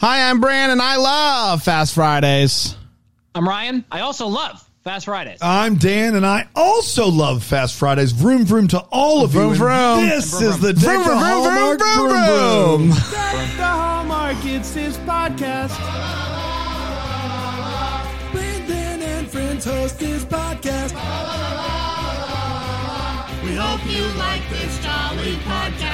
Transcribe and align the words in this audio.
Hi, 0.00 0.30
I'm 0.30 0.40
Brandon. 0.40 0.80
I 0.80 0.96
love 0.96 1.62
Fast 1.62 1.94
Fridays. 1.94 2.74
I'm 3.34 3.46
Ryan. 3.46 3.84
I 3.92 4.00
also 4.00 4.28
love 4.28 4.66
Fast 4.82 5.04
Fridays. 5.04 5.38
I'm 5.42 5.74
Dan, 5.76 6.14
and 6.16 6.24
I 6.24 6.48
also 6.56 7.08
love 7.08 7.44
Fast 7.44 7.74
Fridays. 7.76 8.12
Vroom 8.12 8.44
vroom 8.44 8.68
to 8.68 8.78
all 8.90 9.22
of 9.24 9.32
Vroom, 9.32 9.50
you. 9.50 9.56
vroom. 9.56 9.70
And 10.00 10.10
This 10.10 10.30
Vroom, 10.30 10.50
is 10.52 10.58
the 10.60 10.72
Vroom, 10.72 10.94
Deck 10.94 11.04
the 11.04 11.04
vroom, 11.04 11.18
vroom, 11.18 11.18
Hallmark 11.18 11.78
vroom, 11.78 12.08
vroom, 12.08 12.24
vroom. 12.24 12.90
vroom. 12.92 13.10
Deck 13.12 13.56
the 13.58 13.64
Hallmark, 13.66 14.36
it's 14.44 14.72
his 14.74 14.96
podcast. 14.98 15.76
Brandon 18.32 19.02
and 19.02 19.28
friends 19.30 19.64
host 19.66 20.00
his 20.00 20.24
podcast. 20.24 20.94
We 23.44 23.54
hope 23.54 23.80
you 23.86 24.04
like 24.18 24.48
this 24.48 24.78
jolly 24.82 25.34
podcast. 25.44 25.89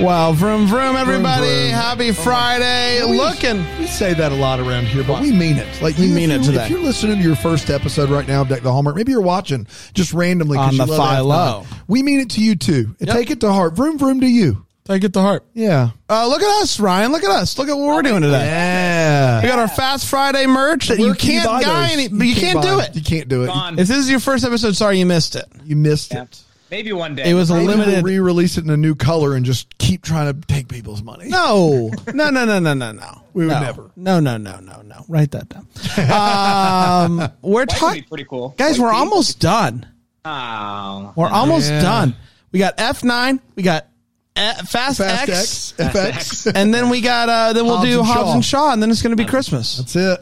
Well, 0.00 0.32
vroom 0.34 0.66
vroom, 0.66 0.96
everybody. 0.96 1.46
vroom. 1.46 1.70
Happy 1.70 2.10
Friday. 2.12 3.00
Looking. 3.04 3.64
We 3.78 3.86
say 3.86 4.12
that 4.12 4.32
a 4.32 4.34
lot 4.34 4.58
around 4.58 4.86
here, 4.86 5.04
but 5.04 5.20
we 5.22 5.30
mean 5.30 5.56
it. 5.56 5.68
Like 5.80 5.96
We 5.96 6.06
you- 6.06 6.14
mean 6.14 6.32
it 6.32 6.40
you- 6.40 6.50
today. 6.50 6.64
If 6.64 6.70
you're 6.70 6.80
listening 6.82 7.18
to 7.18 7.22
your 7.22 7.36
first 7.36 7.70
episode 7.70 8.10
right 8.10 8.26
now 8.26 8.42
of 8.42 8.48
Deck 8.48 8.62
the 8.62 8.72
Hallmark, 8.72 8.96
maybe 8.96 9.12
you're 9.12 9.20
watching 9.20 9.68
just 9.94 10.12
randomly 10.12 10.56
'cause 10.58 10.66
On 10.66 10.72
you 10.72 10.78
the 10.78 10.86
love 10.86 10.96
fly 10.96 11.20
low. 11.20 11.64
We 11.86 12.02
mean 12.02 12.18
it 12.18 12.30
to 12.30 12.40
you 12.40 12.56
too. 12.56 12.96
Yep. 12.98 13.16
Take 13.16 13.30
it 13.30 13.40
to 13.40 13.52
heart. 13.52 13.76
Vroom 13.76 13.96
vroom 13.96 14.20
to 14.20 14.26
you. 14.26 14.64
Take 14.84 15.04
it 15.04 15.12
to 15.14 15.20
heart. 15.20 15.44
Yeah. 15.54 15.90
Uh, 16.10 16.26
look 16.26 16.42
at 16.42 16.62
us, 16.62 16.78
Ryan. 16.80 17.12
Look 17.12 17.22
at 17.24 17.30
us. 17.30 17.56
Look 17.56 17.68
at 17.68 17.76
what 17.76 17.86
we're 17.86 18.02
doing 18.02 18.20
today. 18.22 18.44
Yeah. 18.44 19.42
We 19.42 19.48
got 19.48 19.58
our 19.60 19.68
Fast 19.68 20.06
Friday 20.06 20.46
merch 20.46 20.88
that 20.88 20.98
you 20.98 21.06
Where 21.06 21.14
can 21.14 21.30
can't 21.40 21.46
buy 21.46 21.62
buy 21.62 21.88
any, 21.92 22.08
but 22.08 22.26
you, 22.26 22.34
can't, 22.34 22.60
do 22.60 22.76
buy- 22.78 22.84
it. 22.84 22.94
You 22.96 23.00
can't 23.02 23.28
do 23.28 23.44
it. 23.44 23.46
Gone. 23.46 23.78
If 23.78 23.86
this 23.88 23.96
is 23.96 24.10
your 24.10 24.20
first 24.20 24.44
episode, 24.44 24.76
sorry 24.76 24.98
you 24.98 25.06
missed 25.06 25.36
it. 25.36 25.46
You 25.64 25.76
missed 25.76 26.12
Yeah. 26.12 26.22
it. 26.24 26.38
Maybe 26.74 26.92
one 26.92 27.14
day. 27.14 27.30
It 27.30 27.34
was 27.34 27.50
a 27.50 27.54
Maybe 27.54 27.66
we'll 27.68 27.76
limited. 27.76 28.04
re-release 28.04 28.58
it 28.58 28.64
in 28.64 28.70
a 28.70 28.76
new 28.76 28.96
color 28.96 29.36
and 29.36 29.46
just 29.46 29.78
keep 29.78 30.02
trying 30.02 30.26
to 30.40 30.46
take 30.48 30.66
people's 30.66 31.04
money. 31.04 31.28
No, 31.28 31.92
no, 32.12 32.30
no, 32.30 32.44
no, 32.44 32.58
no, 32.58 32.74
no, 32.74 32.90
no. 32.90 33.22
We 33.32 33.44
would 33.46 33.52
no. 33.52 33.60
never. 33.60 33.90
No, 33.94 34.18
no, 34.18 34.38
no, 34.38 34.58
no, 34.58 34.82
no. 34.82 35.04
Write 35.08 35.30
that 35.30 35.48
down. 35.48 35.68
um, 36.10 37.18
we're 37.42 37.60
White 37.60 37.60
would 37.60 37.68
be 37.68 37.74
talking, 37.74 38.02
pretty 38.04 38.24
cool. 38.24 38.48
guys. 38.58 38.78
White 38.80 38.86
We're 38.86 38.92
tee. 38.92 38.98
almost 38.98 39.38
done. 39.38 39.86
Oh. 40.24 41.12
We're 41.14 41.28
almost 41.28 41.70
Yeah. 41.70 41.80
done. 41.80 42.16
We 42.50 42.58
got 42.58 42.74
F 42.78 43.04
nine. 43.04 43.40
We 43.54 43.62
got 43.62 43.86
F- 44.34 44.68
Fast, 44.68 44.98
Fast 44.98 45.28
X, 45.28 45.74
X, 45.78 45.94
FX. 45.94 46.52
and 46.56 46.74
then 46.74 46.88
we 46.88 47.00
got 47.02 47.28
uh, 47.28 47.52
then 47.52 47.66
we'll 47.66 47.76
Hobbs 47.76 47.88
do 47.88 47.98
and 48.00 48.06
Hobbs 48.08 48.28
Shaw. 48.28 48.34
and 48.34 48.44
Shaw, 48.44 48.72
and 48.72 48.82
then 48.82 48.90
it's 48.90 49.00
going 49.02 49.16
to 49.16 49.22
be 49.22 49.28
Christmas. 49.28 49.76
That's 49.76 49.94
it. 49.94 50.20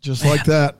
Just 0.00 0.24
like 0.24 0.44
that. 0.44 0.76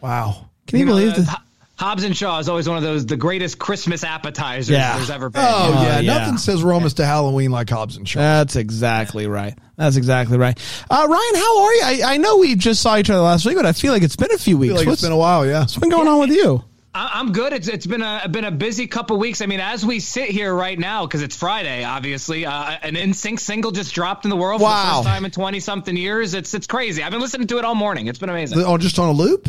Wow. 0.00 0.48
Can 0.66 0.78
you, 0.78 0.84
You 0.84 0.86
know, 0.86 0.92
believe 0.96 1.12
uh, 1.12 1.16
this? 1.16 1.28
Ho- 1.28 1.42
Hobbs 1.80 2.04
and 2.04 2.14
Shaw 2.14 2.38
is 2.38 2.48
always 2.50 2.68
one 2.68 2.76
of 2.76 2.82
those 2.82 3.06
the 3.06 3.16
greatest 3.16 3.58
Christmas 3.58 4.04
appetizers 4.04 4.68
Yeah. 4.68 4.96
there's 4.96 5.08
ever 5.10 5.30
been. 5.30 5.40
Oh, 5.42 5.72
Oh, 5.74 5.82
yeah. 5.82 6.00
yeah. 6.00 6.18
Nothing 6.18 6.36
says 6.36 6.62
we're 6.62 6.74
almost 6.74 6.98
to 6.98 7.06
Halloween 7.06 7.50
like 7.50 7.70
Hobbs 7.70 7.96
and 7.96 8.06
Shaw. 8.06 8.18
That's 8.20 8.54
exactly 8.56 9.26
right. 9.26 9.56
That's 9.76 9.96
exactly 9.96 10.36
right. 10.36 10.58
Uh, 10.90 11.06
Ryan, 11.08 11.34
how 11.36 11.62
are 11.62 11.74
you? 11.74 11.82
I, 11.82 12.00
I 12.04 12.16
know 12.18 12.36
we 12.36 12.54
just 12.54 12.82
saw 12.82 12.98
each 12.98 13.08
other 13.08 13.22
last 13.22 13.46
week, 13.46 13.56
but 13.56 13.64
I 13.64 13.72
feel 13.72 13.92
like 13.94 14.02
it's 14.02 14.14
been 14.16 14.30
a 14.30 14.36
few 14.36 14.56
I 14.56 14.60
weeks. 14.60 14.72
feel 14.74 14.80
like 14.84 14.92
it's 14.92 15.00
been 15.02 15.10
a 15.12 15.16
while, 15.16 15.46
yeah. 15.46 15.60
what's 15.60 15.76
been 15.78 15.88
going 15.88 16.06
on 16.06 16.20
with 16.20 16.30
you? 16.30 16.62
I- 16.94 17.12
I'm 17.14 17.32
good. 17.32 17.52
It's 17.54 17.68
it's 17.68 17.86
been 17.86 18.02
a 18.02 18.28
been 18.28 18.44
a 18.44 18.50
busy 18.50 18.86
couple 18.86 19.16
weeks. 19.18 19.40
I 19.40 19.46
mean, 19.46 19.60
as 19.60 19.86
we 19.86 20.00
sit 20.00 20.28
here 20.28 20.52
right 20.52 20.78
now, 20.78 21.06
because 21.06 21.22
it's 21.22 21.36
Friday, 21.36 21.84
obviously, 21.84 22.44
uh, 22.44 22.76
an 22.82 22.94
NSYNC 22.96 23.38
single 23.40 23.70
just 23.70 23.94
dropped 23.94 24.24
in 24.26 24.30
the 24.30 24.36
world 24.36 24.60
for 24.60 24.68
the 24.68 24.74
first 24.74 25.04
time 25.04 25.24
in 25.24 25.30
20 25.30 25.60
something 25.60 25.96
years. 25.96 26.34
It's 26.34 26.52
it's 26.52 26.66
crazy. 26.66 27.02
I've 27.02 27.12
been 27.12 27.20
listening 27.20 27.46
to 27.46 27.58
it 27.58 27.64
all 27.64 27.74
morning. 27.76 28.08
It's 28.08 28.18
been 28.18 28.28
amazing. 28.28 28.58
Oh, 28.66 28.76
just 28.76 28.98
on 28.98 29.08
a 29.08 29.12
loop? 29.12 29.48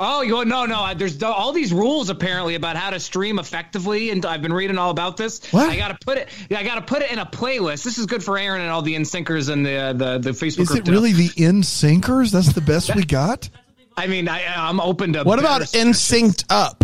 Oh, 0.00 0.22
you 0.22 0.44
no, 0.44 0.66
no. 0.66 0.92
There's 0.94 1.22
all 1.22 1.52
these 1.52 1.72
rules 1.72 2.08
apparently 2.10 2.56
about 2.56 2.76
how 2.76 2.90
to 2.90 2.98
stream 2.98 3.38
effectively, 3.38 4.10
and 4.10 4.24
I've 4.26 4.42
been 4.42 4.52
reading 4.52 4.76
all 4.76 4.90
about 4.90 5.16
this. 5.16 5.40
What? 5.52 5.70
I 5.70 5.76
gotta 5.76 5.96
put 6.04 6.18
it. 6.18 6.28
I 6.50 6.64
gotta 6.64 6.82
put 6.82 7.02
it 7.02 7.12
in 7.12 7.18
a 7.20 7.26
playlist. 7.26 7.84
This 7.84 7.98
is 7.98 8.06
good 8.06 8.22
for 8.24 8.36
Aaron 8.36 8.62
and 8.62 8.70
all 8.70 8.82
the 8.82 8.96
NSYNCers 8.96 9.48
and 9.48 9.64
the 9.64 9.94
the 9.96 10.18
the 10.18 10.30
Facebook 10.30 10.60
Is 10.62 10.68
group. 10.70 10.88
it 10.88 10.90
really 10.90 11.12
the 11.12 11.30
in 11.36 11.62
sinkers? 11.62 12.32
That's 12.32 12.52
the 12.52 12.60
best 12.60 12.94
we 12.96 13.04
got? 13.06 13.48
I 13.96 14.06
mean, 14.06 14.28
I, 14.28 14.42
I'm 14.46 14.80
open 14.80 15.12
to. 15.12 15.22
What 15.22 15.38
about 15.38 15.60
better 15.60 15.78
NSYNCed 15.88 16.46
up? 16.48 16.82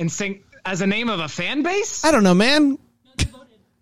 NSYNC 0.00 0.42
as 0.64 0.80
a 0.80 0.86
name 0.86 1.10
of 1.10 1.20
a 1.20 1.28
fan 1.28 1.62
base? 1.62 2.04
I 2.04 2.10
don't 2.10 2.24
know, 2.24 2.34
man. 2.34 2.78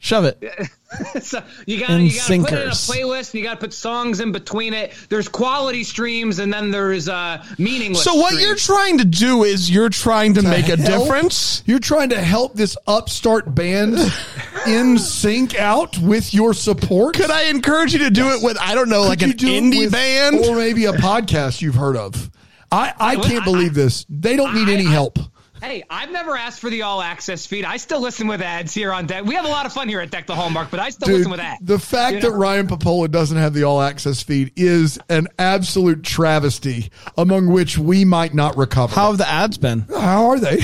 Shove 0.02 0.24
it. 0.24 0.42
so 1.22 1.42
you 1.66 1.78
got 1.78 1.88
to 1.88 1.92
put 1.92 2.00
it 2.00 2.30
in 2.30 2.40
a 2.68 2.70
playlist. 2.70 3.32
And 3.32 3.34
you 3.34 3.42
got 3.44 3.54
to 3.54 3.60
put 3.60 3.74
songs 3.74 4.20
in 4.20 4.32
between 4.32 4.72
it. 4.72 4.94
There's 5.10 5.28
quality 5.28 5.84
streams, 5.84 6.38
and 6.38 6.50
then 6.50 6.70
there's 6.70 7.06
uh 7.06 7.44
meaningless. 7.58 8.02
So 8.02 8.14
what 8.14 8.28
streams. 8.32 8.46
you're 8.46 8.56
trying 8.56 8.96
to 8.98 9.04
do 9.04 9.44
is 9.44 9.70
you're 9.70 9.90
trying 9.90 10.32
to 10.34 10.42
make 10.42 10.68
a 10.70 10.76
difference. 10.78 11.62
You're 11.66 11.80
trying 11.80 12.08
to 12.08 12.18
help 12.18 12.54
this 12.54 12.78
upstart 12.86 13.54
band 13.54 13.96
NSYNC 14.64 15.56
out 15.56 15.98
with 15.98 16.32
your 16.32 16.54
support? 16.54 17.14
Could 17.16 17.30
I 17.30 17.44
encourage 17.44 17.92
you 17.92 17.98
to 18.00 18.10
do 18.10 18.30
it 18.30 18.42
with 18.42 18.56
I 18.58 18.74
don't 18.74 18.88
know, 18.88 19.02
like 19.02 19.20
an 19.22 19.32
do 19.32 19.46
indie 19.46 19.80
with- 19.84 19.92
band? 19.92 20.44
Or 20.46 20.56
maybe 20.56 20.86
a 20.86 20.92
podcast 20.92 21.60
you've 21.60 21.74
heard 21.74 21.96
of. 21.96 22.30
I, 22.72 22.94
I 22.98 23.16
Well, 23.16 23.24
can't 23.28 23.42
I- 23.42 23.44
believe 23.44 23.74
this. 23.74 24.06
They 24.08 24.36
don't 24.36 24.54
need 24.54 24.68
I- 24.68 24.72
any 24.72 24.86
I- 24.86 24.90
help. 24.92 25.18
Hey, 25.62 25.82
I've 25.90 26.10
never 26.10 26.36
asked 26.36 26.60
for 26.60 26.70
the 26.70 26.82
all 26.82 27.02
access 27.02 27.44
feed. 27.44 27.64
I 27.64 27.76
still 27.76 28.00
listen 28.00 28.26
with 28.26 28.40
ads 28.40 28.72
here 28.72 28.92
on 28.92 29.06
Deck. 29.06 29.24
We 29.24 29.34
have 29.34 29.44
a 29.44 29.48
lot 29.48 29.66
of 29.66 29.72
fun 29.72 29.88
here 29.88 30.00
at 30.00 30.10
Deck 30.10 30.26
the 30.26 30.34
Hallmark, 30.34 30.70
but 30.70 30.80
I 30.80 30.88
still 30.90 31.06
Dude, 31.06 31.16
listen 31.18 31.30
with 31.30 31.40
ads. 31.40 31.60
the 31.64 31.78
fact 31.78 32.14
You 32.14 32.20
that 32.22 32.30
know? 32.30 32.36
Ryan 32.36 32.66
Pappolla 32.66 33.10
doesn't 33.10 33.36
have 33.36 33.52
the 33.52 33.64
all 33.64 33.82
access 33.82 34.22
feed 34.22 34.52
is 34.56 34.98
an 35.10 35.28
absolute 35.38 36.02
travesty 36.02 36.90
among 37.18 37.48
which 37.48 37.76
we 37.76 38.04
might 38.06 38.32
not 38.32 38.56
recover. 38.56 38.94
How 38.94 39.08
have 39.08 39.18
the 39.18 39.28
ads 39.28 39.58
been? 39.58 39.80
How 39.90 40.30
are 40.30 40.40
they? 40.40 40.58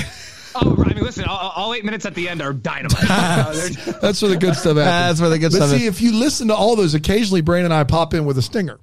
Oh, 0.59 0.83
I 0.83 0.93
mean, 0.95 1.03
listen, 1.03 1.25
all, 1.25 1.51
all 1.55 1.73
eight 1.75 1.85
minutes 1.85 2.07
at 2.07 2.15
the 2.15 2.27
end 2.27 2.41
are 2.41 2.51
dynamite. 2.51 2.99
That's 3.07 4.21
where 4.23 4.31
the 4.31 4.37
good 4.39 4.55
stuff 4.55 4.77
happens. 4.77 5.19
That's 5.19 5.21
where 5.21 5.29
the 5.29 5.37
good 5.37 5.51
but 5.51 5.57
stuff 5.57 5.69
see, 5.69 5.83
is. 5.85 5.87
if 5.87 6.01
you 6.01 6.13
listen 6.13 6.47
to 6.47 6.55
all 6.55 6.75
those, 6.75 6.95
occasionally 6.95 7.41
Brandon 7.41 7.71
and 7.71 7.79
I 7.79 7.83
pop 7.83 8.15
in 8.15 8.25
with 8.25 8.39
a 8.39 8.41
stinger. 8.41 8.79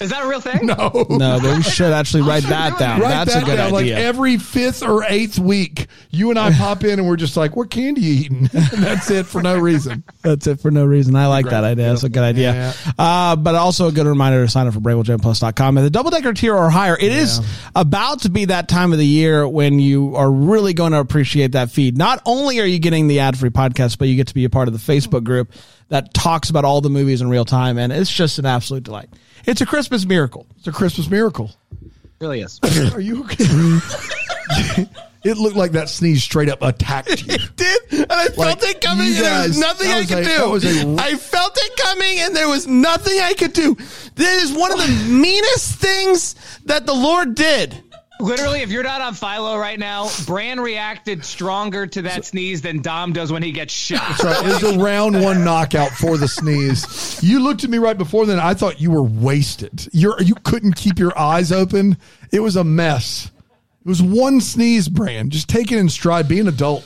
Is 0.00 0.10
that 0.10 0.24
a 0.24 0.28
real 0.28 0.40
thing? 0.40 0.66
No. 0.66 1.06
No, 1.10 1.38
but 1.40 1.56
we 1.56 1.62
should 1.62 1.92
actually 1.92 2.22
write 2.28 2.42
that 2.44 2.78
down. 2.78 3.00
Write 3.00 3.08
That's 3.10 3.34
that 3.34 3.42
a 3.42 3.46
good 3.46 3.56
down. 3.56 3.74
idea. 3.74 3.94
Like 3.94 4.04
every 4.04 4.36
fifth 4.38 4.82
or 4.82 5.04
eighth 5.04 5.38
week, 5.38 5.86
you 6.10 6.30
and 6.30 6.38
I 6.38 6.52
pop 6.56 6.82
in 6.84 6.98
and 6.98 7.06
we're 7.08 7.16
just 7.16 7.36
like, 7.36 7.56
"What 7.56 7.70
candy 7.70 8.00
you 8.00 8.12
eating?" 8.14 8.38
and 8.52 8.82
that's 8.82 9.10
it 9.10 9.26
for 9.26 9.42
no 9.42 9.58
reason. 9.58 10.02
That's 10.22 10.46
it 10.46 10.60
for 10.60 10.70
no 10.70 10.84
reason. 10.84 11.14
I 11.14 11.26
like 11.26 11.46
that 11.46 11.64
idea. 11.64 11.88
That's 11.88 12.04
a 12.04 12.08
good 12.08 12.22
idea. 12.22 12.52
Yeah. 12.52 12.92
Uh, 12.98 13.36
but 13.36 13.54
also 13.54 13.88
a 13.88 13.92
good 13.92 14.06
reminder 14.06 14.44
to 14.44 14.50
sign 14.50 14.66
up 14.66 14.74
for 14.74 14.80
BreakWillJamPlus.com. 14.80 15.78
At 15.78 15.82
the 15.82 15.90
double 15.90 16.10
decker 16.10 16.32
tier 16.32 16.54
or 16.56 16.70
higher, 16.70 16.96
it 16.96 17.12
is 17.12 17.40
about 17.74 18.22
to 18.22 18.30
be 18.30 18.46
that 18.46 18.68
time 18.68 18.92
of 18.92 18.98
the 18.98 19.06
year 19.06 19.46
when 19.46 19.78
you 19.78 20.16
are 20.16 20.30
really 20.30 20.74
going 20.74 20.92
to 20.92 20.98
appreciate 20.98 21.52
that 21.52 21.70
feed. 21.70 21.96
Not 21.96 22.22
only 22.26 22.60
are 22.60 22.66
you 22.66 22.78
getting 22.78 23.08
the 23.08 23.20
ad 23.20 23.38
free 23.38 23.50
podcast, 23.50 23.98
but 23.98 24.08
you 24.08 24.16
get 24.16 24.28
to 24.28 24.34
be 24.34 24.44
a 24.44 24.50
part 24.50 24.68
of 24.68 24.74
the 24.74 24.92
Facebook 24.92 25.24
group 25.24 25.52
that 25.90 26.12
talks 26.14 26.50
about 26.50 26.64
all 26.64 26.80
the 26.80 26.90
movies 26.90 27.20
in 27.20 27.28
real 27.28 27.44
time. 27.44 27.78
And 27.78 27.92
it's 27.92 28.10
just 28.12 28.38
an 28.38 28.46
absolute 28.46 28.82
delight. 28.82 29.10
It's 29.46 29.60
a 29.60 29.66
Christmas 29.66 30.04
miracle. 30.06 30.46
It's 30.58 30.66
a 30.66 30.72
Christmas 30.72 31.08
miracle. 31.10 31.50
really 32.20 32.40
is. 32.40 32.58
Are 32.94 33.00
you 33.00 33.22
okay? 33.24 33.44
it 35.24 35.36
looked 35.36 35.56
like 35.56 35.72
that 35.72 35.88
sneeze 35.88 36.22
straight 36.22 36.48
up 36.48 36.62
attacked 36.62 37.26
you. 37.26 37.34
It 37.34 37.56
did, 37.56 37.82
and 38.02 38.12
I 38.12 38.28
felt 38.28 38.62
it 38.62 38.80
coming, 38.80 39.06
you 39.08 39.14
and 39.16 39.24
there 39.24 39.48
was 39.48 39.58
nothing 39.58 39.88
that 39.88 39.96
I 39.96 40.00
was 40.00 40.08
could 40.08 40.18
a- 40.18 40.24
that 40.24 40.48
was 40.48 40.62
do. 40.62 40.90
a- 40.90 40.96
I 40.96 41.14
felt 41.16 41.52
it 41.56 41.76
coming, 41.76 42.18
and 42.20 42.34
there 42.36 42.48
was 42.48 42.66
nothing 42.66 43.18
I 43.20 43.34
could 43.34 43.52
do. 43.52 43.76
This 44.14 44.44
is 44.44 44.52
one 44.56 44.72
of 44.72 44.78
the 44.78 44.88
meanest 45.10 45.74
things 45.76 46.34
that 46.66 46.86
the 46.86 46.94
Lord 46.94 47.34
did. 47.34 47.82
Literally, 48.20 48.60
if 48.60 48.70
you're 48.70 48.82
not 48.82 49.00
on 49.00 49.14
Philo 49.14 49.56
right 49.56 49.78
now, 49.78 50.08
Bran 50.26 50.60
reacted 50.60 51.24
stronger 51.24 51.86
to 51.86 52.02
that 52.02 52.24
sneeze 52.24 52.62
than 52.62 52.82
Dom 52.82 53.12
does 53.12 53.32
when 53.32 53.42
he 53.42 53.52
gets 53.52 53.72
shot. 53.72 54.22
Right, 54.22 54.46
It 54.46 54.62
was 54.62 54.62
a 54.74 54.78
round 54.78 55.20
one 55.22 55.44
knockout 55.44 55.90
for 55.90 56.16
the 56.16 56.28
sneeze. 56.28 57.20
You 57.22 57.40
looked 57.40 57.64
at 57.64 57.70
me 57.70 57.78
right 57.78 57.96
before 57.96 58.26
then. 58.26 58.38
I 58.38 58.54
thought 58.54 58.80
you 58.80 58.90
were 58.90 59.02
wasted. 59.02 59.88
You're 59.92 60.20
you 60.22 60.34
couldn't 60.44 60.74
keep 60.74 60.98
your 60.98 61.16
eyes 61.18 61.52
open. 61.52 61.96
It 62.32 62.40
was 62.40 62.56
a 62.56 62.64
mess. 62.64 63.30
It 63.84 63.88
was 63.88 64.02
one 64.02 64.40
sneeze, 64.40 64.88
Brand. 64.88 65.32
Just 65.32 65.48
take 65.48 65.72
it 65.72 65.78
in 65.78 65.88
stride. 65.88 66.28
Be 66.28 66.38
an 66.40 66.48
adult. 66.48 66.84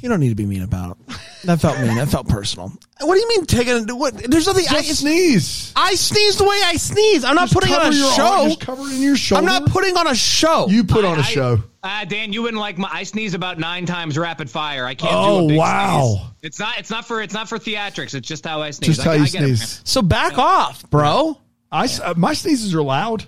You 0.00 0.08
don't 0.08 0.20
need 0.20 0.30
to 0.30 0.34
be 0.34 0.46
mean 0.46 0.62
about 0.62 0.96
it. 1.08 1.16
That 1.44 1.60
felt 1.60 1.78
mean. 1.80 1.96
That 1.96 2.08
felt 2.08 2.28
personal. 2.28 2.72
What 3.00 3.14
do 3.14 3.20
you 3.20 3.28
mean 3.28 3.46
taking? 3.46 3.88
What? 3.98 4.14
There's 4.16 4.46
nothing. 4.46 4.64
I, 4.70 4.82
sneeze. 4.82 5.72
I 5.74 5.94
sneeze 5.96 6.36
the 6.38 6.44
way 6.44 6.56
I 6.64 6.74
sneeze. 6.76 7.24
I'm 7.24 7.34
not 7.34 7.48
Just 7.48 7.54
putting 7.54 7.74
on 7.74 7.92
a 7.92 7.94
your 7.96 8.06
arm- 8.06 8.14
show. 8.16 8.44
Just 8.48 8.60
cover 8.60 8.82
in 8.90 9.00
your 9.02 9.16
shoulder. 9.16 9.40
I'm 9.40 9.44
not 9.62 9.70
putting 9.70 9.96
on 9.96 10.06
a 10.06 10.14
show. 10.14 10.66
You 10.68 10.84
put 10.84 11.04
on 11.04 11.16
a 11.18 11.22
I- 11.22 11.24
show. 11.24 11.62
Uh, 11.84 12.04
Dan, 12.04 12.32
you 12.32 12.42
wouldn't 12.42 12.60
like 12.60 12.78
my. 12.78 12.88
I 12.92 13.02
sneeze 13.02 13.34
about 13.34 13.58
nine 13.58 13.86
times 13.86 14.16
rapid 14.16 14.48
fire. 14.48 14.86
I 14.86 14.94
can't 14.94 15.12
Oh, 15.16 15.40
do 15.40 15.44
a 15.46 15.48
big 15.48 15.58
wow. 15.58 16.14
sneeze. 16.16 16.30
It's 16.42 16.58
not. 16.60 16.78
It's 16.78 16.90
not 16.90 17.04
for. 17.06 17.20
It's 17.20 17.34
not 17.34 17.48
for 17.48 17.58
theatrics. 17.58 18.14
It's 18.14 18.28
just 18.28 18.46
how 18.46 18.62
I 18.62 18.70
sneeze. 18.70 18.96
Just 18.96 19.00
I- 19.00 19.10
how 19.10 19.12
you 19.16 19.22
I 19.24 19.26
get 19.26 19.42
it, 19.42 19.56
sneeze. 19.56 19.80
so 19.84 20.00
back 20.00 20.38
off, 20.38 20.88
bro. 20.90 21.38
I 21.72 21.84
s- 21.84 21.98
uh, 21.98 22.14
my 22.16 22.34
sneezes 22.34 22.72
are 22.74 22.82
loud. 22.82 23.24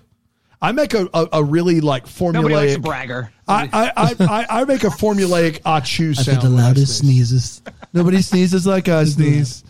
I 0.63 0.73
make 0.73 0.95
a, 0.95 1.09
a, 1.13 1.29
a 1.35 1.45
really 1.45 1.81
like 1.81 2.05
Nobody 2.21 2.55
likes 2.55 2.75
a 2.75 2.79
formulaic. 2.79 2.83
bragger. 2.83 3.33
I, 3.47 3.69
I, 3.73 3.93
I, 3.97 4.15
I, 4.21 4.61
I 4.61 4.65
make 4.65 4.85
a 4.85 4.89
formulaic 4.89 5.61
achoo 5.63 6.15
sound. 6.17 6.55
when 6.55 6.65
I 6.65 6.73
sneeze. 6.75 6.97
sneezes. 6.97 7.63
Nobody 7.95 8.21
sneezes 8.31 8.67
like 8.67 8.89
I 8.89 9.05
sneeze. 9.05 9.65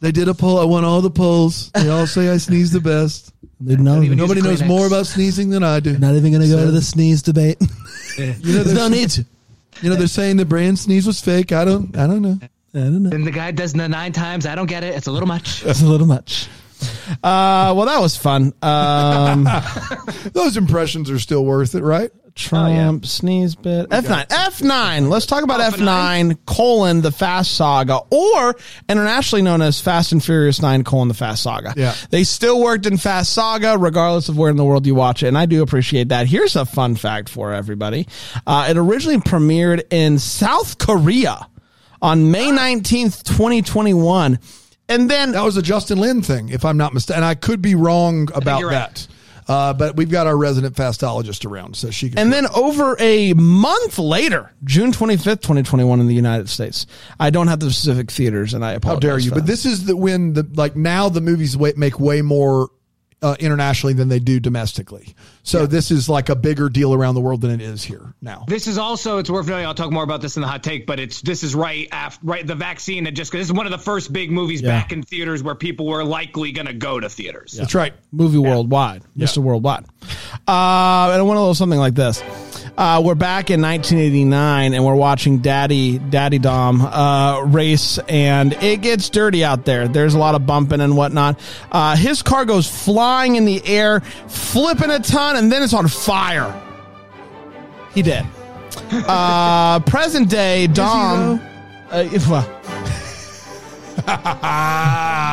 They 0.00 0.12
did 0.12 0.28
a 0.28 0.34
poll. 0.34 0.58
I 0.58 0.64
won 0.64 0.84
all 0.84 1.02
the 1.02 1.10
polls. 1.10 1.70
They 1.72 1.90
all 1.90 2.06
say 2.06 2.30
I 2.30 2.38
sneeze 2.38 2.70
the 2.72 2.80
best. 2.80 3.32
They 3.60 3.76
know. 3.76 4.02
even 4.02 4.16
Nobody 4.16 4.40
use 4.40 4.44
knows 4.48 4.62
Kleenex. 4.62 4.66
more 4.66 4.86
about 4.86 5.06
sneezing 5.06 5.50
than 5.50 5.62
I 5.62 5.80
do. 5.80 5.98
Not 5.98 6.14
even 6.14 6.32
going 6.32 6.42
to 6.42 6.48
go 6.48 6.64
to 6.64 6.70
the 6.70 6.80
sneeze 6.82 7.20
debate. 7.22 7.58
You 8.16 8.26
know, 8.28 8.32
There's 8.62 8.66
no 8.74 8.88
there's- 8.88 8.90
need 8.90 9.10
to. 9.10 9.26
You 9.82 9.90
know, 9.90 9.96
they're 9.96 10.06
saying 10.06 10.36
the 10.36 10.44
brand 10.44 10.78
sneeze 10.78 11.04
was 11.04 11.20
fake. 11.20 11.50
I 11.50 11.64
don't. 11.64 11.96
I 11.98 12.06
don't 12.06 12.22
Know. 12.22 12.38
I 12.42 12.78
don't 12.78 13.02
know. 13.02 13.10
And 13.10 13.26
the 13.26 13.32
guy 13.32 13.50
does 13.50 13.72
the 13.72 13.88
nine 13.88 14.12
times. 14.12 14.46
I 14.46 14.54
don't 14.54 14.66
get 14.68 14.84
it. 14.84 14.94
It's 14.94 15.08
a 15.08 15.10
little 15.10 15.26
much. 15.26 15.64
It's 15.66 15.82
a 15.82 15.86
little 15.86 16.06
much. 16.06 16.48
Uh, 17.22 17.72
well, 17.76 17.86
that 17.86 18.00
was 18.00 18.16
fun. 18.16 18.52
Um, 18.62 19.48
Those 20.32 20.56
impressions 20.56 21.10
are 21.10 21.18
still 21.18 21.44
worth 21.44 21.74
it, 21.74 21.82
right? 21.82 22.10
Trump 22.34 23.06
sneeze 23.06 23.54
bit 23.54 23.86
F 23.92 24.08
nine 24.08 24.26
F 24.28 24.60
nine. 24.60 25.08
Let's 25.08 25.24
talk 25.24 25.44
about 25.44 25.60
F 25.60 25.74
F 25.74 25.80
nine 25.80 26.36
colon 26.46 27.00
the 27.00 27.12
Fast 27.12 27.54
Saga, 27.54 28.00
or 28.10 28.56
internationally 28.88 29.42
known 29.42 29.62
as 29.62 29.80
Fast 29.80 30.10
and 30.10 30.24
Furious 30.24 30.60
Nine 30.60 30.82
colon 30.82 31.06
the 31.06 31.14
Fast 31.14 31.44
Saga. 31.44 31.74
Yeah. 31.76 31.94
they 32.10 32.24
still 32.24 32.60
worked 32.60 32.86
in 32.86 32.96
Fast 32.96 33.32
Saga 33.32 33.78
regardless 33.78 34.28
of 34.28 34.36
where 34.36 34.50
in 34.50 34.56
the 34.56 34.64
world 34.64 34.84
you 34.84 34.96
watch 34.96 35.22
it, 35.22 35.28
and 35.28 35.38
I 35.38 35.46
do 35.46 35.62
appreciate 35.62 36.08
that. 36.08 36.26
Here's 36.26 36.56
a 36.56 36.66
fun 36.66 36.96
fact 36.96 37.28
for 37.28 37.52
everybody: 37.52 38.08
uh, 38.48 38.66
it 38.68 38.76
originally 38.76 39.18
premiered 39.18 39.84
in 39.92 40.18
South 40.18 40.78
Korea 40.78 41.46
on 42.02 42.32
May 42.32 42.50
nineteenth, 42.50 43.22
twenty 43.22 43.62
twenty 43.62 43.94
one, 43.94 44.40
and 44.88 45.10
then 45.10 45.32
That 45.32 45.42
was 45.42 45.56
a 45.56 45.62
Justin 45.62 45.98
Lin 45.98 46.22
thing, 46.22 46.48
if 46.48 46.64
I'm 46.64 46.76
not 46.76 46.94
mistaken. 46.94 47.22
And 47.22 47.24
I 47.24 47.34
could 47.34 47.62
be 47.62 47.74
wrong 47.74 48.28
about 48.34 48.62
right. 48.62 48.70
that. 48.72 49.08
Uh, 49.46 49.74
but 49.74 49.96
we've 49.96 50.10
got 50.10 50.26
our 50.26 50.36
resident 50.36 50.74
fastologist 50.74 51.44
around, 51.44 51.76
so 51.76 51.90
she 51.90 52.08
can. 52.08 52.18
And 52.18 52.32
then 52.32 52.46
over 52.54 52.96
a 52.98 53.34
month 53.34 53.98
later, 53.98 54.50
June 54.64 54.90
25th, 54.90 55.42
2021 55.42 56.00
in 56.00 56.06
the 56.06 56.14
United 56.14 56.48
States. 56.48 56.86
I 57.20 57.30
don't 57.30 57.48
have 57.48 57.60
the 57.60 57.70
specific 57.70 58.10
theaters 58.10 58.54
and 58.54 58.64
I 58.64 58.72
apologize. 58.72 59.10
how 59.10 59.16
dare 59.16 59.18
you? 59.18 59.30
But 59.32 59.46
this 59.46 59.66
is 59.66 59.84
the 59.84 59.96
when 59.96 60.32
the 60.32 60.48
like 60.54 60.76
now 60.76 61.10
the 61.10 61.20
movies 61.20 61.58
make 61.58 62.00
way 62.00 62.22
more 62.22 62.70
uh, 63.24 63.36
internationally 63.40 63.94
than 63.94 64.08
they 64.08 64.18
do 64.18 64.38
domestically. 64.38 65.14
So 65.42 65.66
this 65.66 65.90
is 65.90 66.08
like 66.10 66.28
a 66.28 66.36
bigger 66.36 66.68
deal 66.68 66.92
around 66.92 67.14
the 67.14 67.22
world 67.22 67.40
than 67.40 67.50
it 67.50 67.62
is 67.62 67.82
here 67.82 68.14
now. 68.20 68.44
This 68.46 68.66
is 68.66 68.76
also 68.76 69.16
it's 69.16 69.30
worth 69.30 69.46
noting. 69.46 69.64
I'll 69.64 69.74
talk 69.74 69.90
more 69.90 70.04
about 70.04 70.20
this 70.20 70.36
in 70.36 70.42
the 70.42 70.46
hot 70.46 70.62
take, 70.62 70.86
but 70.86 71.00
it's 71.00 71.22
this 71.22 71.42
is 71.42 71.54
right 71.54 71.88
after 71.90 72.20
right 72.26 72.46
the 72.46 72.54
vaccine 72.54 73.06
had 73.06 73.16
just 73.16 73.32
this 73.32 73.46
is 73.46 73.52
one 73.52 73.66
of 73.66 73.72
the 73.72 73.78
first 73.78 74.12
big 74.12 74.30
movies 74.30 74.60
back 74.60 74.92
in 74.92 75.02
theaters 75.02 75.42
where 75.42 75.54
people 75.54 75.86
were 75.86 76.04
likely 76.04 76.52
going 76.52 76.66
to 76.66 76.74
go 76.74 77.00
to 77.00 77.08
theaters. 77.08 77.52
That's 77.52 77.74
right. 77.74 77.94
movie 78.12 78.38
worldwide, 78.38 79.04
Mr. 79.16 79.38
Worldwide. 79.38 79.84
Uh, 80.46 81.08
and 81.12 81.18
I 81.18 81.22
want 81.22 81.38
a 81.38 81.40
little 81.40 81.54
something 81.54 81.78
like 81.78 81.94
this. 81.94 82.22
Uh, 82.76 83.00
we're 83.04 83.14
back 83.14 83.50
in 83.50 83.62
1989 83.62 84.74
and 84.74 84.84
we're 84.84 84.94
watching 84.94 85.38
Daddy 85.38 85.98
Daddy 85.98 86.38
Dom 86.38 86.82
uh, 86.82 87.42
race, 87.42 87.98
and 88.08 88.52
it 88.54 88.82
gets 88.82 89.08
dirty 89.08 89.44
out 89.44 89.64
there. 89.64 89.88
There's 89.88 90.14
a 90.14 90.18
lot 90.18 90.34
of 90.34 90.44
bumping 90.46 90.80
and 90.80 90.96
whatnot. 90.96 91.38
Uh, 91.70 91.96
his 91.96 92.22
car 92.22 92.44
goes 92.44 92.68
flying 92.68 93.13
in 93.36 93.44
the 93.44 93.64
air, 93.66 94.00
flipping 94.28 94.90
a 94.90 94.98
ton, 94.98 95.36
and 95.36 95.50
then 95.52 95.62
it's 95.62 95.72
on 95.74 95.86
fire. 95.88 96.52
He 97.94 98.02
did. 98.02 98.24
Uh, 98.92 99.78
present 99.80 100.28
day 100.28 100.66
Dom. 100.66 101.40
Uh, 101.90 102.04
well, 102.28 102.42
What? 104.04 104.06
what? 104.06 104.16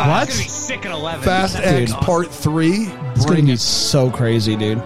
Gonna 0.08 0.26
be 0.26 0.32
sick 0.32 0.86
at 0.86 0.92
eleven. 0.92 1.24
Fast 1.24 1.58
X 1.58 1.92
Part 1.94 2.30
Three. 2.32 2.84
It's 2.86 3.26
gonna 3.26 3.28
Bring 3.28 3.46
be 3.48 3.54
it. 3.54 3.60
so 3.60 4.10
crazy, 4.12 4.56
dude. 4.56 4.82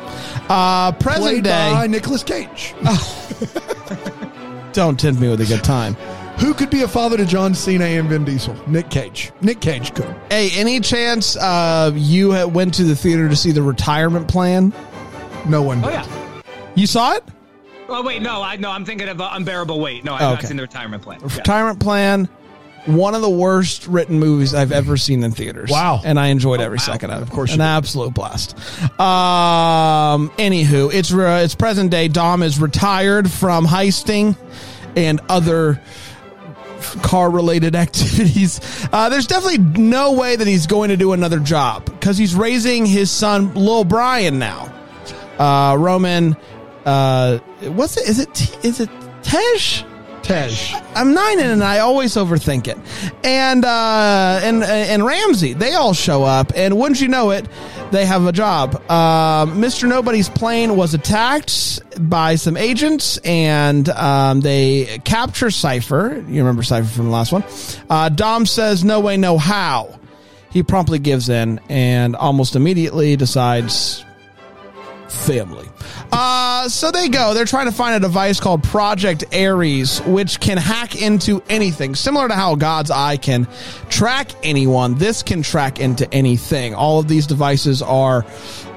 Uh, 0.49 0.91
present 0.93 1.23
Played 1.23 1.43
day. 1.43 1.71
by 1.73 1.87
Nicolas 1.87 2.23
Cage. 2.23 2.73
Don't 4.73 4.99
tempt 4.99 5.21
me 5.21 5.29
with 5.29 5.41
a 5.41 5.45
good 5.45 5.63
time. 5.63 5.95
Who 6.39 6.53
could 6.53 6.69
be 6.69 6.81
a 6.81 6.87
father 6.87 7.17
to 7.17 7.25
John 7.25 7.53
Cena 7.55 7.85
and 7.85 8.09
Vin 8.09 8.25
Diesel? 8.25 8.55
Nick 8.67 8.89
Cage. 8.89 9.31
Nick 9.41 9.61
Cage 9.61 9.93
could. 9.93 10.13
Hey, 10.29 10.49
any 10.55 10.79
chance 10.79 11.37
uh, 11.37 11.91
you 11.95 12.33
ha- 12.33 12.45
went 12.45 12.73
to 12.75 12.83
the 12.83 12.95
theater 12.95 13.29
to 13.29 13.35
see 13.35 13.51
the 13.51 13.61
retirement 13.63 14.27
plan? 14.27 14.73
No 15.47 15.61
one. 15.61 15.83
Oh 15.83 15.89
yeah. 15.89 16.05
You 16.75 16.87
saw 16.87 17.13
it? 17.13 17.23
Oh 17.87 18.03
wait, 18.03 18.21
no, 18.21 18.41
I 18.41 18.57
no, 18.57 18.69
I'm 18.71 18.83
thinking 18.83 19.07
of 19.07 19.21
uh, 19.21 19.29
unbearable 19.33 19.79
weight. 19.79 20.03
No, 20.03 20.13
I've 20.13 20.21
not 20.21 20.43
seen 20.43 20.57
the 20.57 20.63
retirement 20.63 21.03
plan. 21.03 21.19
Yeah. 21.21 21.37
Retirement 21.37 21.79
plan. 21.79 22.27
One 22.85 23.15
of 23.15 23.21
the 23.21 23.29
worst 23.29 23.87
written 23.87 24.19
movies 24.19 24.53
I've 24.53 24.71
ever 24.71 24.95
seen 24.97 25.23
in 25.23 25.31
theaters. 25.31 25.71
Wow. 25.71 26.01
And 26.05 26.19
I 26.19 26.27
enjoyed 26.27 26.61
every 26.61 26.77
second 26.79 27.09
of 27.11 27.19
it. 27.19 27.23
Of 27.23 27.31
course 27.31 27.51
An 27.53 27.57
did. 27.59 27.63
absolute 27.63 28.13
blast. 28.13 28.55
Um, 28.99 30.29
anywho, 30.37 30.93
it's, 30.93 31.11
re- 31.11 31.43
it's 31.43 31.55
present 31.55 31.89
day. 31.89 32.07
Dom 32.09 32.43
is 32.43 32.59
retired 32.59 33.31
from 33.31 33.65
heisting 33.65 34.37
and 34.95 35.19
other 35.29 35.81
car 37.01 37.29
related 37.29 37.75
activities. 37.85 38.59
Uh, 38.91 39.09
there's 39.09 39.27
definitely 39.27 39.81
no 39.81 40.13
way 40.13 40.35
that 40.35 40.47
he's 40.47 40.67
going 40.67 40.89
to 40.89 40.97
do 40.97 41.13
another 41.13 41.39
job 41.39 41.85
because 41.85 42.17
he's 42.17 42.35
raising 42.35 42.85
his 42.85 43.11
son, 43.11 43.53
Lil 43.53 43.83
Brian, 43.83 44.39
now. 44.39 44.71
Uh, 45.39 45.75
Roman, 45.77 46.37
uh, 46.85 47.37
what's 47.61 47.97
it? 47.97 48.07
Is 48.07 48.19
it, 48.19 48.65
is 48.65 48.79
it 48.79 48.89
Tej? 49.23 49.85
Tej. 50.25 50.55
I'm 50.95 51.13
nine 51.13 51.39
and 51.39 51.63
I 51.63 51.79
always 51.79 52.15
overthink 52.15 52.67
it. 52.67 52.77
And 53.23 53.63
uh, 53.63 54.39
and 54.41 54.63
and 54.63 55.05
Ramsey, 55.05 55.53
they 55.53 55.73
all 55.73 55.93
show 55.93 56.23
up, 56.23 56.51
and 56.55 56.77
wouldn't 56.77 56.99
you 56.99 57.07
know 57.07 57.29
it, 57.29 57.47
they 57.91 58.05
have 58.05 58.25
a 58.25 58.31
job. 58.31 58.75
Um, 58.89 59.61
Mr. 59.61 59.87
Nobody's 59.87 60.27
plane 60.27 60.75
was 60.75 60.95
attacked 60.95 61.79
by 62.09 62.35
some 62.35 62.57
agents, 62.57 63.17
and 63.19 63.87
um, 63.89 64.41
they 64.41 64.99
capture 65.05 65.51
Cipher. 65.51 66.23
You 66.27 66.39
remember 66.39 66.63
Cipher 66.63 66.87
from 66.87 67.05
the 67.05 67.11
last 67.11 67.31
one? 67.31 67.43
Uh, 67.87 68.09
Dom 68.09 68.47
says, 68.47 68.83
"No 68.83 68.99
way, 69.01 69.17
no 69.17 69.37
how." 69.37 69.99
He 70.49 70.63
promptly 70.63 70.99
gives 70.99 71.29
in, 71.29 71.59
and 71.69 72.15
almost 72.15 72.55
immediately 72.55 73.15
decides 73.15 74.03
family. 75.09 75.67
Uh, 76.11 76.69
so 76.69 76.91
they 76.91 77.09
go. 77.09 77.33
They're 77.33 77.45
trying 77.45 77.65
to 77.65 77.71
find 77.71 77.95
a 77.95 77.99
device 77.99 78.39
called 78.39 78.63
Project 78.63 79.25
Ares, 79.35 80.01
which 80.01 80.39
can 80.39 80.57
hack 80.57 81.01
into 81.01 81.41
anything. 81.49 81.95
Similar 81.95 82.27
to 82.27 82.35
how 82.35 82.55
God's 82.55 82.91
Eye 82.91 83.17
can 83.17 83.47
track 83.89 84.31
anyone, 84.43 84.95
this 84.95 85.23
can 85.23 85.41
track 85.41 85.79
into 85.79 86.11
anything. 86.13 86.73
All 86.75 86.99
of 86.99 87.07
these 87.07 87.27
devices 87.27 87.81
are 87.81 88.25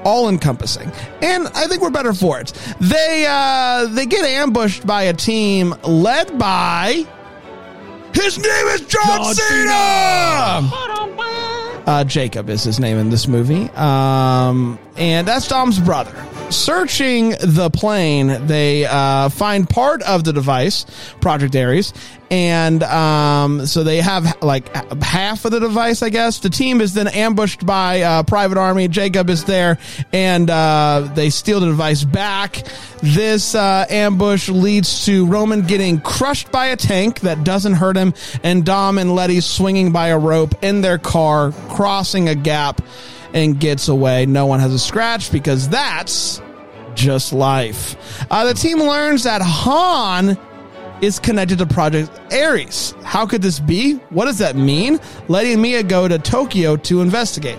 all 0.03 0.29
encompassing. 0.29 0.91
And 1.21 1.47
I 1.49 1.67
think 1.67 1.81
we're 1.81 1.89
better 1.89 2.13
for 2.13 2.39
it. 2.39 2.53
They, 2.79 3.25
uh, 3.27 3.87
they 3.87 4.05
get 4.05 4.25
ambushed 4.25 4.85
by 4.85 5.03
a 5.03 5.13
team 5.13 5.75
led 5.83 6.37
by. 6.37 7.05
His 8.13 8.37
name 8.37 8.67
is 8.67 8.81
John, 8.81 9.23
John 9.23 9.35
Cena! 9.35 10.89
Uh, 11.85 12.03
Jacob 12.03 12.49
is 12.49 12.63
his 12.63 12.79
name 12.79 12.97
in 12.97 13.09
this 13.09 13.27
movie. 13.27 13.69
Um, 13.71 14.77
and 14.99 15.27
that's 15.27 15.47
Dom's 15.47 15.79
brother. 15.79 16.13
Searching 16.51 17.35
the 17.41 17.69
plane, 17.71 18.47
they 18.47 18.85
uh, 18.85 19.29
find 19.29 19.69
part 19.69 20.01
of 20.01 20.23
the 20.23 20.33
device, 20.33 20.85
Project 21.21 21.55
Ares, 21.55 21.93
and 22.31 22.81
um, 22.83 23.65
so 23.67 23.83
they 23.83 23.97
have 23.97 24.41
like 24.41 24.75
half 25.03 25.45
of 25.45 25.51
the 25.51 25.59
device, 25.59 26.01
I 26.01 26.09
guess. 26.09 26.39
The 26.39 26.49
team 26.49 26.81
is 26.81 26.93
then 26.93 27.07
ambushed 27.07 27.65
by 27.65 28.01
uh, 28.01 28.23
Private 28.23 28.57
Army. 28.57 28.87
Jacob 28.87 29.29
is 29.29 29.45
there, 29.45 29.77
and 30.11 30.49
uh, 30.49 31.09
they 31.13 31.29
steal 31.29 31.59
the 31.59 31.67
device 31.67 32.03
back. 32.03 32.63
This 33.01 33.53
uh, 33.53 33.85
ambush 33.89 34.49
leads 34.49 35.05
to 35.05 35.27
Roman 35.27 35.61
getting 35.61 36.01
crushed 36.01 36.51
by 36.51 36.67
a 36.67 36.75
tank 36.75 37.21
that 37.21 37.43
doesn't 37.43 37.73
hurt 37.73 37.95
him, 37.95 38.13
and 38.43 38.65
Dom 38.65 38.97
and 38.97 39.13
Letty 39.13 39.39
swinging 39.41 39.91
by 39.91 40.07
a 40.07 40.17
rope 40.17 40.63
in 40.63 40.81
their 40.81 40.97
car, 40.97 41.51
crossing 41.69 42.27
a 42.27 42.35
gap, 42.35 42.81
and 43.33 43.59
gets 43.59 43.87
away. 43.87 44.25
No 44.25 44.45
one 44.45 44.59
has 44.59 44.73
a 44.73 44.79
scratch 44.79 45.31
because 45.31 45.69
that's 45.69 46.41
just 46.95 47.31
life. 47.33 47.95
Uh, 48.31 48.45
the 48.45 48.53
team 48.53 48.79
learns 48.79 49.23
that 49.23 49.41
Han 49.41 50.37
is 51.01 51.17
connected 51.19 51.57
to 51.59 51.65
Project 51.65 52.09
Ares. 52.33 52.93
How 53.03 53.25
could 53.25 53.41
this 53.41 53.59
be? 53.59 53.93
What 54.09 54.25
does 54.25 54.37
that 54.39 54.55
mean? 54.55 54.99
Letting 55.29 55.61
Mia 55.61 55.83
go 55.83 56.07
to 56.07 56.19
Tokyo 56.19 56.75
to 56.77 57.01
investigate. 57.01 57.57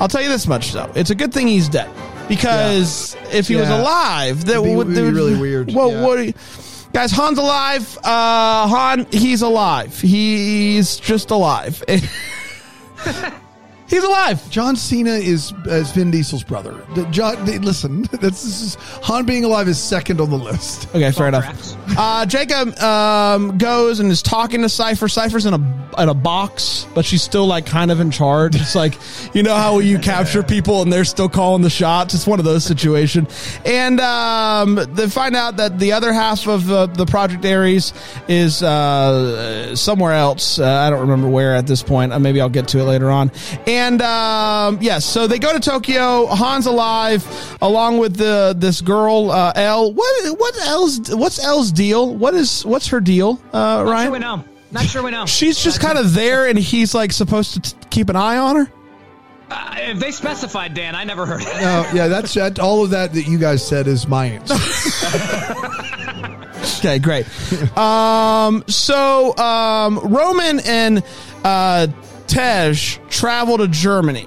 I'll 0.00 0.08
tell 0.08 0.22
you 0.22 0.28
this 0.28 0.46
much 0.46 0.72
though: 0.72 0.90
it's 0.94 1.10
a 1.10 1.14
good 1.14 1.34
thing 1.34 1.48
he's 1.48 1.68
dead 1.68 1.90
because 2.28 3.16
if 3.32 3.48
he 3.48 3.56
was 3.56 3.68
alive, 3.68 4.44
that 4.46 4.62
be- 4.62 4.74
would 4.74 4.86
would 4.86 4.94
be 4.94 5.02
really 5.02 5.38
weird. 5.38 5.74
Well, 5.74 5.90
Yeah. 5.90 6.02
what? 6.06 6.18
you- 6.26 6.34
Guys, 6.94 7.10
Han's 7.12 7.36
alive. 7.36 7.98
Uh, 8.02 8.66
Han, 8.68 9.06
he's 9.10 9.42
alive. 9.42 10.00
He's 10.00 10.96
just 10.96 11.30
alive. 11.30 11.84
he's 13.88 14.04
alive. 14.04 14.48
John 14.50 14.76
Cena 14.76 15.12
is 15.12 15.52
as 15.68 15.90
Vin 15.92 16.10
Diesel's 16.10 16.44
brother. 16.44 16.74
The, 16.94 17.04
John, 17.06 17.44
the- 17.44 17.58
listen, 17.58 18.02
that's 18.02 18.20
this 18.20 18.60
is, 18.60 18.74
Han 19.02 19.24
being 19.26 19.44
alive 19.44 19.68
is 19.68 19.82
second 19.82 20.20
on 20.20 20.30
the 20.30 20.38
list. 20.38 20.88
Okay, 20.94 21.10
fair 21.10 21.28
enough. 21.28 21.76
Uh, 21.96 22.26
Jacob 22.26 22.78
um, 22.78 23.58
goes 23.58 24.00
and 24.00 24.10
is 24.10 24.22
talking 24.22 24.62
to 24.62 24.68
Cipher. 24.68 25.08
Cipher's 25.08 25.46
in 25.46 25.54
a 25.54 25.78
in 25.98 26.08
a 26.08 26.14
box, 26.14 26.86
but 26.94 27.04
she's 27.04 27.22
still 27.22 27.46
like 27.46 27.66
kind 27.66 27.90
of 27.90 27.98
in 27.98 28.10
charge. 28.10 28.54
It's 28.54 28.74
like 28.74 28.94
you 29.34 29.42
know 29.42 29.54
how 29.54 29.78
you 29.80 29.98
capture 29.98 30.42
people 30.42 30.82
and 30.82 30.92
they're 30.92 31.04
still 31.04 31.28
calling 31.28 31.62
the 31.62 31.70
shots. 31.70 32.14
It's 32.14 32.26
one 32.26 32.38
of 32.38 32.44
those 32.44 32.64
situations. 32.64 33.58
And 33.64 34.00
um, 34.00 34.78
they 34.92 35.08
find 35.08 35.34
out 35.34 35.56
that 35.56 35.78
the 35.78 35.92
other 35.92 36.12
half 36.12 36.46
of 36.46 36.70
uh, 36.70 36.86
the 36.86 37.06
Project 37.06 37.44
Ares 37.44 37.92
is 38.28 38.62
uh, 38.62 39.74
somewhere 39.74 40.12
else. 40.12 40.58
Uh, 40.58 40.66
I 40.66 40.90
don't 40.90 41.00
remember 41.00 41.28
where 41.28 41.54
at 41.56 41.66
this 41.66 41.82
point. 41.82 42.12
Uh, 42.12 42.18
maybe 42.18 42.40
I'll 42.40 42.48
get 42.48 42.68
to 42.68 42.78
it 42.78 42.84
later 42.84 43.10
on. 43.10 43.32
And 43.66 43.77
um, 44.02 44.78
yes, 44.80 45.04
so 45.04 45.26
they 45.26 45.38
go 45.38 45.52
to 45.52 45.60
Tokyo. 45.60 46.26
Han's 46.26 46.66
alive, 46.66 47.24
along 47.62 47.98
with 47.98 48.16
the 48.16 48.54
this 48.56 48.80
girl 48.80 49.30
uh, 49.30 49.52
Elle. 49.54 49.92
What 49.92 50.38
what 50.38 50.54
Elle's 50.66 51.14
what's 51.14 51.42
Elle's 51.42 51.72
deal? 51.72 52.14
What 52.16 52.34
is 52.34 52.64
what's 52.66 52.88
her 52.88 53.00
deal? 53.00 53.40
Uh, 53.52 53.58
Not 53.58 53.76
sure 53.78 53.84
we 53.84 53.90
Ryan. 53.92 54.20
know. 54.20 54.44
Not 54.70 54.84
sure 54.84 55.02
we 55.02 55.10
know. 55.10 55.26
She's 55.38 55.58
just 55.62 55.80
kind 55.80 55.98
of 55.98 56.14
there, 56.14 56.46
and 56.48 56.58
he's 56.58 56.94
like 56.94 57.12
supposed 57.12 57.54
to 57.54 57.60
t- 57.60 57.76
keep 57.90 58.08
an 58.10 58.16
eye 58.16 58.36
on 58.36 58.56
her. 58.56 58.72
Uh, 59.50 59.74
if 59.78 59.98
they 59.98 60.10
specified 60.10 60.74
Dan, 60.74 60.94
I 60.94 61.04
never 61.04 61.24
heard 61.24 61.40
it. 61.40 61.46
No, 61.60 61.86
yeah, 61.94 62.08
that's 62.08 62.34
that. 62.34 62.58
All 62.58 62.84
of 62.84 62.90
that 62.90 63.14
that 63.14 63.22
you 63.26 63.38
guys 63.38 63.66
said 63.66 63.86
is 63.86 64.06
my 64.06 64.26
answer. 64.26 64.54
Okay, 66.80 66.98
great. 67.00 67.26
um, 67.76 68.62
so 68.68 69.36
um, 69.36 69.98
Roman 69.98 70.60
and 70.60 71.02
uh, 71.42 71.86
Tej 72.38 73.00
travel 73.10 73.58
to 73.58 73.66
Germany. 73.68 74.26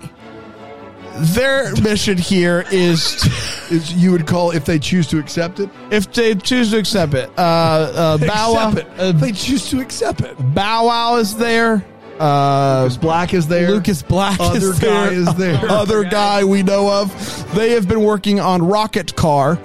Their 1.16 1.74
mission 1.82 2.18
here 2.18 2.66
is, 2.72 3.24
is 3.72 3.94
you 3.94 4.12
would 4.12 4.28
call 4.28 4.52
if 4.52 4.66
they 4.66 4.80
choose 4.80 5.08
to 5.08 5.20
accept 5.20 5.60
it. 5.60 5.70
if 5.92 6.12
they 6.12 6.36
choose 6.36 6.72
to 6.72 6.78
accept 6.78 7.14
it, 7.14 7.30
uh, 7.38 7.42
uh, 7.42 8.18
Bow 8.18 8.54
Wow, 8.54 8.70
accept 8.70 8.88
it. 8.90 9.00
uh, 9.00 9.12
they 9.14 9.32
choose 9.32 9.70
to 9.70 9.80
accept 9.80 10.22
it. 10.22 10.36
Bow 10.54 10.88
Wow 10.88 11.18
is 11.18 11.36
there. 11.36 11.86
Uh, 12.20 12.82
Lucas 12.84 12.98
Black 12.98 13.34
is 13.34 13.48
there. 13.48 13.72
Lucas 13.72 14.04
Black 14.04 14.40
Other 14.40 14.58
is 14.72 14.80
guy 14.80 15.10
there. 15.10 15.14
is 15.14 15.36
there. 15.36 15.60
Other 15.72 16.04
guy 16.04 16.44
we 16.44 16.64
know 16.64 16.92
of. 16.92 17.56
They 17.56 17.72
have 17.72 17.88
been 17.88 18.04
working 18.04 18.40
on 18.40 18.62
Rocket 18.62 19.16
Car. 19.16 19.58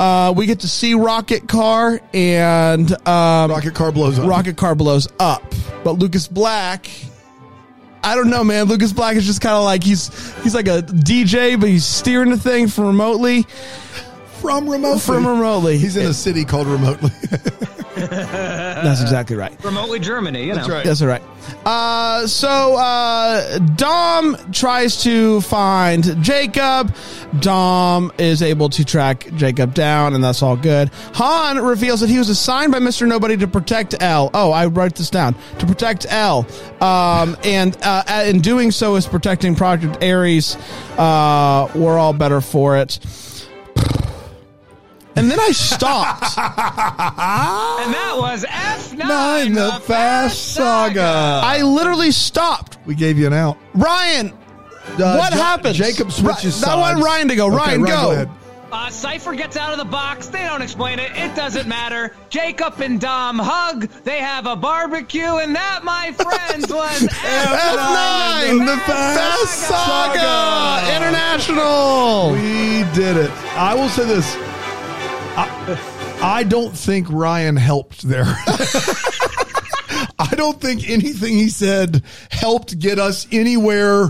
Uh, 0.00 0.32
we 0.36 0.46
get 0.46 0.60
to 0.60 0.68
see 0.68 0.94
Rocket 0.94 1.48
Car 1.48 2.00
and 2.14 2.92
um, 3.08 3.50
Rocket 3.50 3.74
car 3.74 3.90
blows 3.92 4.18
up. 4.18 4.28
Rocket 4.28 4.56
Car 4.56 4.74
blows 4.76 5.08
up. 5.18 5.42
But 5.84 5.92
Lucas 5.98 6.28
Black, 6.28 6.88
I 8.02 8.14
don't 8.14 8.30
know, 8.30 8.44
man. 8.44 8.66
Lucas 8.66 8.92
Black 8.92 9.16
is 9.16 9.26
just 9.26 9.40
kind 9.40 9.54
of 9.56 9.64
like 9.64 9.82
he's 9.82 10.08
he's 10.42 10.54
like 10.54 10.68
a 10.68 10.82
DJ, 10.82 11.58
but 11.58 11.68
he's 11.68 11.84
steering 11.84 12.30
the 12.30 12.38
thing 12.38 12.68
from 12.68 12.86
remotely. 12.86 13.42
from 14.40 14.68
remotely. 14.68 15.00
From 15.00 15.26
remotely. 15.26 15.78
He's 15.78 15.96
in 15.96 16.06
a 16.06 16.14
city 16.14 16.44
called 16.44 16.66
remotely. 16.66 17.10
That's 18.10 19.00
exactly 19.00 19.36
right. 19.36 19.52
Remotely 19.64 19.98
Germany, 19.98 20.42
you 20.42 20.48
know. 20.48 20.54
That's 20.56 20.68
right. 20.68 20.84
That's 20.84 21.02
all 21.02 21.08
right. 21.08 21.22
Uh, 21.64 22.26
so 22.26 22.76
uh, 22.76 23.58
Dom 23.76 24.36
tries 24.52 25.02
to 25.02 25.40
find 25.42 26.22
Jacob. 26.22 26.94
Dom 27.40 28.12
is 28.18 28.42
able 28.42 28.68
to 28.70 28.84
track 28.84 29.28
Jacob 29.34 29.74
down, 29.74 30.14
and 30.14 30.22
that's 30.22 30.42
all 30.42 30.56
good. 30.56 30.90
Han 31.14 31.58
reveals 31.64 32.00
that 32.00 32.10
he 32.10 32.18
was 32.18 32.28
assigned 32.28 32.72
by 32.72 32.78
Mister 32.78 33.06
Nobody 33.06 33.36
to 33.38 33.48
protect 33.48 33.94
Elle. 34.00 34.30
Oh, 34.34 34.50
I 34.50 34.66
wrote 34.66 34.94
this 34.94 35.10
down 35.10 35.34
to 35.58 35.66
protect 35.66 36.06
Elle, 36.08 36.46
um, 36.80 37.36
and 37.44 37.76
uh, 37.82 38.24
in 38.26 38.40
doing 38.40 38.70
so 38.70 38.96
is 38.96 39.06
protecting 39.06 39.54
Project 39.54 40.02
Ares. 40.02 40.56
Uh, 40.96 41.70
we're 41.74 41.98
all 41.98 42.12
better 42.12 42.40
for 42.40 42.76
it. 42.76 42.98
And 45.18 45.30
then 45.30 45.40
I 45.40 45.50
stopped. 45.52 46.36
And 46.38 47.94
that 47.94 48.14
was 48.18 48.44
F9, 48.44 48.98
Nine, 48.98 49.52
the 49.52 49.80
Fast 49.84 50.54
Saga. 50.54 51.40
I 51.44 51.62
literally 51.62 52.10
stopped. 52.10 52.78
We 52.86 52.94
gave 52.94 53.18
you 53.18 53.26
an 53.26 53.32
out. 53.32 53.56
Ryan, 53.74 54.32
Uh, 54.98 55.16
what 55.16 55.32
Ja- 55.32 55.38
happened? 55.42 55.74
Jacob 55.74 56.10
switches 56.12 56.62
Ri- 56.62 56.68
I 56.70 56.74
want. 56.76 57.02
Ryan 57.02 57.28
to 57.28 57.36
go. 57.36 57.46
Okay, 57.48 57.56
Ryan, 57.56 57.82
go. 57.84 58.10
ahead. 58.12 58.30
Uh, 58.70 58.90
Cipher 58.90 59.34
gets 59.34 59.56
out 59.56 59.72
of 59.72 59.78
the 59.78 59.84
box. 59.84 60.26
They 60.28 60.40
don't 60.42 60.60
explain 60.60 60.98
it. 60.98 61.10
It 61.16 61.34
doesn't 61.34 61.66
matter. 61.66 62.14
Jacob 62.28 62.78
and 62.82 63.00
Dom 63.00 63.38
hug. 63.38 63.88
They 64.04 64.18
have 64.18 64.46
a 64.46 64.56
barbecue, 64.56 65.36
and 65.36 65.54
that, 65.56 65.84
my 65.84 66.12
friends, 66.24 66.70
was 66.72 67.00
F9, 67.00 68.66
the 68.66 68.76
Fast 68.82 69.54
Saga, 69.68 70.96
International. 70.96 72.32
We 72.32 72.84
did 72.94 73.16
it. 73.16 73.30
I 73.56 73.74
will 73.74 73.88
say 73.88 74.04
this. 74.04 74.36
I, 75.38 76.44
don't 76.48 76.76
think 76.76 77.08
Ryan 77.10 77.56
helped 77.56 78.02
there. 78.02 78.24
I 80.18 80.34
don't 80.34 80.60
think 80.60 80.88
anything 80.88 81.34
he 81.34 81.48
said 81.48 82.02
helped 82.30 82.78
get 82.78 82.98
us 82.98 83.26
anywhere 83.30 84.08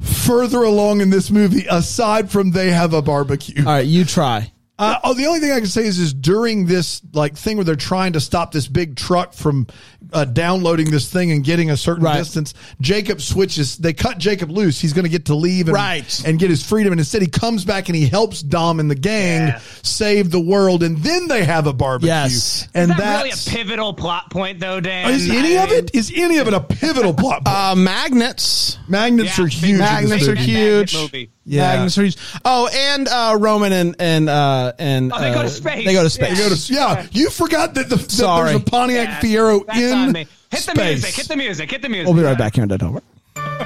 further 0.00 0.62
along 0.62 1.00
in 1.00 1.10
this 1.10 1.30
movie 1.30 1.66
aside 1.68 2.30
from 2.30 2.52
they 2.52 2.70
have 2.70 2.92
a 2.92 3.02
barbecue. 3.02 3.64
All 3.64 3.72
right, 3.72 3.86
you 3.86 4.04
try. 4.04 4.52
Uh, 4.78 4.98
oh, 5.02 5.12
the 5.14 5.26
only 5.26 5.40
thing 5.40 5.50
I 5.50 5.58
can 5.58 5.66
say 5.66 5.84
is, 5.84 5.98
is 5.98 6.14
during 6.14 6.66
this 6.66 7.02
like 7.12 7.36
thing 7.36 7.56
where 7.56 7.64
they're 7.64 7.74
trying 7.74 8.12
to 8.12 8.20
stop 8.20 8.52
this 8.52 8.68
big 8.68 8.94
truck 8.96 9.32
from 9.32 9.66
uh, 10.12 10.24
downloading 10.24 10.90
this 10.90 11.10
thing 11.12 11.32
and 11.32 11.42
getting 11.44 11.70
a 11.70 11.76
certain 11.76 12.04
Right. 12.04 12.16
distance, 12.18 12.54
Jacob 12.80 13.20
switches. 13.20 13.76
They 13.76 13.92
cut 13.92 14.18
Jacob 14.18 14.50
loose. 14.50 14.80
He's 14.80 14.92
going 14.92 15.04
to 15.04 15.10
get 15.10 15.24
to 15.26 15.34
leave 15.34 15.66
and, 15.66 15.74
Right. 15.74 16.22
and 16.24 16.38
get 16.38 16.48
his 16.50 16.62
freedom. 16.64 16.92
And 16.92 17.00
instead, 17.00 17.22
he 17.22 17.28
comes 17.28 17.64
back 17.64 17.88
and 17.88 17.96
he 17.96 18.06
helps 18.06 18.40
Dom 18.40 18.78
and 18.78 18.88
the 18.90 18.94
gang 18.94 19.48
Yeah. 19.48 19.60
save 19.82 20.30
the 20.30 20.40
world. 20.40 20.82
And 20.84 20.98
then 20.98 21.26
they 21.26 21.44
have 21.44 21.66
a 21.66 21.72
barbecue. 21.72 22.08
Yes. 22.08 22.68
and 22.72 22.92
Is 22.92 22.96
that 22.98 23.16
really 23.24 23.30
a 23.30 23.56
pivotal 23.56 23.92
plot 23.94 24.30
point, 24.30 24.60
though, 24.60 24.78
Dan? 24.80 25.10
is 25.10 25.28
any 25.28 25.58
I 25.58 25.64
of 25.64 25.70
mean, 25.70 25.78
it 25.80 25.94
is 25.94 26.12
any 26.14 26.38
of 26.38 26.46
it 26.46 26.54
a 26.54 26.60
pivotal 26.60 27.14
plot? 27.14 27.44
point? 27.44 27.48
Uh, 27.48 27.74
magnets. 27.74 28.78
Magnets 28.88 29.36
yeah, 29.38 29.44
are 29.44 29.48
huge. 29.48 29.64
in 29.64 29.70
this 29.72 29.80
Magnets 29.80 30.28
are 30.28 30.34
movie. 30.36 30.42
huge. 30.44 31.30
Movie. 31.48 31.56
Yeah. 31.56 31.76
Magnets 31.86 31.98
are. 32.36 32.40
Oh, 32.44 32.68
and 32.72 33.08
uh, 33.08 33.36
Roman 33.38 33.72
and 33.72 33.96
and 33.98 34.28
uh, 34.28 34.72
and 34.78 35.12
Oh, 35.12 35.20
they 35.20 35.32
go 35.32 35.40
to 35.40 35.46
uh, 35.46 35.48
space. 35.48 35.84
They 35.86 35.92
go 35.92 36.00
to 36.00 36.04
Yeah. 36.04 36.08
space. 36.08 36.38
They 36.38 36.48
go 36.48 36.54
to- 36.54 36.72
yeah, 36.74 37.06
you 37.12 37.30
forgot 37.30 37.74
that, 37.74 37.88
the, 37.88 37.96
that 37.96 38.10
Sorry. 38.10 38.50
there's 38.50 38.60
a 38.62 38.64
Pontiac 38.64 39.08
Yeah, 39.08 39.20
Fiero 39.20 39.66
that's 39.66 39.78
in 39.78 39.92
on 39.92 40.12
me. 40.12 40.20
Hit 40.20 40.28
the 40.50 40.56
space. 40.58 40.76
music. 40.76 41.14
Hit 41.14 41.28
the 41.28 41.36
music. 41.36 41.70
Hit 41.70 41.82
the 41.82 41.88
music. 41.88 42.06
We'll 42.06 42.16
be 42.16 42.22
right 42.22 42.38
back 42.38 42.54
here 42.54 42.62
on 42.62 42.68
Dead 42.68 42.80
Homer. 42.82 43.02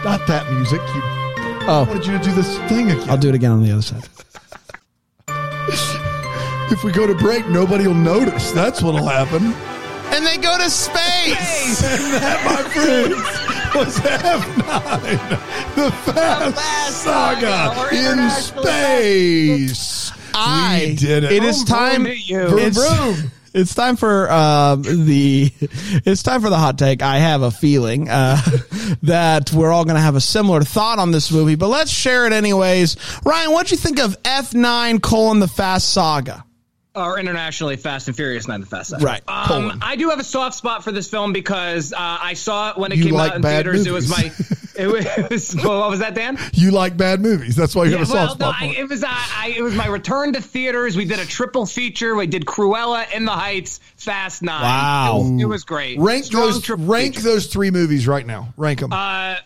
Not 0.04 0.26
that 0.26 0.50
music. 0.52 0.80
You, 0.94 1.00
I 1.02 1.64
Oh, 1.68 1.84
wanted 1.88 2.06
you 2.06 2.18
to 2.18 2.24
do 2.24 2.32
this 2.32 2.58
thing 2.68 2.90
again. 2.90 3.08
I'll 3.10 3.16
do 3.16 3.28
it 3.28 3.34
again 3.36 3.52
on 3.52 3.62
the 3.62 3.70
other 3.72 3.82
side. 3.82 4.08
If 6.72 6.82
we 6.84 6.90
go 6.90 7.06
to 7.06 7.14
break, 7.14 7.46
nobody 7.48 7.86
will 7.86 7.92
notice. 7.94 8.50
That's 8.52 8.80
what'll 8.82 9.06
happen. 9.06 9.52
And 10.12 10.26
they 10.26 10.36
go 10.36 10.56
to 10.58 10.68
space. 10.70 11.78
space. 11.78 11.82
and 11.84 12.14
that, 12.14 12.44
my 12.44 12.62
friends, 12.74 13.52
was 13.74 13.98
F9, 14.00 15.74
the 15.74 15.90
Fast, 16.12 16.54
Fast 16.56 17.02
Saga, 17.02 17.74
Saga, 17.74 17.96
in 17.96 18.30
space. 18.30 20.12
I 20.34 20.86
we 20.90 20.96
did 20.96 21.24
it. 21.24 21.32
It 21.32 21.44
is 21.44 21.64
time. 21.64 22.04
vroom. 22.04 22.16
Vroom, 22.48 22.58
It's, 22.58 22.76
vroom. 22.76 23.30
it's 23.54 23.74
time 23.74 23.96
for 23.96 24.30
um, 24.30 24.82
the. 24.82 25.50
It's 25.60 26.22
time 26.22 26.42
for 26.42 26.50
the 26.50 26.58
hot 26.58 26.78
take. 26.78 27.02
I 27.02 27.18
have 27.18 27.42
a 27.42 27.50
feeling 27.50 28.08
uh, 28.10 28.40
that 29.04 29.52
we're 29.52 29.70
all 29.72 29.84
going 29.84 29.96
to 29.96 30.02
have 30.02 30.16
a 30.16 30.20
similar 30.20 30.62
thought 30.62 30.98
on 30.98 31.10
this 31.10 31.30
movie, 31.32 31.54
but 31.54 31.68
let's 31.68 31.90
share 31.90 32.26
it 32.26 32.32
anyways. 32.32 32.96
Ryan, 33.24 33.52
what'd 33.52 33.70
you 33.70 33.76
think 33.78 33.98
of 33.98 34.16
F 34.24 34.52
nine 34.54 35.00
colon 35.00 35.40
the 35.40 35.48
Fast 35.48 35.88
Saga? 35.90 36.44
Or 36.94 37.18
internationally 37.18 37.76
Fast 37.76 38.08
and 38.08 38.16
Furious, 38.16 38.46
not 38.46 38.60
the 38.60 38.66
Fast. 38.66 38.90
Saga. 38.90 39.04
Right. 39.04 39.22
Um, 39.26 39.78
I 39.82 39.96
do 39.96 40.10
have 40.10 40.18
a 40.20 40.24
soft 40.24 40.56
spot 40.56 40.84
for 40.84 40.92
this 40.92 41.08
film 41.08 41.32
because 41.32 41.92
uh, 41.92 41.96
I 41.98 42.34
saw 42.34 42.70
it 42.70 42.78
when 42.78 42.92
it 42.92 42.98
You 42.98 43.04
came 43.04 43.14
like 43.14 43.30
out 43.30 43.36
in 43.36 43.42
theaters. 43.42 43.86
It 43.86 43.92
was 43.92 44.08
my. 44.10 44.30
It 44.76 44.86
was. 44.86 45.54
Well, 45.56 45.80
what 45.80 45.90
was 45.90 46.00
that, 46.00 46.14
Dan? 46.14 46.38
You 46.52 46.70
like 46.70 46.96
bad 46.96 47.20
movies. 47.20 47.56
That's 47.56 47.74
why 47.74 47.84
you 47.84 47.92
Yeah, 47.92 47.98
have 47.98 48.08
a 48.08 48.10
soft 48.10 48.40
no, 48.40 48.46
spot 48.46 48.58
for 48.58 48.64
I, 48.64 48.68
it. 48.68 48.88
was. 48.88 49.02
I, 49.04 49.08
I, 49.10 49.54
it 49.56 49.62
was 49.62 49.74
my 49.74 49.86
return 49.86 50.34
to 50.34 50.42
theaters. 50.42 50.96
We 50.96 51.04
did 51.04 51.18
a 51.18 51.26
triple 51.26 51.66
feature. 51.66 52.14
We 52.14 52.26
did 52.26 52.44
Cruella 52.44 53.10
in 53.14 53.24
the 53.24 53.32
Heights, 53.32 53.80
Fast 53.96 54.42
Nine. 54.42 54.62
Wow. 54.62 55.16
it 55.16 55.22
was, 55.32 55.42
it 55.42 55.46
was 55.46 55.64
great. 55.64 55.98
Rank 55.98 56.24
Strong 56.24 56.42
those. 56.42 56.68
Rank 56.70 57.14
feature. 57.14 57.24
those 57.28 57.46
three 57.46 57.70
movies 57.70 58.06
right 58.06 58.26
now. 58.26 58.52
Rank 58.56 58.80
them. 58.80 58.92
Uh, 58.92 59.36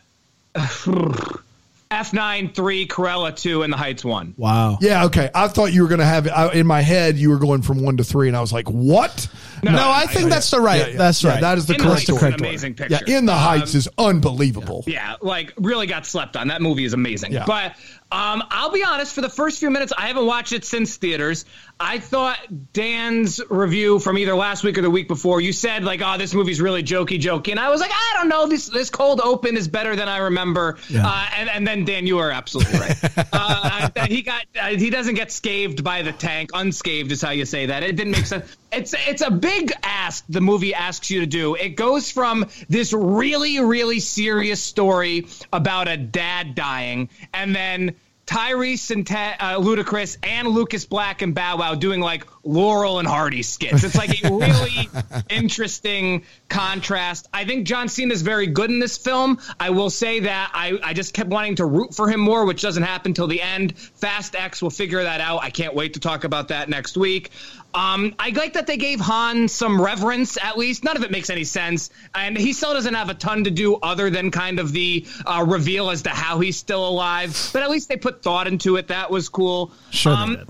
F9 1.90 2.54
three, 2.54 2.86
Cruella 2.86 3.34
two, 3.34 3.62
and 3.62 3.72
the 3.72 3.76
Heights 3.76 4.04
one. 4.04 4.34
Wow. 4.36 4.78
yeah. 4.80 5.04
Okay. 5.04 5.30
I 5.34 5.46
thought 5.48 5.72
you 5.72 5.82
were 5.82 5.88
going 5.88 6.00
to 6.00 6.04
have 6.04 6.26
I, 6.28 6.52
in 6.52 6.66
my 6.66 6.80
head. 6.80 7.16
You 7.16 7.30
were 7.30 7.38
going 7.38 7.62
from 7.62 7.82
one 7.82 7.96
to 7.98 8.04
three, 8.04 8.26
and 8.28 8.36
I 8.36 8.40
was 8.40 8.52
like, 8.52 8.68
"What?" 8.68 9.28
No, 9.62 9.72
I 9.90 10.06
think 10.06 10.28
that's 10.28 10.50
the 10.50 10.60
right. 10.60 10.80
Yeah, 10.80 10.86
yeah. 10.88 10.98
That's 10.98 11.22
Yeah, 11.22 11.30
right. 11.30 11.40
that 11.40 11.58
is 11.58 11.66
the 11.66 11.74
In 11.74 11.78
the 11.78 11.84
correct 11.84 11.98
Heights 12.00 12.08
is 12.08 12.14
order. 12.22 12.26
an 12.26 12.34
amazing 12.40 12.76
Yeah. 12.88 13.00
In 13.06 13.26
the 13.26 13.32
Um, 13.32 13.38
Heights 13.38 13.74
is 13.74 13.88
unbelievable. 13.98 14.82
Yeah, 14.86 15.14
like 15.20 15.52
really 15.58 15.86
got 15.86 16.06
slept 16.06 16.36
on. 16.36 16.48
That 16.48 16.60
movie 16.60 16.84
is 16.84 16.92
amazing. 16.92 17.32
Yeah. 17.32 17.44
But 17.46 17.76
um, 18.12 18.44
I'll 18.50 18.70
be 18.70 18.84
honest, 18.84 19.14
for 19.14 19.20
the 19.20 19.28
first 19.28 19.58
few 19.58 19.68
minutes, 19.68 19.92
I 19.96 20.06
haven't 20.06 20.26
watched 20.26 20.52
it 20.52 20.64
since 20.64 20.96
theaters. 20.96 21.44
I 21.78 21.98
thought 21.98 22.38
Dan's 22.72 23.40
review 23.50 23.98
from 23.98 24.16
either 24.16 24.34
last 24.34 24.62
week 24.62 24.78
or 24.78 24.82
the 24.82 24.90
week 24.90 25.08
before, 25.08 25.40
you 25.40 25.52
said 25.52 25.82
like, 25.82 26.00
"Oh, 26.02 26.16
this 26.16 26.32
movie's 26.32 26.60
really 26.60 26.84
jokey, 26.84 27.20
jokey," 27.20 27.50
and 27.50 27.58
I 27.60 27.68
was 27.68 27.80
like, 27.80 27.90
"I 27.92 28.12
don't 28.14 28.28
know. 28.28 28.46
This 28.46 28.68
this 28.68 28.90
cold 28.90 29.20
open 29.20 29.56
is 29.56 29.66
better 29.66 29.96
than 29.96 30.08
I 30.08 30.18
remember." 30.18 30.78
Uh, 30.94 31.28
and, 31.36 31.50
and 31.50 31.66
then 31.66 31.84
Dan, 31.84 32.06
you 32.06 32.18
are 32.18 32.30
absolutely 32.30 32.78
right. 32.78 33.28
uh, 33.32 33.90
he 34.06 34.22
got 34.22 34.46
uh, 34.58 34.68
he 34.68 34.88
doesn't 34.88 35.16
get 35.16 35.30
scathed 35.30 35.82
by 35.82 36.02
the 36.02 36.12
tank. 36.12 36.50
Unscathed 36.54 37.10
is 37.12 37.20
how 37.20 37.30
you 37.30 37.44
say 37.44 37.66
that. 37.66 37.82
It 37.82 37.96
didn't 37.96 38.12
make 38.12 38.26
sense. 38.26 38.56
It's 38.72 38.94
it's 39.06 39.22
a 39.22 39.30
big 39.30 39.72
ask 39.82 40.24
the 40.28 40.40
movie 40.40 40.74
asks 40.74 41.10
you 41.10 41.20
to 41.20 41.26
do. 41.26 41.56
It 41.56 41.70
goes 41.70 42.10
from 42.10 42.46
this 42.68 42.92
really 42.92 43.60
really 43.60 44.00
serious 44.00 44.62
story 44.62 45.26
about 45.52 45.88
a 45.88 45.96
dad 45.96 46.54
dying, 46.54 47.10
and 47.34 47.54
then 47.54 47.95
Tyrese 48.26 48.90
and 48.90 49.08
uh, 49.08 49.60
Ludacris 49.60 50.18
and 50.24 50.48
Lucas 50.48 50.84
Black 50.84 51.22
and 51.22 51.34
Bow 51.34 51.58
Wow 51.58 51.76
doing 51.76 52.00
like 52.00 52.26
Laurel 52.42 52.98
and 52.98 53.06
Hardy 53.06 53.42
skits. 53.42 53.84
It's 53.84 53.94
like 53.94 54.24
a 54.24 54.28
really 54.36 54.88
interesting 55.30 56.24
contrast. 56.48 57.28
I 57.32 57.44
think 57.44 57.66
John 57.66 57.88
Cena 57.88 58.12
is 58.12 58.22
very 58.22 58.48
good 58.48 58.70
in 58.70 58.80
this 58.80 58.98
film. 58.98 59.38
I 59.60 59.70
will 59.70 59.90
say 59.90 60.20
that 60.20 60.50
I, 60.52 60.78
I 60.82 60.92
just 60.92 61.14
kept 61.14 61.30
wanting 61.30 61.56
to 61.56 61.66
root 61.66 61.94
for 61.94 62.08
him 62.08 62.20
more, 62.20 62.44
which 62.44 62.62
doesn't 62.62 62.82
happen 62.82 63.14
till 63.14 63.28
the 63.28 63.40
end. 63.40 63.78
Fast 63.78 64.34
X 64.34 64.60
will 64.60 64.70
figure 64.70 65.04
that 65.04 65.20
out. 65.20 65.42
I 65.42 65.50
can't 65.50 65.74
wait 65.74 65.94
to 65.94 66.00
talk 66.00 66.24
about 66.24 66.48
that 66.48 66.68
next 66.68 66.96
week. 66.96 67.30
Um, 67.76 68.14
I 68.18 68.30
like 68.30 68.54
that 68.54 68.66
they 68.66 68.78
gave 68.78 69.00
Han 69.00 69.48
some 69.48 69.80
reverence, 69.80 70.38
at 70.42 70.56
least. 70.56 70.82
None 70.82 70.96
of 70.96 71.02
it 71.04 71.10
makes 71.10 71.28
any 71.28 71.44
sense, 71.44 71.90
and 72.14 72.36
he 72.36 72.52
still 72.54 72.72
doesn't 72.72 72.94
have 72.94 73.10
a 73.10 73.14
ton 73.14 73.44
to 73.44 73.50
do 73.50 73.76
other 73.76 74.08
than 74.08 74.30
kind 74.30 74.58
of 74.58 74.72
the 74.72 75.06
uh, 75.26 75.44
reveal 75.46 75.90
as 75.90 76.02
to 76.02 76.08
how 76.10 76.40
he's 76.40 76.56
still 76.56 76.88
alive. 76.88 77.50
But 77.52 77.62
at 77.62 77.70
least 77.70 77.88
they 77.90 77.96
put 77.98 78.22
thought 78.22 78.46
into 78.46 78.76
it. 78.76 78.88
That 78.88 79.10
was 79.10 79.28
cool. 79.28 79.72
Sure 79.90 80.14
they 80.16 80.22
Um, 80.22 80.36
did. 80.36 80.48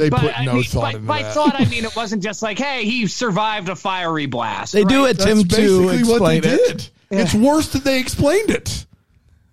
They 0.00 0.08
but, 0.08 0.20
put 0.20 0.40
I 0.40 0.46
no 0.46 0.54
mean, 0.54 0.64
thought 0.64 0.80
by, 0.80 0.90
into 0.92 1.00
by 1.06 1.22
that. 1.22 1.34
thought, 1.34 1.54
I 1.60 1.66
mean 1.66 1.84
it 1.84 1.94
wasn't 1.94 2.22
just 2.22 2.40
like, 2.40 2.58
hey, 2.58 2.86
he 2.86 3.06
survived 3.06 3.68
a 3.68 3.76
fiery 3.76 4.24
blast. 4.24 4.72
They 4.72 4.84
do 4.84 5.04
right? 5.04 5.10
it, 5.10 5.18
Tim, 5.22 5.42
That's 5.42 5.54
to 5.56 5.86
basically 5.86 6.10
what 6.10 6.26
they 6.26 6.38
explain 6.38 6.58
it. 6.60 6.78
did. 6.78 6.88
It's 7.10 7.34
worse 7.34 7.68
that 7.74 7.84
they 7.84 8.00
explained 8.00 8.48
it. 8.48 8.86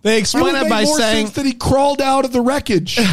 They 0.02 0.16
It 0.16 0.20
explain 0.22 0.54
would 0.54 0.68
it 0.68 0.70
by 0.70 0.86
more 0.86 0.98
saying, 0.98 1.26
sense 1.26 1.36
that 1.36 1.46
he 1.46 1.52
crawled 1.52 2.02
out 2.02 2.24
of 2.24 2.32
the 2.32 2.40
wreckage. 2.40 2.98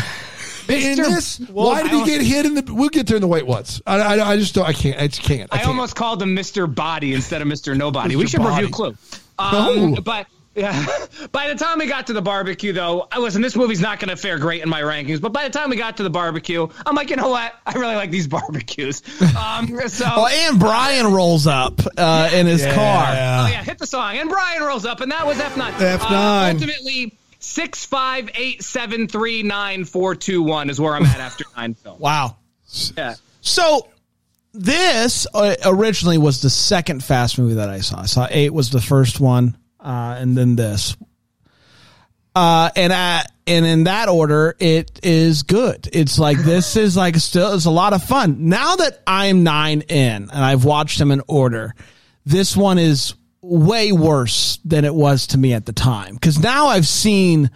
In 0.68 0.96
this, 0.96 1.38
why 1.50 1.82
did 1.82 1.92
he 1.92 2.04
get 2.04 2.20
hit 2.22 2.46
in 2.46 2.54
the? 2.54 2.74
We'll 2.74 2.88
get 2.88 3.06
there 3.06 3.16
in 3.16 3.20
the 3.22 3.28
white 3.28 3.46
ones. 3.46 3.80
I, 3.86 3.98
I, 4.18 4.30
I 4.32 4.36
just 4.36 4.54
don't. 4.54 4.66
I 4.68 4.72
can't. 4.72 5.00
I 5.00 5.06
just 5.06 5.22
can't. 5.22 5.52
I, 5.52 5.56
I 5.56 5.58
can't. 5.58 5.68
almost 5.70 5.94
called 5.96 6.20
him 6.22 6.34
Mr. 6.34 6.72
Body 6.72 7.14
instead 7.14 7.42
of 7.42 7.48
Mr. 7.48 7.76
Nobody. 7.76 8.16
we 8.16 8.26
should 8.26 8.40
Body. 8.40 8.62
review 8.64 8.74
Clue. 8.74 8.88
Um, 8.88 8.96
Oh. 9.38 9.96
But 10.02 10.26
yeah, 10.54 10.86
by 11.32 11.48
the 11.48 11.54
time 11.54 11.78
we 11.78 11.86
got 11.86 12.06
to 12.06 12.14
the 12.14 12.22
barbecue, 12.22 12.72
though, 12.72 13.06
I 13.12 13.18
listen. 13.18 13.42
This 13.42 13.54
movie's 13.54 13.80
not 13.80 14.00
going 14.00 14.08
to 14.08 14.16
fare 14.16 14.38
great 14.38 14.62
in 14.62 14.68
my 14.70 14.80
rankings. 14.80 15.20
But 15.20 15.32
by 15.32 15.44
the 15.46 15.50
time 15.56 15.68
we 15.70 15.76
got 15.76 15.98
to 15.98 16.02
the 16.02 16.10
barbecue, 16.10 16.66
I'm 16.86 16.94
like, 16.94 17.10
you 17.10 17.16
know 17.16 17.28
what? 17.28 17.52
I 17.66 17.74
really 17.74 17.94
like 17.94 18.10
these 18.10 18.26
barbecues. 18.36 19.02
Um, 19.36 19.68
so. 19.88 20.04
"Oh, 20.08 20.26
and 20.26 20.58
Brian 20.58 21.12
rolls 21.12 21.46
up 21.46 21.80
uh, 21.98 22.30
in 22.32 22.46
his 22.46 22.64
car." 22.64 22.74
Oh 22.74 23.46
yeah, 23.48 23.62
hit 23.62 23.78
the 23.78 23.86
song. 23.86 24.16
And 24.16 24.30
Brian 24.30 24.62
rolls 24.62 24.86
up, 24.86 25.00
and 25.02 25.12
that 25.12 25.26
was 25.26 25.38
F 25.38 25.56
nine. 25.56 25.74
F9. 25.74 26.00
Uh, 26.10 26.52
ultimately, 26.54 27.18
six 27.46 27.84
five 27.84 28.28
eight 28.34 28.62
seven 28.62 29.06
three 29.08 29.42
nine 29.42 29.84
four 29.84 30.14
two 30.14 30.42
one 30.42 30.68
is 30.68 30.80
where 30.80 30.94
I'm 30.94 31.04
at 31.04 31.20
after 31.20 31.44
nine 31.56 31.74
films. 31.74 32.00
Wow. 32.06 32.36
Yeah. 32.96 33.14
So 33.40 33.88
this 34.52 35.26
uh, 35.32 35.54
originally 35.64 36.18
was 36.18 36.42
the 36.42 36.50
second 36.50 37.04
Fast 37.04 37.38
movie 37.38 37.54
that 37.54 37.68
I 37.68 37.80
saw. 37.80 38.00
I 38.00 38.06
saw 38.06 38.26
eight 38.30 38.52
was 38.52 38.70
the 38.70 38.80
first 38.80 39.20
one, 39.20 39.56
uh, 39.80 40.16
and 40.18 40.36
then 40.36 40.56
this. 40.56 40.96
Uh, 42.34 42.70
and 42.76 42.92
I, 42.92 43.24
and 43.46 43.64
in 43.64 43.84
that 43.84 44.08
order, 44.08 44.56
it 44.58 45.00
is 45.02 45.44
good. 45.44 45.88
It's 45.92 46.18
like 46.18 46.38
this 46.38 46.76
is 46.76 46.96
like 46.96 47.16
still 47.16 47.54
it's 47.54 47.64
a 47.64 47.70
lot 47.70 47.92
of 47.92 48.02
fun. 48.02 48.48
Now 48.48 48.76
that 48.76 49.00
I'm 49.06 49.42
nine 49.44 49.82
in 49.82 50.30
and 50.30 50.30
I've 50.32 50.64
watched 50.64 50.98
them 50.98 51.12
in 51.12 51.22
order, 51.28 51.74
this 52.26 52.56
one 52.56 52.78
is 52.78 53.14
way 53.42 53.92
worse 53.92 54.58
than 54.64 54.84
it 54.84 54.94
was 54.94 55.28
to 55.28 55.38
me 55.38 55.52
at 55.52 55.66
the 55.66 55.72
time 55.72 56.14
because 56.14 56.38
now 56.38 56.66
I've 56.66 56.86
seen 56.86 57.50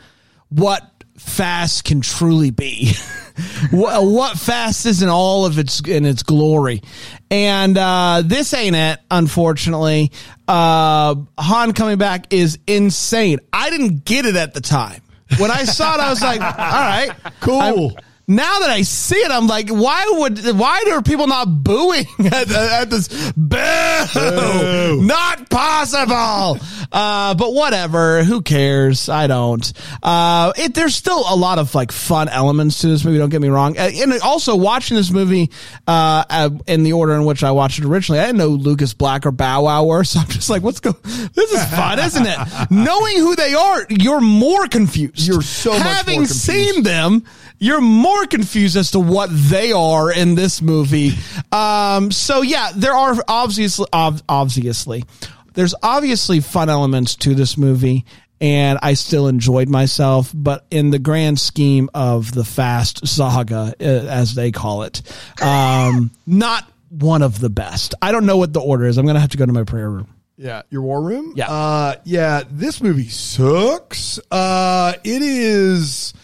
what 0.49 0.83
fast 1.19 1.85
can 1.85 2.01
truly 2.01 2.51
be. 2.51 2.93
what, 3.71 4.05
what 4.05 4.39
fast 4.39 4.87
is 4.87 5.03
in 5.03 5.09
all 5.09 5.47
of 5.47 5.59
its 5.59 5.81
in 5.81 6.05
its 6.05 6.23
glory, 6.23 6.83
and 7.31 7.77
uh, 7.77 8.23
this 8.25 8.53
ain't 8.55 8.77
it. 8.77 8.99
Unfortunately, 9.11 10.13
uh, 10.49 11.15
Han 11.39 11.73
coming 11.73 11.99
back 11.99 12.33
is 12.33 12.59
insane. 12.67 13.39
I 13.53 13.71
didn't 13.71 14.05
get 14.05 14.27
it 14.27 14.37
at 14.37 14.55
the 14.55 14.61
time 14.61 15.03
when 15.39 15.51
I 15.51 15.65
saw 15.65 15.95
it. 15.95 16.01
I 16.01 16.11
was 16.11 16.23
like, 16.23 16.41
all 16.43 16.49
right, 16.49 17.11
Cool. 17.41 17.61
I'm- 17.61 18.05
now 18.31 18.61
that 18.61 18.71
I 18.71 18.83
see 18.83 19.17
it, 19.17 19.31
I'm 19.31 19.47
like, 19.47 19.69
why 19.69 20.05
would 20.19 20.39
why 20.59 20.83
are 20.91 21.03
people 21.03 21.27
not 21.27 21.47
booing 21.47 22.07
at, 22.27 22.51
at 22.51 22.91
this? 22.91 23.09
Boo! 23.33 25.03
Not 25.03 25.51
possible. 25.51 26.59
Uh, 26.93 27.35
but 27.35 27.53
whatever. 27.53 28.23
Who 28.25 28.43
cares? 28.43 29.09
I 29.09 29.27
don't. 29.27 29.71
Uh, 30.03 30.53
it, 30.57 30.75
there's 30.75 30.95
still 30.95 31.25
a 31.29 31.37
lot 31.37 31.59
of 31.59 31.75
like 31.75 31.93
fun 31.93 32.29
elements 32.29 32.81
to 32.81 32.89
this 32.89 33.05
movie. 33.05 33.19
Don't 33.19 33.29
get 33.31 33.41
me 33.41 33.49
wrong. 33.49 33.77
Uh, 33.79 33.91
And 33.95 34.13
also 34.23 34.57
watching 34.57 34.97
this 34.97 35.11
movie 35.11 35.51
uh, 35.87 36.51
in 36.67 36.83
the 36.83 36.93
order 36.93 37.15
in 37.15 37.25
which 37.25 37.43
I 37.45 37.51
watched 37.51 37.79
it 37.79 37.85
originally, 37.85 38.21
I 38.21 38.27
didn't 38.27 38.39
know 38.39 38.49
Lucas 38.49 38.95
Black 38.95 39.27
or 39.27 39.31
Bow 39.33 39.63
Wow 39.65 39.85
were. 39.85 40.05
So 40.11 40.19
I'm 40.19 40.27
just 40.27 40.51
like, 40.51 40.63
what's 40.65 40.81
go? 40.81 40.91
This 40.93 41.53
is 41.53 41.65
fun, 41.67 42.01
isn't 42.01 42.27
it? 42.27 42.39
Knowing 42.71 43.17
who 43.19 43.37
they 43.37 43.55
are, 43.55 43.87
you're 43.89 44.21
more 44.21 44.67
confused. 44.67 45.25
You're 45.29 45.43
so 45.43 45.71
much 45.71 45.85
more 45.85 45.93
having 45.93 46.27
seen 46.27 46.83
them, 46.83 47.23
you're 47.61 47.81
more 47.81 48.19
confused 48.26 48.76
as 48.76 48.90
to 48.92 49.00
what 49.00 49.30
they 49.33 49.72
are 49.72 50.12
in 50.12 50.35
this 50.35 50.62
movie. 50.62 51.12
Um, 51.52 52.11
so 52.11 52.42
yeah, 52.42 52.70
there 52.74 52.94
are 52.94 53.16
obviously, 53.28 53.87
ob- 53.92 54.22
obviously, 54.28 55.04
there's 55.54 55.74
obviously 55.83 56.40
fun 56.40 56.68
elements 56.68 57.16
to 57.16 57.35
this 57.35 57.56
movie, 57.59 58.04
and 58.40 58.78
I 58.83 58.94
still 58.94 59.28
enjoyed 59.28 59.68
myself. 59.68 60.30
But 60.35 60.64
in 60.70 60.90
the 60.90 60.98
grand 60.98 61.38
scheme 61.40 61.90
of 61.94 62.33
the 62.33 62.44
Fast 62.44 63.06
saga, 63.06 63.74
uh, 63.80 63.85
as 63.85 64.35
they 64.35 64.52
call 64.52 64.83
it, 64.85 65.02
um, 65.42 66.11
not 66.26 66.70
one 66.88 67.22
of 67.22 67.40
the 67.40 67.50
best. 67.50 67.94
I 68.02 68.12
don't 68.12 68.26
know 68.26 68.37
what 68.37 68.52
the 68.52 68.61
order 68.61 68.87
is. 68.87 68.98
I'm 68.98 69.06
gonna 69.06 69.20
have 69.20 69.30
to 69.30 69.38
go 69.38 69.46
to 69.46 69.52
my 69.52 69.64
prayer 69.64 69.90
room. 69.90 70.09
Yeah, 70.37 70.62
your 70.70 70.80
war 70.83 71.02
room. 71.02 71.35
Yeah. 71.37 71.50
uh, 71.50 71.96
yeah. 72.04 72.44
This 72.50 72.80
movie 72.83 73.09
sucks. 73.09 74.18
Uh, 74.30 74.94
it 75.04 75.20
is. 75.20 76.14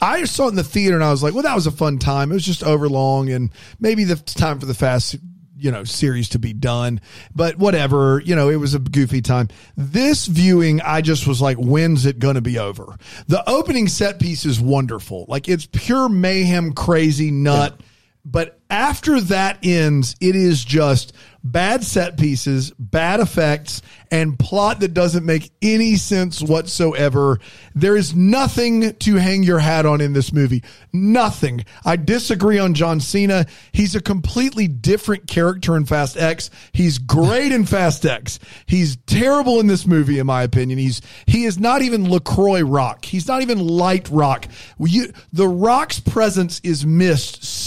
I 0.00 0.24
saw 0.24 0.46
it 0.46 0.50
in 0.50 0.54
the 0.56 0.64
theater 0.64 0.94
and 0.94 1.04
I 1.04 1.10
was 1.10 1.22
like, 1.22 1.34
well, 1.34 1.42
that 1.42 1.54
was 1.54 1.66
a 1.66 1.72
fun 1.72 1.98
time. 1.98 2.30
It 2.30 2.34
was 2.34 2.44
just 2.44 2.62
over 2.62 2.88
long 2.88 3.30
and 3.30 3.50
maybe 3.80 4.04
the 4.04 4.16
time 4.16 4.60
for 4.60 4.66
the 4.66 4.74
fast, 4.74 5.16
you 5.56 5.70
know, 5.70 5.84
series 5.84 6.28
to 6.30 6.38
be 6.38 6.52
done. 6.52 7.00
But 7.34 7.56
whatever, 7.56 8.20
you 8.24 8.36
know, 8.36 8.50
it 8.50 8.56
was 8.56 8.74
a 8.74 8.78
goofy 8.78 9.22
time. 9.22 9.48
This 9.76 10.26
viewing, 10.26 10.80
I 10.82 11.00
just 11.00 11.26
was 11.26 11.40
like, 11.40 11.56
when's 11.56 12.04
it 12.04 12.18
going 12.18 12.34
to 12.34 12.42
be 12.42 12.58
over? 12.58 12.96
The 13.28 13.48
opening 13.48 13.88
set 13.88 14.20
piece 14.20 14.44
is 14.44 14.60
wonderful. 14.60 15.24
Like 15.28 15.48
it's 15.48 15.66
pure 15.66 16.08
mayhem, 16.08 16.72
crazy 16.72 17.30
nut. 17.30 17.80
But 18.28 18.58
after 18.68 19.20
that 19.20 19.60
ends, 19.62 20.16
it 20.20 20.34
is 20.34 20.64
just 20.64 21.12
bad 21.44 21.84
set 21.84 22.18
pieces, 22.18 22.72
bad 22.76 23.20
effects, 23.20 23.82
and 24.10 24.36
plot 24.36 24.80
that 24.80 24.94
doesn't 24.94 25.24
make 25.24 25.52
any 25.62 25.94
sense 25.94 26.42
whatsoever. 26.42 27.38
There 27.76 27.96
is 27.96 28.16
nothing 28.16 28.94
to 28.94 29.14
hang 29.14 29.44
your 29.44 29.60
hat 29.60 29.86
on 29.86 30.00
in 30.00 30.12
this 30.12 30.32
movie. 30.32 30.64
Nothing. 30.92 31.64
I 31.84 31.94
disagree 31.94 32.58
on 32.58 32.74
John 32.74 32.98
Cena. 32.98 33.46
He's 33.70 33.94
a 33.94 34.00
completely 34.00 34.66
different 34.66 35.28
character 35.28 35.76
in 35.76 35.84
Fast 35.86 36.16
X. 36.16 36.50
He's 36.72 36.98
great 36.98 37.52
in 37.52 37.64
Fast 37.64 38.04
X. 38.04 38.40
He's 38.66 38.96
terrible 39.06 39.60
in 39.60 39.68
this 39.68 39.86
movie, 39.86 40.18
in 40.18 40.26
my 40.26 40.42
opinion. 40.42 40.80
He's 40.80 41.00
he 41.26 41.44
is 41.44 41.60
not 41.60 41.82
even 41.82 42.10
Lacroix 42.10 42.62
Rock. 42.62 43.04
He's 43.04 43.28
not 43.28 43.42
even 43.42 43.64
light 43.64 44.08
rock. 44.10 44.46
You, 44.80 45.12
the 45.32 45.46
Rock's 45.48 46.00
presence 46.00 46.60
is 46.64 46.84
missed 46.84 47.44
so 47.44 47.65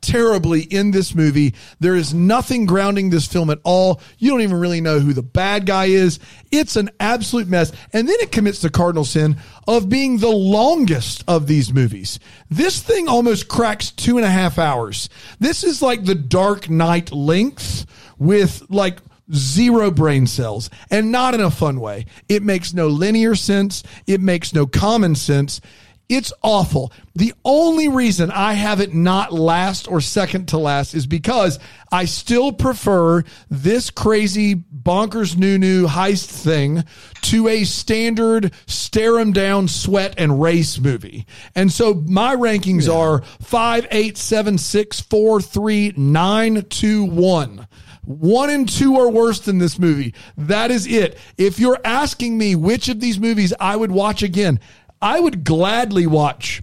terribly 0.00 0.62
in 0.62 0.90
this 0.90 1.14
movie. 1.14 1.54
There 1.80 1.94
is 1.94 2.12
nothing 2.14 2.66
grounding 2.66 3.10
this 3.10 3.26
film 3.26 3.50
at 3.50 3.60
all. 3.64 4.00
You 4.18 4.30
don't 4.30 4.42
even 4.42 4.58
really 4.60 4.80
know 4.80 5.00
who 5.00 5.12
the 5.12 5.22
bad 5.22 5.66
guy 5.66 5.86
is. 5.86 6.18
It's 6.50 6.76
an 6.76 6.90
absolute 7.00 7.48
mess. 7.48 7.72
And 7.92 8.08
then 8.08 8.16
it 8.20 8.32
commits 8.32 8.60
the 8.60 8.70
cardinal 8.70 9.04
sin 9.04 9.36
of 9.66 9.88
being 9.88 10.18
the 10.18 10.28
longest 10.28 11.24
of 11.26 11.46
these 11.46 11.72
movies. 11.72 12.18
This 12.50 12.80
thing 12.80 13.08
almost 13.08 13.48
cracks 13.48 13.90
two 13.90 14.16
and 14.16 14.26
a 14.26 14.30
half 14.30 14.58
hours. 14.58 15.08
This 15.40 15.64
is 15.64 15.82
like 15.82 16.04
the 16.04 16.14
Dark 16.14 16.68
Knight 16.68 17.12
length 17.12 17.86
with 18.18 18.62
like 18.68 18.98
zero 19.32 19.90
brain 19.90 20.26
cells 20.26 20.68
and 20.90 21.10
not 21.10 21.34
in 21.34 21.40
a 21.40 21.50
fun 21.50 21.80
way. 21.80 22.06
It 22.28 22.42
makes 22.42 22.74
no 22.74 22.88
linear 22.88 23.34
sense. 23.34 23.82
It 24.06 24.20
makes 24.20 24.52
no 24.52 24.66
common 24.66 25.14
sense. 25.14 25.60
It's 26.08 26.32
awful. 26.42 26.92
The 27.14 27.32
only 27.44 27.88
reason 27.88 28.30
I 28.30 28.54
have 28.54 28.80
it 28.80 28.92
not 28.92 29.32
last 29.32 29.88
or 29.88 30.00
second 30.00 30.48
to 30.48 30.58
last 30.58 30.94
is 30.94 31.06
because 31.06 31.58
I 31.90 32.04
still 32.04 32.52
prefer 32.52 33.22
this 33.48 33.90
crazy 33.90 34.54
bonkers 34.54 35.36
new 35.36 35.56
new 35.56 35.86
heist 35.86 36.26
thing 36.26 36.84
to 37.22 37.48
a 37.48 37.64
standard 37.64 38.52
stare 38.66 38.94
stare 38.94 39.18
'em 39.18 39.32
down 39.32 39.66
sweat 39.66 40.14
and 40.18 40.40
race 40.40 40.78
movie. 40.78 41.26
And 41.56 41.72
so 41.72 41.94
my 42.06 42.36
rankings 42.36 42.88
are 42.88 43.22
five, 43.40 43.88
eight, 43.90 44.16
seven, 44.16 44.56
six, 44.56 45.00
four, 45.00 45.40
three, 45.40 45.92
nine, 45.96 46.64
two, 46.70 47.02
one. 47.02 47.66
One 48.04 48.50
and 48.50 48.68
two 48.68 48.96
are 48.96 49.10
worse 49.10 49.40
than 49.40 49.58
this 49.58 49.80
movie. 49.80 50.14
That 50.36 50.70
is 50.70 50.86
it. 50.86 51.18
If 51.36 51.58
you're 51.58 51.80
asking 51.84 52.38
me 52.38 52.54
which 52.54 52.88
of 52.88 53.00
these 53.00 53.18
movies 53.18 53.52
I 53.58 53.74
would 53.74 53.90
watch 53.90 54.22
again, 54.22 54.60
I 55.04 55.20
would 55.20 55.44
gladly 55.44 56.06
watch 56.06 56.62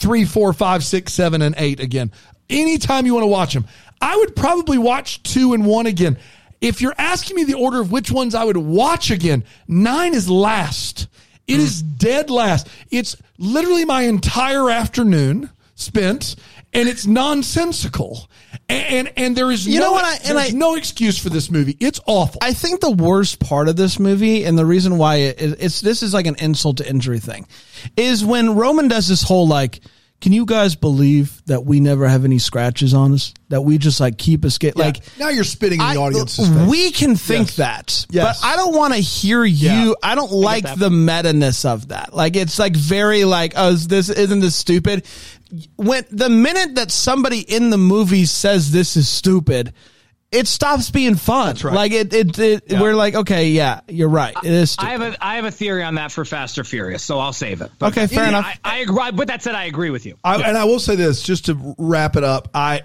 three, 0.00 0.24
four, 0.24 0.54
five, 0.54 0.82
six, 0.82 1.12
seven, 1.12 1.42
and 1.42 1.54
eight 1.58 1.78
again. 1.78 2.10
Anytime 2.48 3.04
you 3.04 3.12
want 3.12 3.24
to 3.24 3.28
watch 3.28 3.52
them, 3.52 3.66
I 4.00 4.16
would 4.16 4.34
probably 4.34 4.78
watch 4.78 5.22
two 5.22 5.52
and 5.52 5.66
one 5.66 5.84
again. 5.84 6.16
If 6.62 6.80
you're 6.80 6.94
asking 6.96 7.36
me 7.36 7.44
the 7.44 7.52
order 7.52 7.78
of 7.78 7.92
which 7.92 8.10
ones 8.10 8.34
I 8.34 8.44
would 8.44 8.56
watch 8.56 9.10
again, 9.10 9.44
nine 9.68 10.14
is 10.14 10.30
last. 10.30 11.06
It 11.46 11.60
is 11.60 11.82
dead 11.82 12.30
last. 12.30 12.66
It's 12.90 13.14
literally 13.36 13.84
my 13.84 14.02
entire 14.02 14.70
afternoon 14.70 15.50
spent, 15.74 16.34
and 16.72 16.88
it's 16.88 17.06
nonsensical. 17.06 18.30
And 18.68 19.06
and, 19.08 19.12
and 19.16 19.36
there 19.36 19.50
is 19.52 19.66
You 19.66 19.78
no, 19.80 19.86
know 19.86 19.92
what 19.92 20.04
I- 20.04 20.16
and 20.28 20.38
there's 20.38 20.54
I- 20.54 20.56
no 20.56 20.74
excuse 20.74 21.18
for 21.18 21.28
this 21.30 21.50
movie. 21.50 21.76
It's 21.80 22.00
awful. 22.06 22.38
I 22.42 22.52
think 22.52 22.80
the 22.80 22.90
worst 22.90 23.38
part 23.38 23.68
of 23.68 23.76
this 23.76 23.98
movie, 23.98 24.44
and 24.44 24.58
the 24.58 24.66
reason 24.66 24.98
why 24.98 25.16
it, 25.16 25.36
it's 25.60 25.80
this 25.80 26.02
is 26.02 26.12
like 26.12 26.26
an 26.26 26.36
insult 26.40 26.78
to 26.78 26.88
injury 26.88 27.20
thing, 27.20 27.46
is 27.96 28.24
when 28.24 28.56
Roman 28.56 28.88
does 28.88 29.06
this 29.08 29.22
whole 29.22 29.46
like 29.46 29.80
can 30.22 30.32
you 30.32 30.46
guys 30.46 30.76
believe 30.76 31.42
that 31.44 31.66
we 31.66 31.78
never 31.78 32.08
have 32.08 32.24
any 32.24 32.38
scratches 32.38 32.94
on 32.94 33.12
us? 33.12 33.34
That 33.50 33.60
we 33.60 33.76
just 33.76 34.00
like 34.00 34.16
keep 34.16 34.46
escape? 34.46 34.74
Like 34.74 34.96
now 35.18 35.28
you're 35.28 35.44
spitting 35.44 35.78
in 35.78 35.86
the 35.92 35.96
audience. 36.00 36.38
we 36.66 36.90
can 36.90 37.16
think 37.16 37.48
Yes. 37.48 37.56
that, 37.56 38.06
Yes. 38.10 38.40
but 38.40 38.46
I 38.48 38.56
don't 38.56 38.74
want 38.74 38.94
to 38.94 38.98
hear 38.98 39.44
you. 39.44 39.68
Yeah. 39.68 39.92
I 40.02 40.14
don't 40.14 40.32
like 40.32 40.64
the 40.78 40.88
meta 40.88 41.34
ness 41.34 41.66
of 41.66 41.88
that. 41.88 42.14
Like 42.14 42.34
it's 42.34 42.58
like 42.58 42.74
very 42.74 43.24
like, 43.26 43.52
oh, 43.56 43.72
is 43.72 43.88
this 43.88 44.08
isn't 44.08 44.40
this 44.40 44.56
stupid? 44.56 45.04
When 45.76 46.04
the 46.10 46.28
minute 46.28 46.74
that 46.74 46.90
somebody 46.90 47.40
in 47.40 47.70
the 47.70 47.78
movie 47.78 48.24
says 48.24 48.72
this 48.72 48.96
is 48.96 49.08
stupid, 49.08 49.72
it 50.32 50.46
stops 50.46 50.90
being 50.90 51.14
fun. 51.14 51.56
right. 51.62 51.74
Like 51.74 51.92
it, 51.92 52.12
it, 52.12 52.38
it 52.38 52.80
we're 52.80 52.94
like, 52.94 53.14
okay, 53.14 53.48
yeah, 53.50 53.80
you're 53.88 54.08
right. 54.08 54.34
It 54.42 54.52
is. 54.52 54.72
Stupid. 54.72 54.88
I 54.88 54.92
have 54.92 55.02
a 55.02 55.24
I 55.24 55.36
have 55.36 55.44
a 55.44 55.50
theory 55.50 55.82
on 55.82 55.94
that 55.96 56.10
for 56.12 56.24
Fast 56.24 56.58
or 56.58 56.64
Furious, 56.64 57.02
so 57.02 57.18
I'll 57.18 57.32
save 57.32 57.60
it. 57.60 57.70
But 57.78 57.92
Okay, 57.92 58.06
fair 58.06 58.24
Yeah, 58.24 58.28
enough. 58.30 58.44
I, 58.64 58.76
I 58.76 58.78
agree. 58.78 59.12
But 59.12 59.28
that 59.28 59.42
said, 59.42 59.54
I 59.54 59.64
agree 59.64 59.90
with 59.90 60.04
you. 60.04 60.18
I, 60.24 60.36
and 60.42 60.58
I 60.58 60.64
will 60.64 60.80
say 60.80 60.96
this 60.96 61.22
just 61.22 61.46
to 61.46 61.74
wrap 61.78 62.16
it 62.16 62.24
up. 62.24 62.48
I 62.54 62.82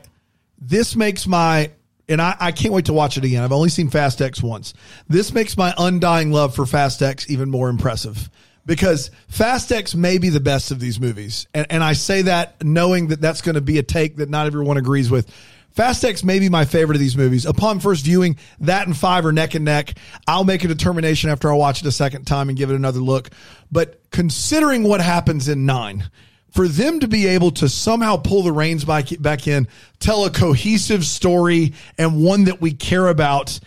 this 0.60 0.96
makes 0.96 1.26
my 1.26 1.72
and 2.08 2.22
I, 2.22 2.36
I 2.40 2.52
can't 2.52 2.74
wait 2.74 2.86
to 2.86 2.94
watch 2.94 3.18
it 3.18 3.24
again. 3.26 3.44
I've 3.44 3.52
only 3.52 3.70
seen 3.70 3.90
Fast 3.90 4.22
X 4.22 4.44
once. 4.44 4.74
This 5.08 5.34
makes 5.34 5.58
my 5.58 5.74
undying 5.78 6.32
love 6.32 6.54
for 6.56 6.66
Fast 6.66 7.02
X 7.02 7.30
even 7.30 7.50
more 7.50 7.70
impressive 7.70 8.30
because 8.66 9.12
Fast 9.28 9.72
X 9.72 9.96
may 9.96 10.18
be 10.18 10.30
the 10.30 10.40
best 10.40 10.72
of 10.72 10.80
these 10.80 11.00
movies, 11.00 11.48
and 11.54 11.68
and 11.70 11.84
I 11.84 11.94
say 11.94 12.24
that 12.24 12.64
knowing 12.64 13.08
that 13.08 13.22
that's 13.22 13.42
going 13.42 13.56
to 13.56 13.62
be 13.62 13.78
a 13.78 13.84
take 13.84 14.18
that 14.18 14.30
not 14.30 14.48
everyone 14.48 14.78
agrees 14.78 15.10
with. 15.10 15.32
Fast 15.72 16.04
X 16.04 16.24
may 16.24 16.40
be 16.40 16.50
my 16.50 16.66
favorite 16.66 16.96
of 16.96 17.00
these 17.00 17.16
movies. 17.16 17.46
Upon 17.46 17.80
first 17.80 18.04
viewing, 18.04 18.38
that 18.60 18.88
and 18.88 18.96
five 18.96 19.26
are 19.26 19.32
neck 19.32 19.56
and 19.56 19.64
neck. 19.64 19.94
I'll 20.28 20.44
make 20.44 20.66
a 20.66 20.68
determination 20.68 21.30
after 21.30 21.50
I 21.52 21.56
watch 21.56 21.82
it 21.82 21.88
a 21.88 21.92
second 21.94 22.26
time 22.26 22.50
and 22.50 22.58
give 22.58 22.70
it 22.70 22.76
another 22.76 23.00
look. 23.00 23.30
But 23.72 24.02
considering 24.12 24.84
what 24.84 25.00
happens 25.00 25.48
in 25.48 25.66
nine, 25.66 26.10
for 26.52 26.68
them 26.68 27.00
to 27.00 27.08
be 27.08 27.28
able 27.28 27.52
to 27.52 27.70
somehow 27.70 28.18
pull 28.18 28.44
the 28.44 28.52
reins 28.52 28.84
back, 28.84 29.08
back 29.20 29.48
in, 29.48 29.70
tell 30.00 30.26
a 30.26 30.30
cohesive 30.30 31.06
story 31.06 31.74
and 31.98 32.22
one 32.22 32.44
that 32.46 32.60
we 32.60 32.74
care 32.74 33.08
about 33.08 33.58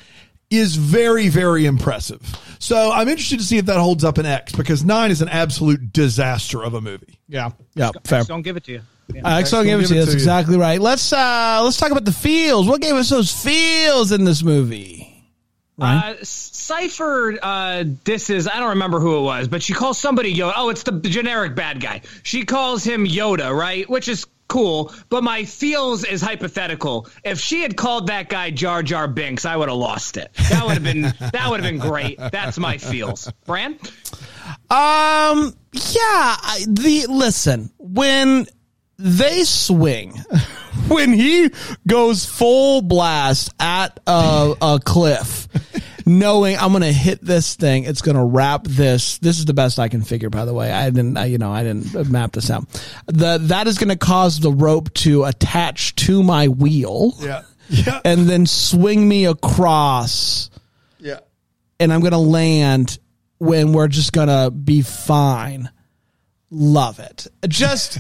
is 0.58 0.76
very, 0.76 1.28
very 1.28 1.66
impressive. 1.66 2.20
So 2.58 2.90
I'm 2.92 3.08
interested 3.08 3.38
to 3.38 3.44
see 3.44 3.58
if 3.58 3.66
that 3.66 3.78
holds 3.78 4.04
up 4.04 4.18
in 4.18 4.26
X 4.26 4.52
because 4.52 4.84
nine 4.84 5.10
is 5.10 5.20
an 5.22 5.28
absolute 5.28 5.92
disaster 5.92 6.62
of 6.62 6.74
a 6.74 6.80
movie. 6.80 7.18
yeah, 7.28 7.50
yeah, 7.74 7.90
fair. 8.04 8.20
Just 8.20 8.28
don't 8.28 8.42
give 8.42 8.56
it 8.56 8.64
to 8.64 8.72
you. 8.72 8.82
Yeah. 9.12 9.20
I 9.24 9.40
Excellent. 9.40 9.66
will 9.66 9.72
give 9.72 9.80
it 9.84 9.88
to 9.88 9.94
you. 9.94 10.00
That's 10.00 10.12
to 10.12 10.16
you. 10.16 10.22
exactly 10.22 10.56
right. 10.56 10.80
Let's 10.80 11.12
uh 11.12 11.60
let's 11.62 11.76
talk 11.76 11.90
about 11.90 12.06
the 12.06 12.12
feels. 12.12 12.66
What 12.66 12.80
gave 12.80 12.94
us 12.94 13.10
those 13.10 13.30
feels 13.32 14.12
in 14.12 14.24
this 14.24 14.42
movie? 14.42 15.10
Uh, 15.78 16.14
Cipher 16.22 17.36
uh, 17.42 17.82
disses, 17.82 18.46
I 18.46 18.60
don't 18.60 18.70
remember 18.70 19.00
who 19.00 19.18
it 19.18 19.22
was, 19.22 19.48
but 19.48 19.60
she 19.60 19.72
calls 19.72 19.98
somebody 19.98 20.32
Yoda. 20.32 20.52
Oh, 20.56 20.68
it's 20.68 20.84
the 20.84 20.92
generic 21.00 21.56
bad 21.56 21.80
guy. 21.80 22.02
She 22.22 22.44
calls 22.44 22.84
him 22.84 23.04
Yoda, 23.06 23.52
right? 23.52 23.88
Which 23.90 24.06
is 24.08 24.24
cool, 24.48 24.92
but 25.08 25.24
my 25.24 25.44
feels 25.44 26.04
is 26.04 26.20
hypothetical. 26.20 27.08
If 27.24 27.40
she 27.40 27.62
had 27.62 27.76
called 27.76 28.08
that 28.08 28.28
guy 28.28 28.50
Jar 28.50 28.82
Jar 28.82 29.08
Binks, 29.08 29.44
I 29.44 29.56
would 29.56 29.68
have 29.68 29.78
lost 29.78 30.16
it. 30.16 30.32
That 30.50 30.64
would 30.64 30.74
have 30.74 30.82
been 30.82 31.02
that 31.02 31.46
would 31.48 31.62
have 31.62 31.70
been 31.70 31.80
great. 31.80 32.18
That's 32.18 32.58
my 32.58 32.78
feels. 32.78 33.30
Bran? 33.46 33.78
Um, 34.70 35.54
yeah, 35.72 36.36
the 36.66 37.06
listen 37.08 37.70
when 37.78 38.46
they 38.98 39.44
swing, 39.44 40.12
when 40.88 41.12
he 41.12 41.50
goes 41.86 42.24
full 42.24 42.82
blast 42.82 43.52
at 43.58 43.98
a, 44.06 44.54
a 44.60 44.80
cliff, 44.84 45.48
knowing 46.06 46.56
I'm 46.56 46.72
gonna 46.72 46.92
hit 46.92 47.20
this 47.24 47.54
thing, 47.54 47.84
it's 47.84 48.02
gonna 48.02 48.24
wrap 48.24 48.64
this. 48.64 49.18
This 49.18 49.38
is 49.38 49.44
the 49.44 49.54
best 49.54 49.78
I 49.78 49.88
can 49.88 50.02
figure. 50.02 50.30
By 50.30 50.44
the 50.44 50.54
way, 50.54 50.70
I 50.72 50.90
didn't, 50.90 51.16
I, 51.16 51.26
you 51.26 51.38
know, 51.38 51.52
I 51.52 51.62
didn't 51.62 52.10
map 52.10 52.32
this 52.32 52.50
out. 52.50 52.64
The 53.06 53.38
that 53.42 53.66
is 53.66 53.78
gonna 53.78 53.96
cause 53.96 54.40
the 54.40 54.52
rope 54.52 54.92
to 54.94 55.24
attach 55.24 55.94
to 55.96 56.22
my 56.22 56.48
wheel, 56.48 57.14
Yeah. 57.20 57.42
Yeah. 57.68 58.00
and 58.04 58.28
then 58.28 58.44
swing 58.46 59.08
me 59.08 59.24
across 59.24 60.50
yeah. 60.98 61.20
and 61.80 61.92
I'm 61.92 62.00
gonna 62.02 62.18
land 62.20 62.98
when 63.38 63.72
we're 63.72 63.88
just 63.88 64.12
gonna 64.12 64.50
be 64.50 64.82
fine. 64.82 65.70
Love 66.50 67.00
it. 67.00 67.26
Just 67.48 67.98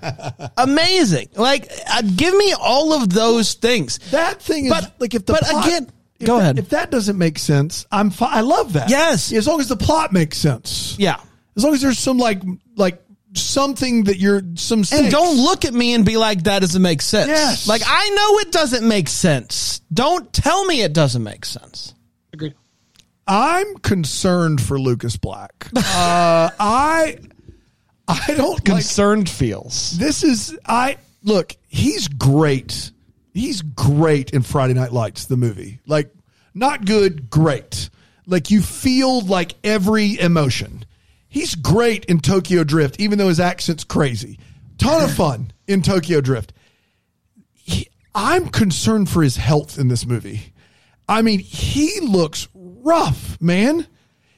amazing. 0.56 1.28
Like, 1.36 1.70
uh, 1.88 2.02
give 2.16 2.34
me 2.36 2.52
all 2.58 2.92
of 2.94 3.10
those 3.10 3.54
things. 3.54 3.98
That 4.10 4.42
thing 4.42 4.66
is 4.66 4.72
But- 4.72 4.94
like 4.98 5.14
if 5.14 5.24
the 5.26 5.34
but 5.34 5.42
plot, 5.44 5.66
again- 5.66 5.90
if 6.22 6.26
go 6.26 6.36
that- 6.36 6.42
ahead. 6.42 6.58
If 6.58 6.68
that 6.70 6.90
doesn't 6.90 7.18
make 7.18 7.38
sense, 7.38 7.86
I'm 7.92 8.10
fi- 8.10 8.32
I 8.32 8.40
love 8.40 8.72
that. 8.74 8.88
Yes. 8.90 9.32
as 9.32 9.46
long 9.46 9.60
as 9.60 9.68
the 9.68 9.76
plot 9.76 10.12
makes 10.12 10.38
sense. 10.38 10.96
Yeah. 10.98 11.16
As 11.56 11.64
long 11.64 11.74
as 11.74 11.82
there's 11.82 11.98
some 11.98 12.16
like 12.18 12.40
like 12.76 13.02
something 13.34 14.04
that 14.04 14.18
you're 14.18 14.42
some 14.56 14.84
And 14.92 15.10
don't 15.10 15.36
look 15.38 15.64
at 15.64 15.72
me 15.74 15.94
and 15.94 16.04
be 16.04 16.16
like, 16.16 16.44
that 16.44 16.60
doesn't 16.60 16.82
make 16.82 17.00
sense. 17.02 17.28
Yes. 17.28 17.66
Like, 17.66 17.80
I 17.86 18.08
know 18.10 18.38
it 18.40 18.52
doesn't 18.52 18.86
make 18.86 19.08
sense. 19.08 19.80
Don't 19.92 20.30
tell 20.32 20.64
me 20.66 20.82
it 20.82 20.92
doesn't 20.92 21.22
make 21.22 21.44
sense. 21.46 21.94
Agreed. 22.32 22.54
I'm 23.26 23.76
concerned 23.78 24.60
for 24.60 24.78
Lucas 24.80 25.16
Black. 25.16 25.66
uh, 25.76 26.50
I 26.58 27.18
I 28.08 28.34
don't 28.34 28.54
like 28.54 28.64
Concerned 28.64 29.28
feels. 29.30 29.92
this 29.98 30.22
is 30.24 30.56
I 30.66 30.96
look, 31.22 31.56
he's 31.68 32.08
great. 32.08 32.90
He's 33.32 33.62
great 33.62 34.30
in 34.30 34.42
Friday 34.42 34.74
Night 34.74 34.92
Lights, 34.92 35.24
the 35.26 35.36
movie. 35.36 35.80
Like 35.86 36.12
not 36.54 36.84
good, 36.84 37.30
great. 37.30 37.88
Like 38.26 38.50
you 38.50 38.60
feel 38.60 39.20
like 39.22 39.54
every 39.64 40.18
emotion. 40.20 40.84
He's 41.28 41.54
great 41.54 42.04
in 42.06 42.20
Tokyo 42.20 42.62
Drift, 42.62 43.00
even 43.00 43.18
though 43.18 43.28
his 43.28 43.40
accent's 43.40 43.84
crazy. 43.84 44.38
Ton 44.78 45.02
of 45.02 45.14
fun 45.14 45.52
in 45.66 45.80
Tokyo 45.82 46.20
Drift. 46.20 46.52
He- 47.54 47.88
I'm 48.14 48.48
concerned 48.48 49.08
for 49.08 49.22
his 49.22 49.36
health 49.36 49.78
in 49.78 49.88
this 49.88 50.04
movie. 50.04 50.52
I 51.08 51.22
mean, 51.22 51.38
he 51.38 52.00
looks 52.00 52.48
rough, 52.54 53.40
man. 53.40 53.86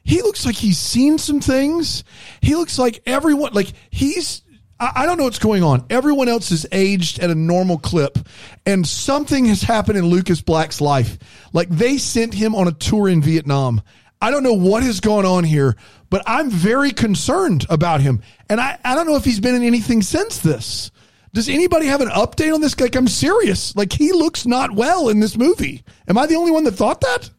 He 0.04 0.22
looks 0.22 0.46
like 0.46 0.54
he's 0.54 0.78
seen 0.78 1.18
some 1.18 1.40
things. 1.40 2.04
He 2.40 2.54
looks 2.54 2.78
like 2.78 3.02
everyone, 3.06 3.54
like 3.54 3.72
he's, 3.90 4.42
I, 4.80 5.06
don't 5.06 5.18
know 5.18 5.24
what's 5.24 5.38
going 5.38 5.62
on. 5.62 5.86
Everyone 5.88 6.28
else 6.28 6.50
is 6.50 6.66
aged 6.72 7.20
at 7.20 7.30
a 7.30 7.34
normal 7.34 7.78
clip, 7.78 8.18
and 8.66 8.86
something 8.86 9.44
has 9.46 9.62
happened 9.62 9.98
in 9.98 10.06
Lucas 10.06 10.40
Black's 10.40 10.80
life. 10.80 11.18
Like 11.52 11.68
they 11.68 11.98
sent 11.98 12.34
him 12.34 12.54
on 12.54 12.68
a 12.68 12.72
tour 12.72 13.08
in 13.08 13.22
Vietnam. 13.22 13.82
I 14.20 14.30
don't 14.30 14.42
know 14.42 14.54
what 14.54 14.82
has 14.82 15.00
gone 15.00 15.26
on 15.26 15.44
here, 15.44 15.76
but 16.10 16.22
I'm 16.26 16.50
very 16.50 16.90
concerned 16.90 17.66
about 17.68 18.00
him. 18.00 18.22
And 18.48 18.60
I, 18.60 18.78
I 18.84 18.94
don't 18.94 19.06
know 19.06 19.16
if 19.16 19.24
he's 19.24 19.40
been 19.40 19.54
in 19.54 19.62
anything 19.62 20.02
since 20.02 20.38
this. 20.38 20.90
Does 21.34 21.48
anybody 21.48 21.86
have 21.86 22.00
an 22.00 22.08
update 22.08 22.54
on 22.54 22.60
this? 22.60 22.78
Like, 22.78 22.94
I'm 22.94 23.08
serious. 23.08 23.74
Like, 23.74 23.92
he 23.92 24.12
looks 24.12 24.46
not 24.46 24.72
well 24.72 25.08
in 25.08 25.18
this 25.20 25.36
movie. 25.36 25.82
Am 26.08 26.16
I 26.16 26.26
the 26.26 26.36
only 26.36 26.52
one 26.52 26.64
that 26.64 26.76
thought 26.76 27.00
that? 27.00 27.30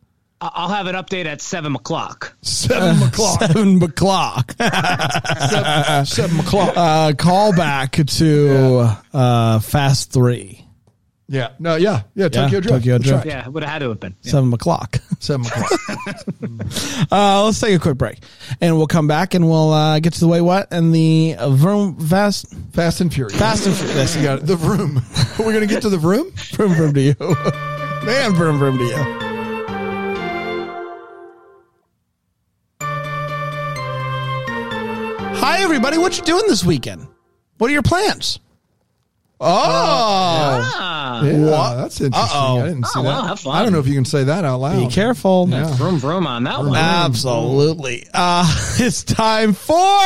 I- 0.41 0.51
I'll 0.53 0.69
have 0.69 0.87
an 0.87 0.95
update 0.95 1.25
at 1.25 1.41
seven 1.41 1.75
o'clock. 1.75 2.35
Seven 2.41 3.01
o'clock. 3.07 3.39
Seven 3.39 3.81
o'clock. 3.81 4.53
Seven, 4.59 6.05
seven 6.05 6.39
o'clock. 6.41 6.73
uh, 6.75 7.13
call 7.17 7.55
back 7.55 7.93
to 7.93 8.97
uh, 9.13 9.59
Fast 9.59 10.11
Three. 10.11 10.65
yeah. 11.27 11.49
No, 11.59 11.75
yeah. 11.75 12.01
Yeah. 12.15 12.27
Tokyo 12.29 12.59
Drift. 12.59 12.67
Tokyo 12.79 12.97
That's 12.97 13.09
Drift. 13.09 13.25
right. 13.25 13.33
Yeah, 13.33 13.47
would 13.47 13.63
have 13.63 13.71
had 13.71 13.79
to 13.79 13.89
have 13.89 13.99
been. 13.99 14.15
Yeah. 14.23 14.31
Seven 14.31 14.53
o'clock. 14.53 14.97
Seven 15.19 15.45
o'clock. 15.45 15.71
Uh, 17.11 17.43
let's 17.45 17.59
take 17.59 17.75
a 17.75 17.79
quick 17.79 17.97
break, 17.97 18.19
and 18.61 18.75
we'll 18.77 18.87
come 18.87 19.07
back 19.07 19.33
and 19.33 19.47
we'll 19.49 19.71
uh, 19.71 19.99
get 19.99 20.13
to 20.13 20.19
the 20.19 20.27
way 20.27 20.41
what 20.41 20.67
and 20.71 20.93
the 20.93 21.35
uh, 21.37 21.49
vroom 21.49 21.99
fast 21.99 22.53
Fast 22.73 22.99
and 23.01 23.13
Furious. 23.13 23.37
fast 23.37 23.67
and 23.67 23.75
furious. 23.75 24.15
You 24.15 24.23
got 24.23 24.39
it. 24.39 24.45
The 24.47 24.55
vroom. 24.55 25.01
We're 25.39 25.53
going 25.53 25.61
to 25.61 25.67
get 25.67 25.81
to 25.83 25.89
the 25.89 25.97
vroom? 25.97 26.31
vroom 26.31 26.73
vroom 26.73 26.93
to 26.93 27.01
you, 27.01 27.15
man. 28.05 28.33
Vroom 28.33 28.57
vroom 28.57 28.77
to 28.79 28.83
you. 28.83 29.24
Hi 35.47 35.62
everybody, 35.62 35.99
what 35.99 36.17
you 36.17 36.23
doing 36.23 36.41
this 36.47 36.63
weekend? 36.65 37.08
What 37.60 37.69
are 37.69 37.73
your 37.73 37.84
plans? 37.84 38.39
Oh, 39.39 39.45
Ah, 39.47 41.23
Yeah, 41.23 41.38
What? 41.38 41.75
that's 41.75 42.01
interesting. 42.01 42.39
Uh-oh. 42.39 42.62
I 42.62 42.67
didn't 42.67 42.86
see 42.88 42.99
Oh, 42.99 43.03
that. 43.03 43.08
well, 43.10 43.27
have 43.27 43.39
fun. 43.39 43.55
I 43.55 43.62
don't 43.63 43.71
know 43.71 43.77
if 43.79 43.86
you 43.88 43.93
can 43.93 44.05
say 44.05 44.23
that 44.23 44.43
out 44.43 44.60
loud. 44.60 44.79
be 44.88 44.91
careful. 44.91 45.45
vroom 45.45 45.99
vroom 45.99 46.25
on 46.25 46.45
that 46.45 46.60
one. 46.65 46.75
Absolutely. 46.75 48.08
Uh, 48.12 48.43
it's 48.79 49.03
time 49.03 49.53
for 49.53 49.99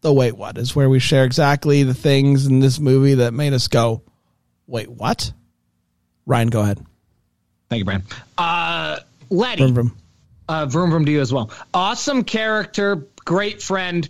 the 0.00 0.10
wait 0.12 0.38
what 0.38 0.56
is 0.56 0.74
where 0.74 0.88
we 0.88 1.00
share 1.00 1.24
exactly 1.24 1.82
the 1.82 1.92
things 1.92 2.46
in 2.46 2.60
this 2.60 2.80
movie 2.80 3.14
that 3.14 3.34
made 3.34 3.52
us 3.52 3.68
go, 3.68 4.02
wait, 4.66 4.88
what? 4.88 5.32
Ryan, 6.24 6.48
go 6.48 6.62
ahead. 6.62 6.78
Thank 7.68 7.80
you, 7.80 7.84
Bran. 7.84 8.04
Uh, 8.38 9.00
Letty. 9.28 9.62
Vroom, 9.64 9.74
vroom. 9.74 9.96
Uh, 10.48 10.64
vroom 10.64 10.90
vroom 10.90 11.04
to 11.04 11.12
you 11.12 11.20
as 11.20 11.30
well. 11.30 11.50
Awesome 11.74 12.24
character, 12.24 13.06
great 13.26 13.60
friend. 13.60 14.08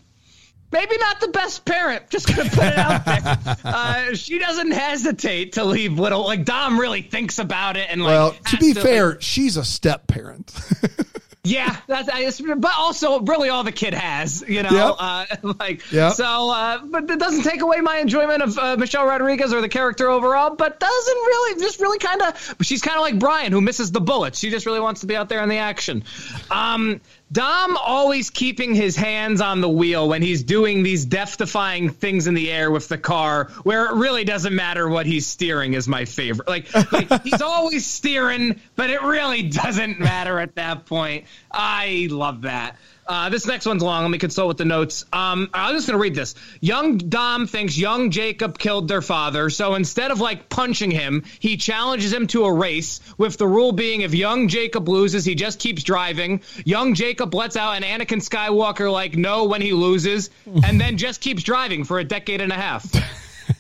Maybe 0.71 0.97
not 0.99 1.21
the 1.21 1.29
best 1.29 1.65
parent. 1.65 2.11
Just 2.11 2.27
gonna 2.29 2.49
put 2.51 2.65
it 2.67 2.79
out 2.79 3.05
there. 3.05 3.39
Uh, 3.65 4.15
she 4.15 4.39
doesn't 4.39 4.71
hesitate 4.71 5.53
to 5.55 5.65
leave 5.65 5.99
little. 5.99 6.25
Like 6.25 6.45
Dom 6.45 6.79
really 6.79 7.03
thinks 7.03 7.39
about 7.39 7.77
it 7.77 7.89
and 7.91 8.03
like. 8.03 8.09
Well, 8.11 8.33
to 8.51 8.57
be 8.59 8.73
has 8.75 8.79
fair, 8.83 9.21
she's 9.21 9.57
a 9.57 9.65
step 9.65 10.07
parent. 10.07 10.53
Yeah, 11.45 11.75
that's 11.87 12.41
but 12.41 12.73
also 12.77 13.21
really 13.21 13.49
all 13.49 13.65
the 13.65 13.73
kid 13.73 13.95
has, 13.95 14.45
you 14.47 14.63
know, 14.63 14.71
Yep. 14.71 14.95
uh, 14.99 15.55
like 15.61 15.91
Yep. 15.91 16.13
so. 16.13 16.51
Uh, 16.51 16.79
but 16.85 17.09
it 17.11 17.19
doesn't 17.19 17.43
take 17.45 17.63
away 17.63 17.81
my 17.81 17.99
enjoyment 17.99 18.43
of 18.43 18.59
uh, 18.59 18.77
Michelle 18.77 19.07
Rodriguez 19.07 19.53
or 19.55 19.61
the 19.63 19.69
character 19.69 20.11
overall. 20.11 20.55
But 20.57 20.79
doesn't 20.79 21.15
really, 21.17 21.61
just 21.61 21.81
really 21.81 21.99
kind 21.99 22.21
of. 22.23 22.57
She's 22.61 22.83
kind 22.83 22.97
of 22.97 23.03
like 23.03 23.19
Brian, 23.19 23.53
who 23.53 23.61
misses 23.63 23.91
the 23.93 24.01
bullets. 24.01 24.39
She 24.39 24.51
just 24.51 24.67
really 24.67 24.81
wants 24.81 25.01
to 25.03 25.07
be 25.07 25.17
out 25.17 25.29
there 25.31 25.43
in 25.43 25.49
the 25.49 25.57
action. 25.59 26.05
Um, 26.51 27.01
Dom 27.31 27.77
always 27.77 28.31
keeping 28.31 28.75
his 28.75 28.97
hands 28.97 29.41
on 29.41 29.61
the 29.61 29.69
wheel 29.69 30.09
when 30.09 30.23
he's 30.23 30.43
doing 30.43 30.83
these 30.83 31.05
death-defying 31.05 31.91
things 31.91 32.27
in 32.27 32.35
the 32.35 32.51
air 32.51 32.71
with 32.71 32.89
the 32.89 32.97
car, 32.97 33.51
where 33.65 33.87
it 33.87 33.95
really 33.95 34.25
doesn't 34.25 34.55
matter 34.55 34.89
what 34.89 35.05
he's 35.05 35.27
steering. 35.27 35.75
Is 35.75 35.87
my 35.87 36.05
favorite. 36.05 36.49
Like, 36.49 36.73
like 36.93 37.23
he's 37.25 37.43
always 37.43 37.87
steering, 37.87 38.61
but 38.77 38.89
it 38.91 39.03
really 39.03 39.43
doesn't 39.43 40.01
matter 40.01 40.39
at 40.39 40.55
that 40.55 40.87
point. 40.87 41.27
I 41.51 42.09
love 42.11 42.43
that. 42.43 42.77
Uh, 43.09 43.31
this 43.31 43.47
next 43.47 43.65
one's 43.65 43.83
long. 43.83 44.03
Let 44.03 44.11
me 44.11 44.19
consult 44.19 44.49
with 44.49 44.59
the 44.59 44.67
notes. 44.67 45.07
Um, 45.15 45.49
I'm 45.55 45.75
just 45.75 45.87
going 45.87 45.97
to 45.99 46.03
read 46.03 46.15
this. 46.15 46.35
Young 46.61 46.99
Dom 46.99 47.47
thinks 47.47 47.79
young 47.79 48.11
Jacob 48.11 48.59
killed 48.59 48.87
their 48.87 49.01
father, 49.01 49.49
so 49.49 49.75
instead 49.77 50.11
of 50.11 50.21
like 50.21 50.51
punching 50.51 50.91
him, 50.91 51.25
he 51.39 51.57
challenges 51.57 52.13
him 52.13 52.27
to 52.29 52.45
a 52.45 52.53
race, 52.53 53.01
with 53.17 53.39
the 53.39 53.47
rule 53.49 53.73
being 53.73 54.03
if 54.03 54.13
young 54.13 54.49
Jacob 54.49 54.89
loses, 54.91 55.25
he 55.25 55.35
just 55.35 55.59
keeps 55.59 55.83
driving. 55.83 56.43
Young 56.67 56.93
Jacob 56.95 57.35
lets 57.35 57.57
out 57.57 57.73
an 57.77 57.83
Anakin 57.83 58.19
Skywalker 58.21 58.93
like 58.93 59.17
no 59.17 59.45
when 59.45 59.63
he 59.63 59.73
loses, 59.73 60.29
and 60.65 60.79
then 60.79 60.99
just 60.99 61.23
keeps 61.23 61.43
driving 61.43 61.85
for 61.85 61.99
a 62.01 62.05
decade 62.05 62.43
and 62.43 62.53
a 62.53 62.57
half. 62.57 62.85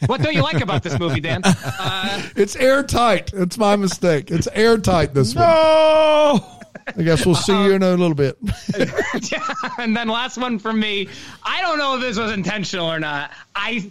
what 0.06 0.20
don't 0.20 0.34
you 0.34 0.42
like 0.42 0.60
about 0.60 0.82
this 0.82 0.98
movie, 0.98 1.20
Dan? 1.20 1.40
Uh, 1.44 2.22
It's 2.36 2.54
airtight. 2.56 3.32
It's 3.32 3.56
my 3.56 3.76
mistake. 3.76 4.30
It's 4.30 4.46
airtight 4.52 5.14
this 5.14 5.34
one. 5.34 5.44
Oh, 5.48 6.57
I 6.96 7.02
guess 7.02 7.24
we'll 7.26 7.34
see 7.34 7.52
you 7.64 7.72
in 7.72 7.82
a 7.82 7.90
little 7.90 8.14
bit. 8.14 8.36
And 9.78 9.96
then 9.96 10.08
last 10.08 10.38
one 10.38 10.58
from 10.58 10.80
me. 10.80 11.08
I 11.42 11.60
don't 11.62 11.78
know 11.78 11.96
if 11.96 12.00
this 12.00 12.18
was 12.18 12.32
intentional 12.32 12.86
or 12.90 12.98
not. 12.98 13.30
I 13.54 13.90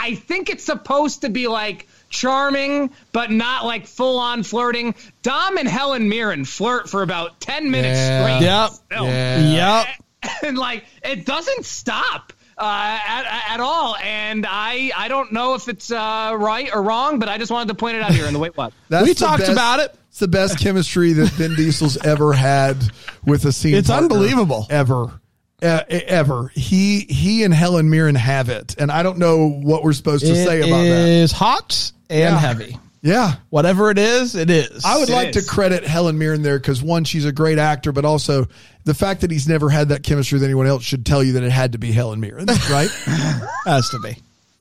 I 0.00 0.14
think 0.14 0.48
it's 0.50 0.64
supposed 0.64 1.20
to 1.22 1.28
be 1.28 1.48
like 1.48 1.86
charming, 2.08 2.90
but 3.12 3.30
not 3.30 3.64
like 3.66 3.86
full 3.86 4.18
on 4.18 4.42
flirting. 4.42 4.94
Dom 5.22 5.58
and 5.58 5.68
Helen 5.68 6.08
Mirren 6.08 6.44
flirt 6.44 6.88
for 6.88 7.02
about 7.02 7.40
ten 7.40 7.70
minutes 7.70 7.98
Yeah. 7.98 8.22
straight. 8.22 8.42
Yep. 8.42 8.70
Still. 8.70 9.52
yep. 9.52 9.86
and 10.44 10.58
like 10.58 10.84
it 11.04 11.26
doesn't 11.26 11.64
stop. 11.66 12.31
Uh, 12.58 12.98
at, 13.06 13.52
at 13.54 13.60
all, 13.60 13.96
and 13.96 14.46
I 14.48 14.92
I 14.96 15.08
don't 15.08 15.32
know 15.32 15.54
if 15.54 15.68
it's 15.68 15.90
uh, 15.90 16.36
right 16.38 16.68
or 16.72 16.82
wrong, 16.82 17.18
but 17.18 17.28
I 17.28 17.38
just 17.38 17.50
wanted 17.50 17.68
to 17.68 17.74
point 17.74 17.96
it 17.96 18.02
out 18.02 18.12
here 18.12 18.26
in 18.26 18.32
the 18.32 18.38
wait 18.38 18.56
what. 18.56 18.72
That's 18.88 19.06
We 19.06 19.14
talked 19.14 19.40
best- 19.40 19.52
about 19.52 19.80
it. 19.80 19.94
It's 20.10 20.18
the 20.18 20.28
best 20.28 20.58
chemistry 20.58 21.14
that 21.14 21.30
Vin 21.30 21.54
Diesel's 21.54 21.96
ever 21.96 22.34
had 22.34 22.76
with 23.24 23.46
a 23.46 23.52
scene. 23.52 23.74
It's 23.74 23.88
unbelievable. 23.88 24.66
Ever. 24.68 25.18
Uh, 25.62 25.80
ever. 25.88 26.48
He 26.54 27.00
he 27.00 27.44
and 27.44 27.54
Helen 27.54 27.88
Mirren 27.88 28.16
have 28.16 28.48
it. 28.50 28.74
And 28.78 28.92
I 28.92 29.02
don't 29.02 29.16
know 29.18 29.48
what 29.48 29.82
we're 29.84 29.92
supposed 29.94 30.26
to 30.26 30.34
say 30.34 30.58
about 30.58 30.82
that. 30.82 30.86
It 30.86 31.22
is 31.22 31.32
hot 31.32 31.92
and 32.10 32.18
Yeah. 32.20 32.38
heavy. 32.38 32.76
Yeah. 33.02 33.34
Whatever 33.50 33.90
it 33.90 33.98
is, 33.98 34.34
it 34.36 34.48
is. 34.48 34.84
I 34.84 34.98
would 34.98 35.08
It 35.08 35.12
like 35.12 35.36
is. 35.36 35.44
to 35.44 35.50
credit 35.50 35.84
Helen 35.84 36.18
Mirren 36.18 36.42
there 36.42 36.58
because 36.58 36.82
one, 36.82 37.02
she's 37.04 37.24
a 37.24 37.32
great 37.32 37.58
actor, 37.58 37.90
but 37.92 38.04
also 38.04 38.46
the 38.84 38.94
fact 38.94 39.22
that 39.22 39.30
he's 39.30 39.48
never 39.48 39.68
had 39.68 39.88
that 39.88 40.02
chemistry 40.04 40.36
with 40.36 40.44
anyone 40.44 40.66
else 40.68 40.84
should 40.84 41.04
tell 41.04 41.22
you 41.22 41.32
that 41.32 41.42
it 41.42 41.50
had 41.50 41.72
to 41.72 41.78
be 41.78 41.90
Helen 41.92 42.20
Mirren, 42.20 42.46
right? 42.70 42.88
Has 43.66 43.88
to 43.90 43.98
be. 44.02 44.16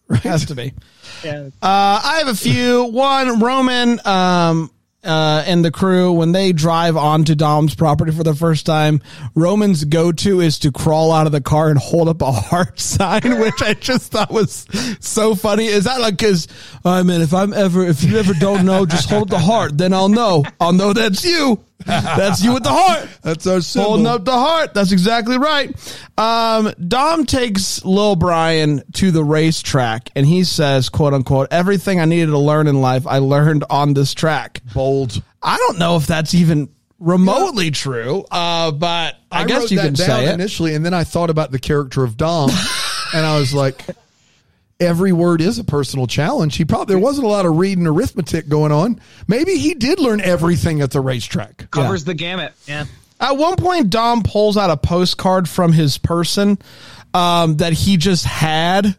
Right? 0.07 0.21
Has 0.21 0.45
to 0.47 0.55
be. 0.55 0.73
Uh, 1.23 1.51
I 1.61 2.15
have 2.17 2.29
a 2.29 2.35
few. 2.35 2.85
One, 2.85 3.39
Roman 3.41 3.99
um, 4.05 4.71
uh, 5.03 5.43
and 5.47 5.65
the 5.65 5.71
crew, 5.71 6.13
when 6.13 6.31
they 6.31 6.51
drive 6.51 6.95
onto 6.95 7.33
Dom's 7.33 7.73
property 7.73 8.11
for 8.11 8.23
the 8.23 8.35
first 8.35 8.65
time, 8.65 9.01
Roman's 9.33 9.83
go 9.83 10.11
to 10.11 10.41
is 10.41 10.59
to 10.59 10.71
crawl 10.71 11.11
out 11.11 11.25
of 11.25 11.31
the 11.31 11.41
car 11.41 11.69
and 11.69 11.79
hold 11.79 12.07
up 12.07 12.21
a 12.21 12.31
heart 12.31 12.79
sign, 12.79 13.39
which 13.39 13.61
I 13.61 13.73
just 13.73 14.11
thought 14.11 14.31
was 14.31 14.67
so 14.99 15.33
funny. 15.35 15.65
Is 15.65 15.85
that 15.85 15.99
like, 15.99 16.17
cause, 16.17 16.47
I 16.85 17.03
mean, 17.03 17.21
if 17.21 17.33
I'm 17.33 17.53
ever, 17.53 17.83
if 17.83 18.03
you 18.03 18.17
ever 18.17 18.33
don't 18.33 18.65
know, 18.65 18.85
just 18.85 19.09
hold 19.09 19.29
the 19.29 19.39
heart, 19.39 19.77
then 19.77 19.93
I'll 19.93 20.09
know. 20.09 20.45
I'll 20.59 20.73
know 20.73 20.93
that's 20.93 21.23
you. 21.25 21.63
That's 21.85 22.43
you 22.43 22.53
with 22.53 22.63
the 22.63 22.69
heart. 22.69 23.09
That's 23.21 23.47
our 23.47 23.61
symbol. 23.61 23.89
Holding 23.89 24.07
up 24.07 24.25
the 24.25 24.31
heart. 24.31 24.73
That's 24.73 24.91
exactly 24.91 25.37
right. 25.37 25.69
Um, 26.17 26.73
Dom 26.87 27.25
takes 27.25 27.83
Lil 27.85 28.15
Brian 28.15 28.83
to 28.93 29.11
the 29.11 29.23
racetrack 29.23 30.09
and 30.15 30.25
he 30.25 30.43
says, 30.43 30.89
quote 30.89 31.13
unquote, 31.13 31.47
everything 31.51 31.99
I 31.99 32.05
needed 32.05 32.27
to 32.27 32.37
learn 32.37 32.67
in 32.67 32.81
life, 32.81 33.07
I 33.07 33.19
learned 33.19 33.63
on 33.69 33.93
this 33.93 34.13
track. 34.13 34.61
Bold. 34.73 35.21
I 35.41 35.57
don't 35.57 35.79
know 35.79 35.95
if 35.95 36.07
that's 36.07 36.33
even 36.33 36.69
remotely 36.99 37.71
true, 37.71 38.23
uh, 38.31 38.71
but 38.71 39.17
I, 39.31 39.45
guess 39.45 39.61
wrote 39.61 39.71
you 39.71 39.77
that 39.77 39.85
can 39.85 39.93
down 39.93 40.07
say 40.07 40.27
it. 40.27 40.33
initially, 40.33 40.75
and 40.75 40.85
then 40.85 40.93
I 40.93 41.03
thought 41.03 41.29
about 41.29 41.51
the 41.51 41.59
character 41.59 42.03
of 42.03 42.15
Dom, 42.15 42.49
and 43.13 43.25
I 43.25 43.39
was 43.39 43.53
like, 43.53 43.83
every 44.81 45.13
word 45.13 45.41
is 45.41 45.59
a 45.59 45.63
personal 45.63 46.07
challenge. 46.07 46.57
He 46.57 46.65
probably 46.65 46.95
there 46.95 47.01
wasn't 47.01 47.25
a 47.25 47.29
lot 47.29 47.45
of 47.45 47.57
reading 47.57 47.87
arithmetic 47.87 48.49
going 48.49 48.71
on. 48.71 48.99
Maybe 49.27 49.57
he 49.57 49.73
did 49.75 49.99
learn 49.99 50.19
everything 50.19 50.81
at 50.81 50.91
the 50.91 50.99
racetrack. 50.99 51.69
Covers 51.71 52.03
the 52.03 52.13
gamut. 52.13 52.53
Yeah. 52.67 52.85
At 53.19 53.37
one 53.37 53.55
point, 53.55 53.91
Dom 53.91 54.23
pulls 54.23 54.57
out 54.57 54.71
a 54.71 54.77
postcard 54.77 55.47
from 55.47 55.71
his 55.71 55.99
person 55.99 56.57
um, 57.13 57.57
that 57.57 57.73
he 57.73 57.97
just 57.97 58.25
had. 58.25 58.95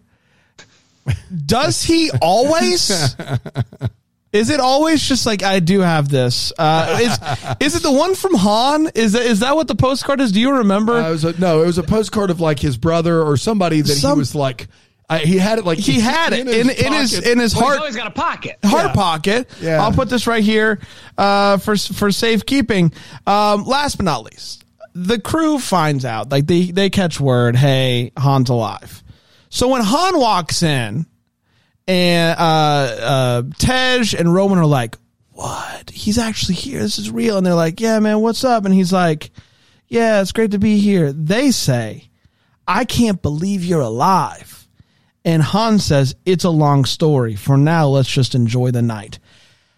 Does 1.44 1.82
he 1.82 2.10
always? 2.22 3.16
Is 4.32 4.48
it 4.48 4.60
always 4.60 5.06
just 5.06 5.26
like 5.26 5.42
I 5.42 5.60
do 5.60 5.80
have 5.80 6.08
this? 6.08 6.54
Uh, 6.58 6.98
is 7.02 7.18
is 7.60 7.76
it 7.76 7.82
the 7.82 7.92
one 7.92 8.14
from 8.14 8.32
Han? 8.32 8.90
Is 8.94 9.12
that 9.12 9.22
is 9.22 9.40
that 9.40 9.54
what 9.54 9.68
the 9.68 9.74
postcard 9.74 10.22
is? 10.22 10.32
Do 10.32 10.40
you 10.40 10.56
remember? 10.56 10.94
Uh, 10.94 11.08
it 11.08 11.12
was 11.12 11.24
a, 11.24 11.38
no, 11.38 11.62
it 11.62 11.66
was 11.66 11.76
a 11.76 11.82
postcard 11.82 12.30
of 12.30 12.40
like 12.40 12.58
his 12.58 12.78
brother 12.78 13.22
or 13.22 13.36
somebody 13.36 13.82
that 13.82 13.92
Some- 13.92 14.14
he 14.14 14.18
was 14.20 14.34
like. 14.34 14.68
I, 15.12 15.18
he 15.20 15.38
had 15.38 15.58
it 15.58 15.64
like 15.64 15.78
he 15.78 16.00
had 16.00 16.32
it 16.32 16.48
in 16.48 16.70
in 16.70 16.92
his 16.92 17.14
pocket. 17.14 17.30
in 17.30 17.38
his 17.38 17.54
Well, 17.54 17.62
he's 17.64 17.68
heart 17.68 17.78
always 17.78 17.96
got 17.96 18.06
a 18.06 18.10
pocket. 18.10 18.58
heart 18.64 18.86
Yeah. 18.86 18.92
pocket. 18.92 19.50
Yeah. 19.60 19.82
I'll 19.82 19.92
put 19.92 20.08
this 20.08 20.26
right 20.26 20.42
here 20.42 20.80
uh, 21.18 21.56
for 21.58 21.76
for 21.76 22.10
safekeeping. 22.10 22.92
Um, 23.26 23.64
last 23.64 23.96
but 23.96 24.04
not 24.04 24.24
least, 24.24 24.64
the 24.94 25.20
crew 25.20 25.58
finds 25.58 26.04
out 26.04 26.30
like 26.30 26.46
they 26.46 26.70
they 26.70 26.90
catch 26.90 27.18
word, 27.20 27.56
hey, 27.56 28.12
Han's 28.16 28.50
alive. 28.50 29.02
So 29.50 29.68
when 29.68 29.82
Han 29.82 30.18
walks 30.18 30.62
in, 30.62 31.06
and 31.88 32.38
uh, 32.38 32.42
uh, 32.42 33.42
Tej 33.58 34.14
and 34.18 34.32
Roman 34.32 34.58
are 34.58 34.66
like, 34.66 34.96
"What? 35.32 35.90
He's 35.90 36.18
actually 36.18 36.54
here. 36.54 36.80
This 36.80 36.98
is 36.98 37.10
real." 37.10 37.36
And 37.36 37.44
they're 37.46 37.54
like, 37.54 37.80
"Yeah, 37.80 37.98
man, 37.98 38.20
what's 38.20 38.44
up?" 38.44 38.64
And 38.64 38.72
he's 38.72 38.92
like, 38.92 39.30
"Yeah, 39.88 40.20
it's 40.22 40.32
great 40.32 40.52
to 40.52 40.58
be 40.58 40.78
here." 40.78 41.12
They 41.12 41.50
say, 41.50 42.08
"I 42.66 42.84
can't 42.84 43.20
believe 43.20 43.64
you're 43.64 43.80
alive." 43.80 44.61
And 45.24 45.42
Han 45.42 45.78
says, 45.78 46.14
It's 46.26 46.44
a 46.44 46.50
long 46.50 46.84
story. 46.84 47.36
For 47.36 47.56
now, 47.56 47.86
let's 47.88 48.08
just 48.10 48.34
enjoy 48.34 48.70
the 48.72 48.82
night. 48.82 49.18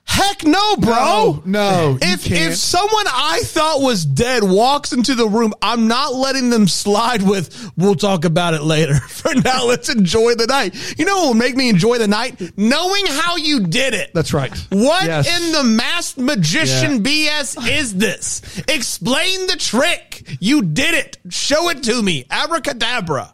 Heck 0.07 0.45
no, 0.45 0.77
bro. 0.77 1.43
No, 1.47 1.95
no, 1.95 1.99
If 2.03 2.31
if 2.31 2.57
someone 2.57 3.07
I 3.09 3.41
thought 3.43 3.81
was 3.81 4.05
dead 4.05 4.45
walks 4.45 4.93
into 4.93 5.15
the 5.15 5.27
room, 5.27 5.55
I'm 5.63 5.89
not 5.89 6.15
letting 6.15 6.51
them 6.51 6.69
slide 6.69 7.23
with 7.23 7.73
we'll 7.79 7.95
talk 7.95 8.27
about 8.27 8.53
it 8.53 8.61
later. 8.63 8.95
For 9.09 9.35
now, 9.35 9.65
let's 9.65 9.89
enjoy 9.89 10.35
the 10.35 10.47
night. 10.47 10.99
You 10.99 11.07
know 11.07 11.17
what 11.21 11.27
will 11.29 11.35
make 11.35 11.57
me 11.57 11.71
enjoy 11.71 11.97
the 11.97 12.07
night? 12.07 12.39
Knowing 12.59 13.07
how 13.07 13.37
you 13.37 13.61
did 13.61 13.95
it. 13.95 14.11
That's 14.13 14.35
right. 14.35 14.55
What 14.71 15.05
Yes. 15.07 15.41
in 15.41 15.53
the 15.53 15.65
masked 15.65 16.19
magician 16.19 17.03
BS 17.03 17.67
is 17.71 17.95
this? 17.95 18.43
Explain 18.69 19.47
the 19.47 19.57
trick. 19.57 20.37
You 20.39 20.61
did 20.61 20.95
it. 20.95 21.17
Show 21.31 21.71
it 21.71 21.83
to 21.85 22.03
me. 22.03 22.27
Abracadabra. 22.31 23.33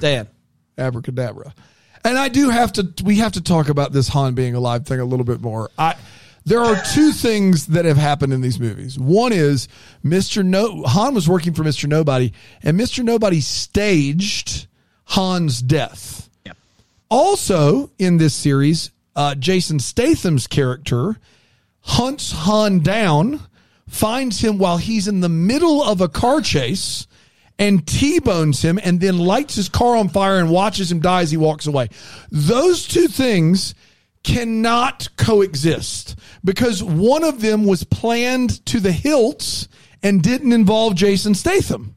Dan. 0.00 0.26
Abracadabra. 0.78 1.54
And 2.04 2.18
I 2.18 2.28
do 2.28 2.50
have 2.50 2.72
to 2.74 2.92
we 3.04 3.16
have 3.16 3.32
to 3.32 3.40
talk 3.40 3.68
about 3.68 3.92
this 3.92 4.08
Han 4.08 4.34
being 4.34 4.54
alive 4.54 4.86
thing 4.86 5.00
a 5.00 5.04
little 5.04 5.24
bit 5.24 5.40
more. 5.40 5.70
I 5.78 5.96
there 6.44 6.60
are 6.60 6.82
two 6.92 7.12
things 7.12 7.66
that 7.66 7.84
have 7.84 7.98
happened 7.98 8.32
in 8.32 8.40
these 8.40 8.58
movies. 8.58 8.98
One 8.98 9.32
is 9.32 9.68
Mr. 10.04 10.44
No 10.44 10.82
Han 10.84 11.14
was 11.14 11.28
working 11.28 11.52
for 11.52 11.62
Mr. 11.62 11.88
Nobody 11.88 12.32
and 12.62 12.78
Mr. 12.78 13.04
Nobody 13.04 13.40
staged 13.40 14.66
Han's 15.04 15.60
death. 15.60 16.30
Yep. 16.46 16.56
Also 17.10 17.90
in 17.98 18.16
this 18.16 18.34
series, 18.34 18.90
uh, 19.14 19.34
Jason 19.34 19.78
Statham's 19.78 20.46
character 20.46 21.16
hunts 21.80 22.32
Han 22.32 22.80
down, 22.80 23.40
finds 23.88 24.40
him 24.40 24.58
while 24.58 24.78
he's 24.78 25.08
in 25.08 25.20
the 25.20 25.28
middle 25.28 25.82
of 25.82 26.00
a 26.00 26.08
car 26.08 26.40
chase, 26.40 27.06
and 27.60 27.86
T-bones 27.86 28.62
him, 28.62 28.80
and 28.82 29.00
then 29.00 29.18
lights 29.18 29.54
his 29.54 29.68
car 29.68 29.94
on 29.94 30.08
fire 30.08 30.38
and 30.38 30.50
watches 30.50 30.90
him 30.90 30.98
die 30.98 31.20
as 31.20 31.30
he 31.30 31.36
walks 31.36 31.66
away. 31.66 31.88
Those 32.30 32.88
two 32.88 33.06
things 33.06 33.74
cannot 34.24 35.08
coexist 35.16 36.18
because 36.42 36.82
one 36.82 37.22
of 37.22 37.42
them 37.42 37.64
was 37.64 37.84
planned 37.84 38.64
to 38.64 38.80
the 38.80 38.92
hilt 38.92 39.68
and 40.02 40.22
didn't 40.22 40.52
involve 40.52 40.94
Jason 40.94 41.34
Statham. 41.34 41.96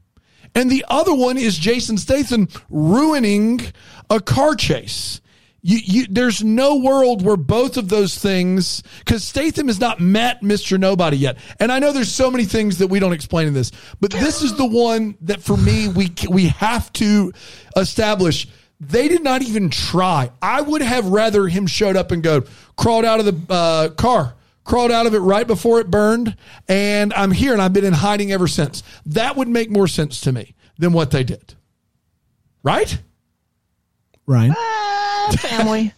And 0.54 0.70
the 0.70 0.84
other 0.86 1.14
one 1.14 1.38
is 1.38 1.56
Jason 1.56 1.96
Statham 1.96 2.48
ruining 2.68 3.60
a 4.10 4.20
car 4.20 4.54
chase. 4.54 5.22
You, 5.66 5.78
you, 5.82 6.06
there's 6.10 6.44
no 6.44 6.76
world 6.76 7.24
where 7.24 7.38
both 7.38 7.78
of 7.78 7.88
those 7.88 8.18
things, 8.18 8.82
because 8.98 9.24
Statham 9.24 9.68
has 9.68 9.80
not 9.80 9.98
met 9.98 10.42
Mr. 10.42 10.78
Nobody 10.78 11.16
yet. 11.16 11.38
And 11.58 11.72
I 11.72 11.78
know 11.78 11.90
there's 11.90 12.12
so 12.12 12.30
many 12.30 12.44
things 12.44 12.76
that 12.78 12.88
we 12.88 12.98
don't 12.98 13.14
explain 13.14 13.48
in 13.48 13.54
this, 13.54 13.72
but 13.98 14.10
this 14.10 14.42
is 14.42 14.54
the 14.56 14.66
one 14.66 15.16
that 15.22 15.42
for 15.42 15.56
me, 15.56 15.88
we, 15.88 16.12
we 16.28 16.48
have 16.48 16.92
to 16.94 17.32
establish. 17.78 18.46
They 18.78 19.08
did 19.08 19.24
not 19.24 19.40
even 19.40 19.70
try. 19.70 20.30
I 20.42 20.60
would 20.60 20.82
have 20.82 21.06
rather 21.06 21.48
him 21.48 21.66
showed 21.66 21.96
up 21.96 22.10
and 22.10 22.22
go, 22.22 22.42
crawled 22.76 23.06
out 23.06 23.20
of 23.20 23.24
the 23.24 23.54
uh, 23.54 23.88
car, 23.88 24.34
crawled 24.64 24.92
out 24.92 25.06
of 25.06 25.14
it 25.14 25.20
right 25.20 25.46
before 25.46 25.80
it 25.80 25.90
burned, 25.90 26.36
and 26.68 27.10
I'm 27.14 27.30
here 27.30 27.54
and 27.54 27.62
I've 27.62 27.72
been 27.72 27.86
in 27.86 27.94
hiding 27.94 28.32
ever 28.32 28.48
since. 28.48 28.82
That 29.06 29.34
would 29.36 29.48
make 29.48 29.70
more 29.70 29.88
sense 29.88 30.20
to 30.20 30.32
me 30.32 30.54
than 30.76 30.92
what 30.92 31.10
they 31.10 31.24
did. 31.24 31.54
Right? 32.62 32.98
Ryan. 34.26 34.54
family. 35.38 35.92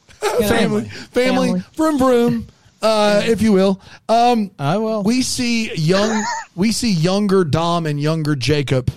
family, 0.49 0.85
family, 0.85 1.49
Family. 1.49 1.63
vroom 1.75 1.99
vroom, 1.99 2.47
uh, 2.83 3.23
if 3.25 3.43
you 3.43 3.53
will. 3.53 3.81
Um, 4.09 4.51
I 4.59 4.77
will. 4.79 5.03
we 5.03 5.23
see 5.23 5.75
young, 5.75 6.25
we 6.55 6.73
see 6.73 6.91
younger 6.93 7.45
Dom 7.45 7.87
and 7.87 8.01
younger 8.01 8.35
Jacob, 8.35 8.91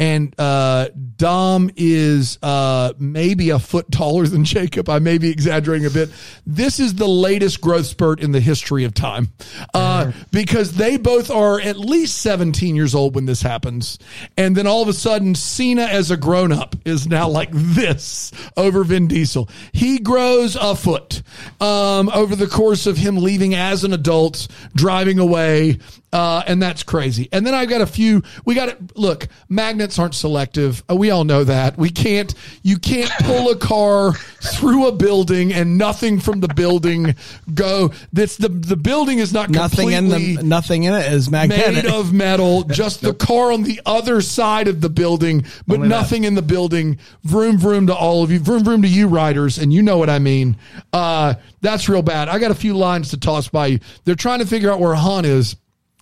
and 0.00 0.34
uh, 0.38 0.88
Dom 1.18 1.70
is 1.76 2.38
uh, 2.42 2.94
maybe 2.98 3.50
a 3.50 3.58
foot 3.58 3.92
taller 3.92 4.26
than 4.26 4.44
Jacob. 4.44 4.88
I 4.88 4.98
may 4.98 5.18
be 5.18 5.30
exaggerating 5.30 5.86
a 5.86 5.90
bit. 5.90 6.08
This 6.46 6.80
is 6.80 6.94
the 6.94 7.06
latest 7.06 7.60
growth 7.60 7.86
spurt 7.86 8.20
in 8.20 8.32
the 8.32 8.40
history 8.40 8.84
of 8.84 8.94
time, 8.94 9.28
uh, 9.74 10.10
because 10.32 10.72
they 10.72 10.96
both 10.96 11.30
are 11.30 11.60
at 11.60 11.78
least 11.78 12.18
seventeen 12.18 12.74
years 12.74 12.94
old 12.94 13.14
when 13.14 13.26
this 13.26 13.42
happens, 13.42 13.98
and 14.36 14.56
then 14.56 14.66
all 14.66 14.82
of 14.82 14.88
a 14.88 14.94
sudden, 14.94 15.34
Cena 15.34 15.82
as 15.82 16.10
a 16.10 16.16
grown 16.16 16.50
up 16.50 16.74
is 16.86 17.06
now 17.06 17.28
like 17.28 17.50
this 17.52 18.32
over 18.56 18.82
Vin 18.82 19.06
Diesel. 19.06 19.50
He 19.72 19.98
grows 19.98 20.56
a 20.56 20.74
foot 20.74 21.22
um, 21.60 22.08
over 22.08 22.34
the 22.34 22.46
course 22.46 22.86
of 22.86 22.96
him 22.96 23.18
leaving 23.18 23.54
as 23.54 23.84
an 23.84 23.92
adult, 23.92 24.48
driving 24.74 25.18
away. 25.18 25.78
Uh, 26.12 26.42
and 26.48 26.60
that's 26.60 26.82
crazy. 26.82 27.28
And 27.30 27.46
then 27.46 27.54
I've 27.54 27.68
got 27.68 27.80
a 27.82 27.86
few. 27.86 28.22
We 28.44 28.56
got 28.56 28.66
to 28.66 28.76
look. 29.00 29.28
Magnets 29.48 29.96
aren't 29.98 30.14
selective. 30.16 30.82
Uh, 30.90 30.96
we 30.96 31.10
all 31.10 31.22
know 31.22 31.44
that. 31.44 31.78
We 31.78 31.88
can't. 31.90 32.34
You 32.62 32.78
can't 32.78 33.10
pull 33.20 33.50
a 33.50 33.56
car 33.56 34.12
through 34.14 34.88
a 34.88 34.92
building 34.92 35.52
and 35.52 35.78
nothing 35.78 36.18
from 36.18 36.40
the 36.40 36.48
building 36.48 37.14
go. 37.54 37.92
That's 38.12 38.36
the 38.38 38.48
the 38.48 38.76
building 38.76 39.20
is 39.20 39.32
not 39.32 39.50
nothing 39.50 39.92
in 39.92 40.08
the 40.08 40.38
nothing 40.42 40.82
in 40.82 40.94
it 40.94 41.12
is 41.12 41.30
magnetic. 41.30 41.84
made 41.84 41.92
of 41.92 42.12
metal. 42.12 42.62
Just 42.80 43.02
the 43.02 43.14
car 43.14 43.52
on 43.52 43.62
the 43.62 43.80
other 43.86 44.20
side 44.20 44.66
of 44.66 44.80
the 44.80 44.90
building, 44.90 45.44
but 45.68 45.74
Only 45.76 45.88
that. 45.88 45.94
nothing 45.94 46.24
in 46.24 46.34
the 46.34 46.42
building. 46.42 46.98
Vroom 47.22 47.56
vroom 47.56 47.86
to 47.86 47.94
all 47.94 48.24
of 48.24 48.32
you. 48.32 48.40
Vroom 48.40 48.64
vroom 48.64 48.82
to 48.82 48.88
you 48.88 49.06
riders, 49.06 49.58
and 49.58 49.72
you 49.72 49.80
know 49.82 49.96
what 49.98 50.10
I 50.10 50.18
mean. 50.18 50.56
Uh, 50.92 51.34
that's 51.60 51.88
real 51.88 52.02
bad. 52.02 52.28
I 52.28 52.38
got 52.40 52.50
a 52.50 52.54
few 52.56 52.76
lines 52.76 53.10
to 53.10 53.16
toss 53.16 53.46
by 53.48 53.66
you. 53.68 53.78
They're 54.04 54.14
trying 54.16 54.40
to 54.40 54.46
figure 54.46 54.72
out 54.72 54.80
where 54.80 54.94
Han 54.94 55.24
is. 55.24 55.54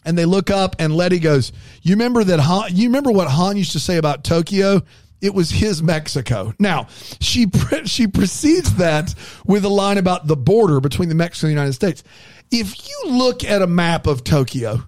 And 0.08 0.16
they 0.16 0.24
look 0.24 0.48
up, 0.48 0.74
and 0.78 0.96
Letty 0.96 1.18
goes, 1.18 1.52
"You 1.82 1.94
remember 1.94 2.24
that 2.24 2.40
Han? 2.40 2.74
You 2.74 2.88
remember 2.88 3.10
what 3.10 3.28
Han 3.28 3.58
used 3.58 3.72
to 3.72 3.78
say 3.78 3.98
about 3.98 4.24
Tokyo? 4.24 4.82
It 5.20 5.34
was 5.34 5.50
his 5.50 5.82
Mexico." 5.82 6.54
Now 6.58 6.86
she 7.20 7.46
pre- 7.46 7.86
she 7.86 8.06
precedes 8.06 8.72
that 8.76 9.14
with 9.44 9.66
a 9.66 9.68
line 9.68 9.98
about 9.98 10.26
the 10.26 10.34
border 10.34 10.80
between 10.80 11.10
the 11.10 11.14
Mexico 11.14 11.48
and 11.48 11.50
the 11.50 11.60
United 11.60 11.74
States. 11.74 12.02
If 12.50 12.88
you 12.88 13.10
look 13.12 13.44
at 13.44 13.60
a 13.60 13.66
map 13.66 14.06
of 14.06 14.24
Tokyo, 14.24 14.84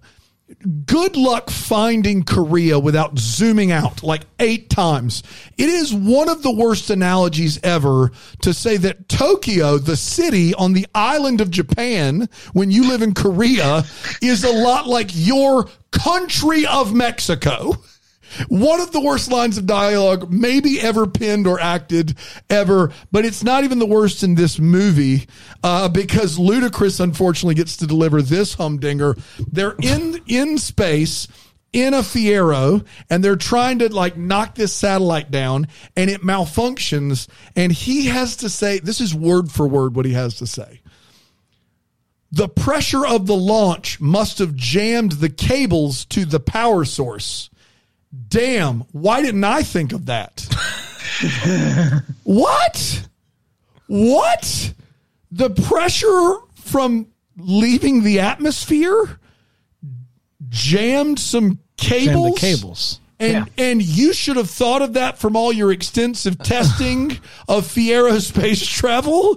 good 0.86 1.16
luck 1.16 1.50
finding 1.50 2.22
Korea 2.22 2.78
without 2.78 3.18
zooming 3.18 3.72
out 3.72 4.02
like 4.02 4.22
eight 4.38 4.70
times. 4.70 5.22
It 5.56 5.68
is 5.68 5.94
one 5.94 6.28
of 6.28 6.42
the 6.42 6.52
worst 6.52 6.90
analogies 6.90 7.58
ever 7.62 8.12
to 8.42 8.52
say 8.52 8.76
that 8.78 9.08
Tokyo, 9.08 9.78
the 9.78 9.96
city 9.96 10.54
on 10.54 10.72
the 10.72 10.86
island 10.94 11.40
of 11.40 11.50
Japan, 11.50 12.28
when 12.52 12.70
you 12.70 12.88
live 12.88 13.02
in 13.02 13.14
Korea, 13.14 13.84
is 14.22 14.44
a 14.44 14.52
lot 14.52 14.86
like 14.86 15.10
your 15.12 15.68
country 15.90 16.66
of 16.66 16.94
Mexico. 16.94 17.72
One 18.48 18.80
of 18.80 18.92
the 18.92 19.00
worst 19.00 19.30
lines 19.30 19.58
of 19.58 19.66
dialogue, 19.66 20.32
maybe 20.32 20.80
ever 20.80 21.06
penned 21.06 21.46
or 21.46 21.60
acted 21.60 22.16
ever, 22.48 22.92
but 23.10 23.24
it's 23.24 23.42
not 23.42 23.64
even 23.64 23.78
the 23.78 23.86
worst 23.86 24.22
in 24.22 24.34
this 24.34 24.58
movie 24.58 25.26
uh, 25.62 25.88
because 25.88 26.38
Ludacris 26.38 27.00
unfortunately 27.00 27.54
gets 27.54 27.76
to 27.78 27.86
deliver 27.86 28.22
this 28.22 28.54
humdinger. 28.54 29.16
They're 29.50 29.76
in 29.80 30.20
in 30.26 30.58
space 30.58 31.28
in 31.72 31.94
a 31.94 31.98
Fiero 31.98 32.84
and 33.08 33.22
they're 33.22 33.36
trying 33.36 33.78
to 33.78 33.92
like 33.92 34.16
knock 34.16 34.54
this 34.54 34.72
satellite 34.72 35.30
down 35.30 35.68
and 35.96 36.10
it 36.10 36.22
malfunctions 36.22 37.28
and 37.54 37.70
he 37.70 38.06
has 38.06 38.36
to 38.36 38.48
say 38.48 38.80
this 38.80 39.00
is 39.00 39.14
word 39.14 39.50
for 39.52 39.68
word 39.68 39.94
what 39.94 40.04
he 40.04 40.12
has 40.12 40.36
to 40.36 40.46
say. 40.46 40.80
The 42.32 42.48
pressure 42.48 43.04
of 43.04 43.26
the 43.26 43.36
launch 43.36 44.00
must 44.00 44.38
have 44.38 44.54
jammed 44.54 45.12
the 45.12 45.28
cables 45.28 46.04
to 46.06 46.24
the 46.24 46.40
power 46.40 46.84
source 46.84 47.50
damn, 48.28 48.80
why 48.92 49.22
didn't 49.22 49.44
I 49.44 49.62
think 49.62 49.92
of 49.92 50.06
that? 50.06 50.46
what? 52.24 53.08
What? 53.86 54.74
The 55.32 55.50
pressure 55.50 56.36
from 56.54 57.08
leaving 57.36 58.02
the 58.02 58.20
atmosphere 58.20 59.18
jammed 60.48 61.18
some 61.18 61.58
cables. 61.76 62.34
the 62.34 62.40
cables. 62.40 62.99
And 63.20 63.32
Yeah. 63.58 63.64
and 63.64 63.82
you 63.82 64.14
should 64.14 64.36
have 64.36 64.48
thought 64.48 64.80
of 64.80 64.94
that 64.94 65.18
from 65.18 65.36
all 65.36 65.52
your 65.52 65.70
extensive 65.72 66.38
testing 66.38 67.10
of 67.48 67.66
Fiero 67.66 68.18
space 68.20 68.66
travel. 68.66 69.36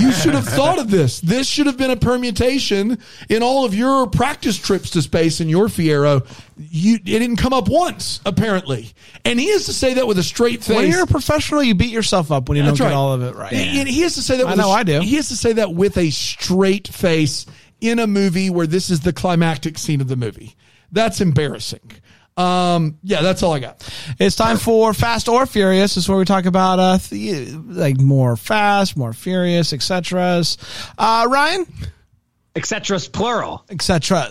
You 0.00 0.12
should 0.12 0.32
have 0.34 0.48
thought 0.48 0.78
of 0.78 0.90
this. 0.90 1.20
This 1.20 1.46
should 1.46 1.66
have 1.66 1.76
been 1.76 1.90
a 1.90 1.96
permutation 1.96 2.98
in 3.28 3.42
all 3.42 3.66
of 3.66 3.74
your 3.74 4.06
practice 4.06 4.56
trips 4.56 4.88
to 4.90 5.02
space 5.02 5.42
in 5.42 5.50
your 5.50 5.66
Fiero. 5.68 6.26
You 6.70 6.94
it 6.96 7.04
didn't 7.04 7.36
come 7.36 7.52
up 7.52 7.68
once 7.68 8.20
apparently, 8.24 8.92
and 9.26 9.38
he 9.38 9.50
has 9.52 9.66
to 9.66 9.74
say 9.74 9.94
that 9.94 10.06
with 10.06 10.18
a 10.18 10.22
straight 10.22 10.64
face. 10.64 10.74
When 10.76 10.90
you're 10.90 11.04
a 11.04 11.06
professional, 11.06 11.62
you 11.62 11.74
beat 11.74 11.92
yourself 11.92 12.32
up 12.32 12.48
when 12.48 12.56
you 12.56 12.64
That's 12.64 12.78
don't 12.78 12.86
right. 12.86 12.92
get 12.92 12.96
all 12.96 13.12
of 13.12 13.22
it 13.22 13.34
right. 13.34 13.52
And 13.52 13.86
he 13.88 14.00
has 14.00 14.14
to 14.14 14.22
say 14.22 14.38
that. 14.38 14.46
I 14.46 14.54
know, 14.54 14.70
a, 14.70 14.72
I 14.72 14.82
do. 14.84 15.00
He 15.00 15.16
has 15.16 15.28
to 15.28 15.36
say 15.36 15.52
that 15.52 15.74
with 15.74 15.98
a 15.98 16.08
straight 16.10 16.88
face 16.88 17.44
in 17.80 17.98
a 17.98 18.06
movie 18.06 18.48
where 18.48 18.66
this 18.66 18.88
is 18.88 19.00
the 19.00 19.12
climactic 19.12 19.76
scene 19.76 20.00
of 20.00 20.08
the 20.08 20.16
movie. 20.16 20.56
That's 20.90 21.20
embarrassing. 21.20 21.92
Um, 22.38 22.98
yeah, 23.02 23.20
that's 23.22 23.42
all 23.42 23.52
I 23.52 23.58
got. 23.58 23.90
It's 24.20 24.36
time 24.36 24.56
for 24.58 24.94
Fast 24.94 25.28
or 25.28 25.44
Furious. 25.44 25.94
This 25.96 26.04
is 26.04 26.08
where 26.08 26.18
we 26.18 26.24
talk 26.24 26.46
about 26.46 26.78
uh, 26.78 26.98
the, 27.10 27.46
like 27.66 27.98
more 27.98 28.36
fast, 28.36 28.96
more 28.96 29.12
furious, 29.12 29.72
etc. 29.72 30.42
Uh, 30.96 31.26
Ryan, 31.28 31.66
Etcetra's 32.54 33.08
plural. 33.08 33.64
etc. 33.70 34.28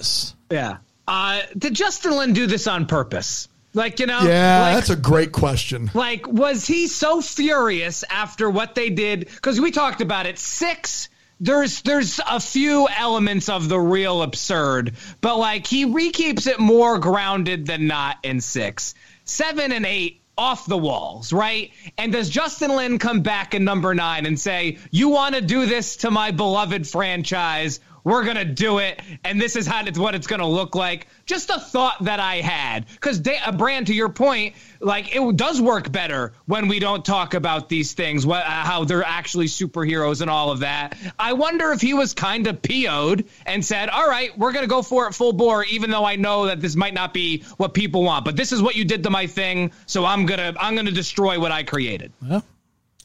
Yeah. 0.50 0.78
Uh, 1.08 1.42
did 1.58 1.74
Justin 1.74 2.18
Lin 2.18 2.34
do 2.34 2.48
this 2.48 2.68
on 2.68 2.86
purpose? 2.86 3.48
Like, 3.74 4.00
you 4.00 4.08
know, 4.08 4.20
Yeah, 4.22 4.62
like, 4.62 4.76
that's 4.76 4.90
a 4.90 4.96
great 4.96 5.32
question. 5.32 5.92
like 5.94 6.26
was 6.28 6.66
he 6.66 6.88
so 6.88 7.22
furious 7.22 8.04
after 8.10 8.50
what 8.50 8.74
they 8.76 8.90
did? 8.90 9.20
Because 9.28 9.62
we 9.62 9.72
talked 9.72 10.02
about 10.02 10.26
it. 10.26 10.40
Six. 10.40 11.10
There's 11.40 11.82
there's 11.84 12.20
a 12.20 12.40
few 12.40 12.88
elements 12.88 13.48
of 13.48 13.70
the 13.70 13.80
real 13.80 14.24
absurd, 14.24 14.94
but 15.22 15.38
like 15.38 15.68
he 15.68 16.12
keeps 16.12 16.48
it 16.48 16.60
more 16.60 16.98
grounded 16.98 17.68
than 17.68 17.88
not 17.88 18.18
in 18.24 18.42
six, 18.42 18.96
seven, 19.24 19.72
and 19.72 19.86
eight 19.86 20.22
off 20.38 20.66
the 20.66 20.78
walls, 20.78 21.34
right? 21.34 21.72
And 21.98 22.12
does 22.12 22.30
Justin 22.30 22.76
Lin 22.76 23.00
come 23.00 23.22
back 23.22 23.54
in 23.54 23.64
number 23.64 23.94
nine 23.94 24.26
and 24.26 24.40
say, 24.40 24.78
"You 24.92 25.10
want 25.10 25.36
to 25.36 25.42
do 25.42 25.66
this 25.66 25.98
to 25.98 26.12
my 26.12 26.32
beloved 26.32 26.88
franchise? 26.88 27.80
We're 28.08 28.24
gonna 28.24 28.46
do 28.46 28.78
it, 28.78 29.02
and 29.26 29.40
this 29.42 29.58
is 29.58 29.68
how 29.68 29.84
it's 29.86 30.00
what 30.00 30.16
it's 30.16 30.28
gonna 30.28 30.48
look 30.48 30.76
like." 30.76 31.08
Just 31.26 31.50
a 31.50 31.60
thought 31.60 32.06
that 32.06 32.22
I 32.22 32.36
had, 32.38 32.86
because 32.88 33.22
a 33.46 33.52
Brand, 33.52 33.88
to 33.88 33.94
your 33.94 34.08
point, 34.08 34.56
like 34.80 35.14
it 35.14 35.36
does 35.36 35.60
work 35.60 35.92
better 35.92 36.32
when 36.46 36.70
we 36.70 36.80
don't 36.80 37.04
talk 37.04 37.34
about 37.34 37.68
these 37.68 37.92
things, 37.92 38.26
what, 38.26 38.46
uh, 38.46 38.50
how 38.50 38.86
they're 38.86 39.04
actually 39.04 39.48
superheroes 39.48 40.22
and 40.22 40.30
all 40.30 40.52
of 40.52 40.60
that. 40.60 40.96
I 41.20 41.34
wonder 41.34 41.74
if 41.74 41.82
he 41.82 41.94
was 41.94 42.14
kind 42.14 42.48
of 42.48 42.62
PO'd 42.62 43.26
and 43.46 43.66
said, 43.66 43.90
"All 43.90 44.08
right, 44.08 44.32
we're 44.38 44.54
gonna 44.54 44.68
go 44.68 44.82
for 44.82 45.08
it 45.08 45.14
full 45.14 45.34
bore, 45.34 45.66
even 45.66 45.92
though 45.92 46.06
I 46.06 46.16
know 46.16 46.46
that 46.46 46.62
this 46.62 46.78
might 46.78 46.94
not 46.94 47.14
be 47.14 47.44
what 47.58 47.74
people 47.74 48.04
want, 48.04 48.24
but 48.24 48.38
this 48.38 48.54
is 48.54 48.62
what 48.62 48.78
you 48.78 48.86
did 48.86 49.04
to 49.04 49.10
my 49.10 49.28
thing, 49.28 49.72
so 49.86 50.06
I'm 50.06 50.26
gonna 50.26 50.54
I'm 50.58 50.78
gonna 50.78 50.92
destroy 50.92 51.42
what 51.42 51.52
I 51.52 51.64
created." 51.64 52.14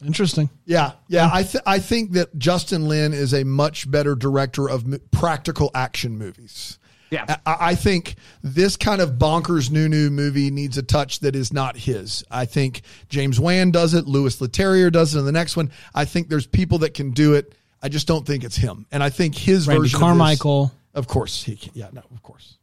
Interesting. 0.05 0.51
Yeah, 0.65 0.93
yeah. 1.09 1.29
Hmm. 1.29 1.37
I 1.37 1.43
th- 1.43 1.65
I 1.67 1.79
think 1.79 2.13
that 2.13 2.37
Justin 2.39 2.89
Lin 2.89 3.13
is 3.13 3.33
a 3.33 3.45
much 3.45 3.91
better 3.91 4.15
director 4.15 4.69
of 4.69 4.85
m- 4.85 5.01
practical 5.11 5.71
action 5.75 6.19
movies. 6.19 6.79
Yeah. 7.11 7.37
I, 7.45 7.57
I 7.61 7.75
think 7.75 8.15
this 8.43 8.77
kind 8.77 9.03
of 9.03 9.13
bonkers 9.13 9.71
new 9.71 9.89
new 9.89 10.09
movie 10.11 10.51
needs 10.51 10.79
a 10.79 10.83
touch 10.83 11.21
that 11.21 11.37
is 11.37 11.53
not 11.53 11.77
his. 11.77 12.25
I 12.31 12.47
think 12.47 12.83
James 13.11 13.39
Wan 13.39 13.71
does 13.71 13.93
it. 13.93 14.07
Louis 14.07 14.35
Leterrier 14.41 14.91
does 14.91 15.15
it 15.15 15.19
in 15.19 15.27
the 15.27 15.33
next 15.33 15.57
one. 15.57 15.71
I 15.95 16.07
think 16.07 16.29
there's 16.29 16.47
people 16.47 16.79
that 16.79 16.95
can 16.95 17.11
do 17.11 17.35
it. 17.35 17.55
I 17.83 17.89
just 17.89 18.07
don't 18.07 18.27
think 18.27 18.45
it's 18.45 18.57
him. 18.57 18.87
And 18.91 19.03
I 19.03 19.11
think 19.11 19.37
his 19.37 19.69
Randy 19.69 19.83
version 19.83 20.01
Carmichael. 20.01 20.65
Of, 20.65 20.71
this, 20.71 20.79
of 20.95 21.07
course, 21.09 21.43
he. 21.43 21.57
Can, 21.57 21.73
yeah, 21.75 21.89
no, 21.93 22.03
of 22.15 22.23
course. 22.23 22.57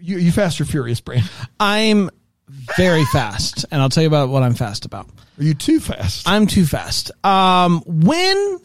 You 0.00 0.18
you 0.18 0.30
fast 0.30 0.60
or 0.60 0.66
furious, 0.66 1.00
Brand? 1.00 1.28
I'm 1.58 2.10
very 2.48 3.04
fast, 3.06 3.64
and 3.70 3.80
I'll 3.80 3.88
tell 3.88 4.02
you 4.02 4.08
about 4.08 4.28
what 4.28 4.42
I'm 4.42 4.54
fast 4.54 4.84
about. 4.84 5.08
Are 5.38 5.44
you 5.44 5.54
too 5.54 5.80
fast? 5.80 6.28
I'm 6.28 6.46
too 6.46 6.66
fast. 6.66 7.10
Um, 7.24 7.82
when 7.86 8.60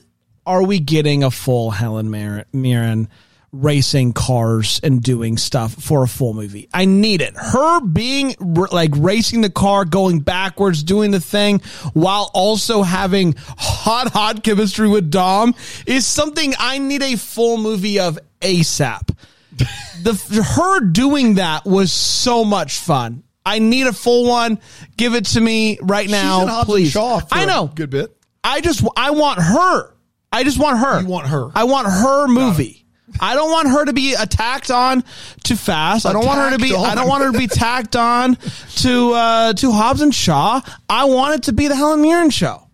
are 0.45 0.63
we 0.63 0.79
getting 0.79 1.23
a 1.23 1.31
full 1.31 1.71
Helen 1.71 2.09
Mir- 2.09 2.45
Mirren 2.51 3.07
racing 3.51 4.13
cars 4.13 4.79
and 4.83 5.01
doing 5.01 5.37
stuff 5.37 5.73
for 5.73 6.03
a 6.03 6.07
full 6.07 6.33
movie? 6.33 6.67
I 6.73 6.85
need 6.85 7.21
it. 7.21 7.35
Her 7.35 7.81
being 7.81 8.35
like 8.39 8.91
racing 8.95 9.41
the 9.41 9.49
car, 9.49 9.85
going 9.85 10.19
backwards, 10.19 10.83
doing 10.83 11.11
the 11.11 11.19
thing, 11.19 11.59
while 11.93 12.29
also 12.33 12.83
having 12.83 13.35
hot, 13.57 14.11
hot 14.11 14.43
chemistry 14.43 14.89
with 14.89 15.09
Dom 15.09 15.55
is 15.87 16.05
something 16.05 16.53
I 16.59 16.77
need 16.77 17.01
a 17.01 17.15
full 17.15 17.57
movie 17.57 17.99
of 17.99 18.19
ASAP. 18.41 19.15
the 20.03 20.43
her 20.57 20.79
doing 20.81 21.35
that 21.35 21.65
was 21.65 21.91
so 21.91 22.43
much 22.43 22.77
fun. 22.79 23.23
I 23.49 23.59
need 23.59 23.87
a 23.87 23.93
full 23.93 24.27
one. 24.27 24.59
Give 24.97 25.15
it 25.15 25.25
to 25.27 25.41
me 25.41 25.79
right 25.81 26.09
now, 26.09 26.39
She's 26.39 26.43
in 26.43 26.47
Hobbs 26.49 26.59
and 26.59 26.65
please. 26.67 26.91
Shaw 26.91 27.19
for 27.19 27.35
I 27.35 27.43
a 27.43 27.45
know. 27.47 27.71
good 27.73 27.89
bit. 27.89 28.15
I 28.43 28.61
just 28.61 28.83
I 28.95 29.11
want 29.11 29.39
her. 29.41 29.93
I 30.31 30.43
just 30.43 30.59
want 30.59 30.79
her. 30.79 31.01
You 31.01 31.07
want 31.07 31.27
her. 31.27 31.49
I 31.55 31.63
want 31.63 31.87
her 31.87 32.27
movie. 32.27 32.85
I 33.19 33.33
don't 33.33 33.51
want 33.51 33.67
her 33.69 33.85
to 33.85 33.93
be 33.93 34.13
attacked 34.13 34.69
on 34.69 35.03
too 35.43 35.55
fast. 35.55 36.05
I 36.05 36.13
don't 36.13 36.25
want 36.27 36.39
her 36.39 36.51
to 36.57 36.59
be. 36.63 36.69
Attacked 36.71 36.85
I 36.91 36.95
don't 36.95 37.07
want 37.09 37.23
her 37.23 37.31
to 37.31 37.37
be 37.37 37.47
tacked 37.65 37.95
on 37.95 38.35
to 38.77 39.11
uh, 39.13 39.53
to 39.53 39.71
Hobbs 39.71 40.01
and 40.01 40.13
Shaw. 40.13 40.61
I 40.87 41.05
want 41.05 41.33
it 41.35 41.43
to 41.45 41.53
be 41.53 41.67
the 41.67 41.75
Helen 41.75 42.01
Mirren 42.03 42.29
show. 42.29 42.67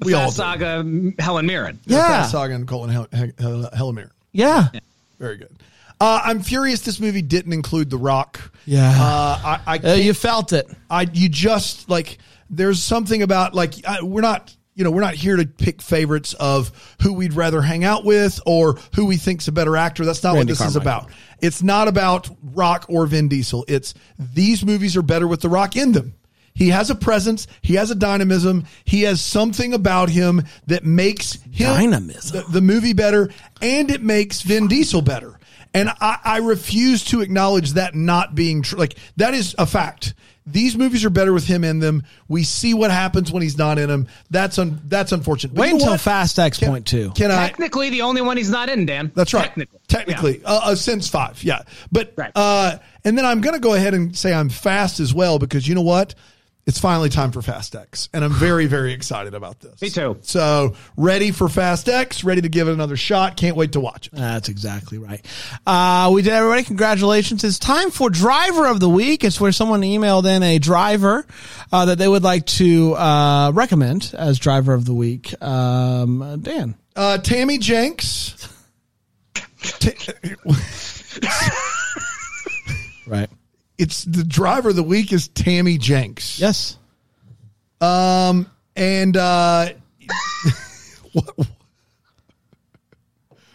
We 0.00 0.12
all 0.14 0.30
Fast 0.30 0.36
do. 0.36 0.42
Saga 0.42 1.12
Helen 1.22 1.46
Mirren. 1.46 1.80
Yeah, 1.86 2.06
Fast 2.06 2.32
Saga 2.32 2.54
and 2.54 2.68
Colin 2.68 2.90
Hel- 2.90 3.08
Hel- 3.12 3.30
Hel- 3.38 3.70
Helen 3.74 3.94
Mirren. 3.94 4.10
yeah. 4.32 4.68
Very 5.18 5.36
good. 5.38 5.50
Uh, 6.00 6.20
I'm 6.24 6.40
furious 6.40 6.80
this 6.80 6.98
movie 6.98 7.22
didn't 7.22 7.52
include 7.52 7.90
The 7.90 7.98
Rock. 7.98 8.52
Yeah. 8.64 8.90
Uh, 8.90 9.38
I, 9.44 9.60
I 9.66 9.78
Uh, 9.78 9.94
you 9.94 10.14
felt 10.14 10.52
it. 10.52 10.68
I 10.88 11.02
you 11.12 11.28
just 11.28 11.88
like 11.90 12.18
there's 12.48 12.82
something 12.82 13.22
about 13.22 13.54
like 13.54 13.74
I, 13.86 14.02
we're 14.02 14.22
not 14.22 14.56
you 14.74 14.84
know 14.84 14.90
we're 14.90 15.02
not 15.02 15.14
here 15.14 15.36
to 15.36 15.44
pick 15.46 15.82
favorites 15.82 16.32
of 16.34 16.96
who 17.02 17.12
we'd 17.12 17.34
rather 17.34 17.60
hang 17.60 17.84
out 17.84 18.04
with 18.04 18.40
or 18.46 18.78
who 18.94 19.04
we 19.04 19.18
think's 19.18 19.46
a 19.48 19.52
better 19.52 19.76
actor. 19.76 20.04
That's 20.06 20.22
not 20.22 20.34
Randy 20.34 20.52
what 20.52 20.58
this 20.58 20.66
is 20.68 20.76
about. 20.76 21.10
It's 21.42 21.62
not 21.62 21.86
about 21.86 22.30
Rock 22.42 22.86
or 22.88 23.06
Vin 23.06 23.28
Diesel. 23.28 23.64
It's 23.68 23.92
these 24.18 24.64
movies 24.64 24.96
are 24.96 25.02
better 25.02 25.28
with 25.28 25.42
The 25.42 25.48
Rock 25.50 25.76
in 25.76 25.92
them. 25.92 26.14
He 26.54 26.68
has 26.70 26.90
a 26.90 26.94
presence. 26.94 27.46
He 27.62 27.74
has 27.74 27.90
a 27.90 27.94
dynamism. 27.94 28.64
He 28.84 29.02
has 29.02 29.20
something 29.20 29.72
about 29.72 30.10
him 30.10 30.44
that 30.66 30.84
makes 30.84 31.34
him 31.50 31.74
Dynamism. 31.74 32.36
the, 32.36 32.52
the 32.52 32.60
movie 32.60 32.92
better, 32.92 33.30
and 33.62 33.90
it 33.90 34.02
makes 34.02 34.42
Vin 34.42 34.66
Diesel 34.66 35.00
better. 35.00 35.38
And 35.72 35.88
I, 36.00 36.18
I 36.24 36.38
refuse 36.38 37.04
to 37.06 37.20
acknowledge 37.20 37.74
that 37.74 37.94
not 37.94 38.34
being 38.34 38.62
true. 38.62 38.78
Like 38.78 38.96
that 39.16 39.34
is 39.34 39.54
a 39.58 39.66
fact. 39.66 40.14
These 40.46 40.76
movies 40.76 41.04
are 41.04 41.10
better 41.10 41.32
with 41.32 41.46
him 41.46 41.62
in 41.62 41.78
them. 41.78 42.02
We 42.26 42.42
see 42.42 42.74
what 42.74 42.90
happens 42.90 43.30
when 43.30 43.42
he's 43.42 43.56
not 43.56 43.78
in 43.78 43.88
them. 43.88 44.08
That's 44.30 44.58
un, 44.58 44.80
that's 44.86 45.12
unfortunate. 45.12 45.54
But 45.54 45.60
Wait 45.60 45.66
you 45.68 45.72
know 45.74 45.76
until 45.78 45.92
what? 45.92 46.00
Fast 46.00 46.38
X 46.40 46.58
Can- 46.58 46.68
point 46.68 46.86
two. 46.86 47.10
Can 47.12 47.30
I? 47.30 47.46
Technically, 47.46 47.90
the 47.90 48.02
only 48.02 48.20
one 48.20 48.36
he's 48.36 48.50
not 48.50 48.68
in, 48.68 48.84
Dan. 48.84 49.12
That's 49.14 49.32
right. 49.32 49.44
Technically. 49.44 49.78
Technically, 49.86 50.42
uh, 50.44 50.60
uh, 50.64 50.74
since 50.74 51.08
five, 51.08 51.44
yeah. 51.44 51.62
But 51.92 52.14
Right. 52.16 52.32
uh, 52.34 52.78
and 53.04 53.16
then 53.16 53.24
I'm 53.26 53.40
going 53.40 53.54
to 53.54 53.60
go 53.60 53.74
ahead 53.74 53.94
and 53.94 54.16
say 54.16 54.32
I'm 54.34 54.48
fast 54.48 54.98
as 54.98 55.14
well 55.14 55.38
because 55.38 55.68
you 55.68 55.74
know 55.76 55.82
what? 55.82 56.14
It's 56.66 56.78
finally 56.78 57.08
time 57.08 57.32
for 57.32 57.42
Fast 57.42 57.74
X, 57.74 58.08
and 58.12 58.22
I'm 58.24 58.32
very 58.32 58.66
very 58.66 58.92
excited 59.00 59.34
about 59.34 59.58
this. 59.60 59.80
Me 59.82 59.90
too. 59.90 60.18
So 60.22 60.76
ready 60.96 61.30
for 61.32 61.48
Fast 61.48 61.88
X, 61.88 62.22
ready 62.22 62.42
to 62.42 62.48
give 62.48 62.68
it 62.68 62.72
another 62.72 62.96
shot. 62.96 63.36
Can't 63.36 63.56
wait 63.56 63.72
to 63.72 63.80
watch 63.80 64.06
it. 64.08 64.12
That's 64.14 64.48
exactly 64.48 64.98
right. 64.98 65.24
Uh, 65.66 66.10
we 66.14 66.22
did 66.22 66.32
everybody. 66.32 66.62
Congratulations. 66.64 67.42
It's 67.44 67.58
time 67.58 67.90
for 67.90 68.10
driver 68.10 68.66
of 68.66 68.78
the 68.78 68.88
week. 68.88 69.24
It's 69.24 69.40
where 69.40 69.52
someone 69.52 69.80
emailed 69.82 70.26
in 70.26 70.42
a 70.42 70.58
driver 70.58 71.26
uh, 71.72 71.86
that 71.86 71.98
they 71.98 72.06
would 72.08 72.22
like 72.22 72.46
to 72.46 72.94
uh, 72.94 73.50
recommend 73.52 74.12
as 74.16 74.38
driver 74.38 74.74
of 74.74 74.84
the 74.84 74.94
week. 74.94 75.40
Um, 75.42 76.40
Dan. 76.42 76.74
Uh, 76.94 77.18
Tammy 77.18 77.58
Jenks. 77.58 78.48
Ta- 79.62 79.90
Right. 83.06 83.28
It's 83.80 84.04
the 84.04 84.22
driver 84.24 84.68
of 84.68 84.76
the 84.76 84.82
week 84.82 85.12
is 85.12 85.28
Tammy 85.28 85.78
Jenks. 85.78 86.38
Yes. 86.38 86.76
Um, 87.80 88.50
and 88.76 89.16
uh, 89.16 89.70
what, 91.12 91.34
are 91.38 91.44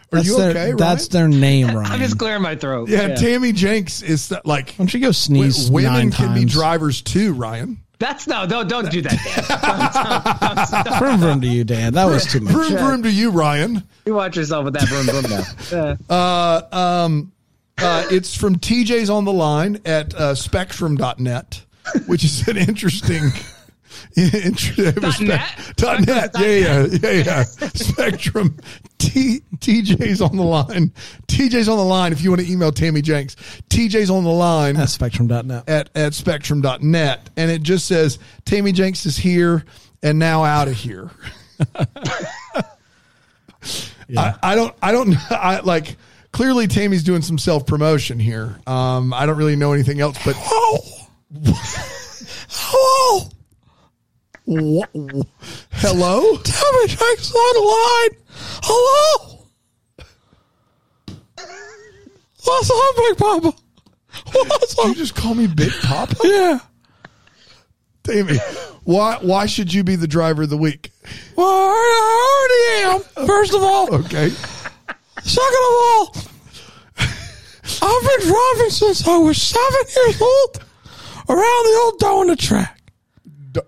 That's 0.10 0.28
you 0.28 0.38
their, 0.38 0.50
okay? 0.50 0.72
That's 0.72 1.14
Ryan? 1.14 1.32
their 1.32 1.40
name, 1.40 1.68
Ryan. 1.68 1.86
I'm 1.92 2.00
just 2.00 2.18
clearing 2.18 2.42
my 2.42 2.56
throat. 2.56 2.90
yeah, 2.90 3.14
Tammy 3.14 3.52
Jenks 3.52 4.02
is 4.02 4.30
th- 4.30 4.42
like 4.46 4.70
Why 4.72 4.76
don't 4.78 4.94
you 4.96 5.00
go 5.00 5.12
sneeze 5.12 5.70
women 5.70 5.94
nine 5.94 6.12
can 6.12 6.34
be 6.34 6.46
drivers 6.46 7.04
too, 7.04 7.34
Ryan. 7.34 7.80
That's 8.00 8.28
no, 8.28 8.46
don't 8.46 8.68
don't 8.68 8.92
do 8.92 9.02
that, 9.04 9.18
Dan. 10.90 11.00
Vroom 11.00 11.20
vroom 11.20 11.42
to 11.42 11.48
you, 11.48 11.64
Dan. 11.64 11.94
That 11.94 12.06
was 12.06 12.26
too 12.26 12.42
much. 12.42 12.52
Vroom 12.52 12.78
vroom 12.78 13.04
to 13.04 13.12
you, 13.12 13.32
Ryan. 13.32 13.84
you 14.06 14.16
watch 14.16 14.36
yourself 14.36 14.66
with 14.66 14.74
that 14.74 14.90
broom 14.90 15.06
broom 15.06 15.24
now. 15.30 15.96
Yeah. 16.10 16.14
Uh, 16.14 16.62
it's 17.78 18.36
from 18.36 18.58
TJ's 18.58 19.10
on 19.10 19.26
the 19.26 19.34
line 19.34 19.80
at 19.86 20.14
uh, 20.16 20.36
spectrum.net, 20.36 21.66
which 22.08 22.24
is 22.24 22.48
an 22.48 22.58
interesting. 22.58 23.32
it 24.16 24.96
Dot 25.02 25.22
net? 25.22 25.42
spe- 25.60 25.76
dot 25.76 26.02
net. 26.06 26.32
Yeah, 26.38 26.48
yeah, 26.48 26.86
yeah, 27.02 27.12
yeah. 27.12 27.44
Spectrum. 27.44 28.58
T, 28.98 29.42
TJ's 29.58 30.22
on 30.22 30.36
the 30.36 30.44
line. 30.44 30.92
TJ's 31.28 31.70
on 31.70 31.78
the 31.78 31.84
line. 31.84 32.12
If 32.12 32.22
you 32.22 32.30
want 32.30 32.42
to 32.42 32.52
email 32.52 32.72
Tammy 32.72 33.02
Jenks, 33.02 33.36
TJ's 33.70 34.10
on 34.10 34.24
the 34.24 34.32
line 34.32 34.76
That's 34.76 34.94
spectrum.net. 34.94 35.68
at, 35.70 35.90
at 35.96 36.14
spectrum.net. 36.14 37.30
And 37.38 37.52
it 37.52 37.62
just 37.62 37.88
says, 37.88 38.20
Tammy 38.46 38.72
Jenks 38.72 39.06
is 39.06 39.18
here 39.18 39.66
and 40.02 40.18
now 40.20 40.44
out 40.44 40.68
of 40.68 40.76
here. 40.76 41.10
I, 44.18 44.36
I 44.44 44.56
don't, 44.56 44.76
I 44.82 44.92
don't, 44.92 45.16
I 45.32 45.60
like, 45.62 45.96
clearly 46.36 46.68
Tammy's 46.68 47.02
doing 47.04 47.22
some 47.22 47.38
self 47.38 47.66
promotion 47.66 48.20
here. 48.20 48.60
Um, 48.68 49.14
I 49.14 49.26
don't 49.26 49.38
really 49.38 49.56
know 49.56 49.72
anything 49.72 50.02
else, 50.02 50.18
but. 50.26 50.36
Hello. 50.38 51.00
Hello. 52.50 53.24
Hello. 55.72 56.38
Tammy 56.38 56.88
Jenks 56.88 57.34
on 57.34 57.54
the 57.56 57.62
line. 57.62 58.22
Hello. 58.64 59.46
What's 62.44 62.70
up, 62.70 62.96
Big 62.98 63.18
Papa? 63.18 63.54
What's 64.34 64.78
up? 64.78 64.86
You 64.88 64.96
just 64.96 65.16
call 65.16 65.36
me 65.36 65.48
Big 65.48 65.72
Papa? 65.84 66.16
Yeah. 66.24 66.60
Tammy, 68.04 68.38
why 68.84 69.18
why 69.22 69.46
should 69.48 69.74
you 69.74 69.84
be 69.84 69.96
the 69.96 70.08
driver 70.08 70.44
of 70.44 70.50
the 70.50 70.58
week? 70.58 70.92
Well, 71.36 71.48
I 71.48 72.84
already 72.84 73.04
am. 73.18 73.26
First 73.26 73.54
of 73.56 73.64
all, 73.64 73.96
Okay. 73.96 74.32
Second 75.26 75.58
of 75.58 75.74
all, 75.74 76.16
I've 77.86 78.20
been 78.20 78.28
driving 78.28 78.70
since 78.72 79.08
I 79.08 79.18
was 79.18 79.42
seven 79.42 79.82
years 79.96 80.22
old 80.22 80.58
around 81.30 81.40
the 81.66 81.82
old 81.84 82.00
donut 82.00 82.40
track. 82.40 82.82
D- 83.52 83.62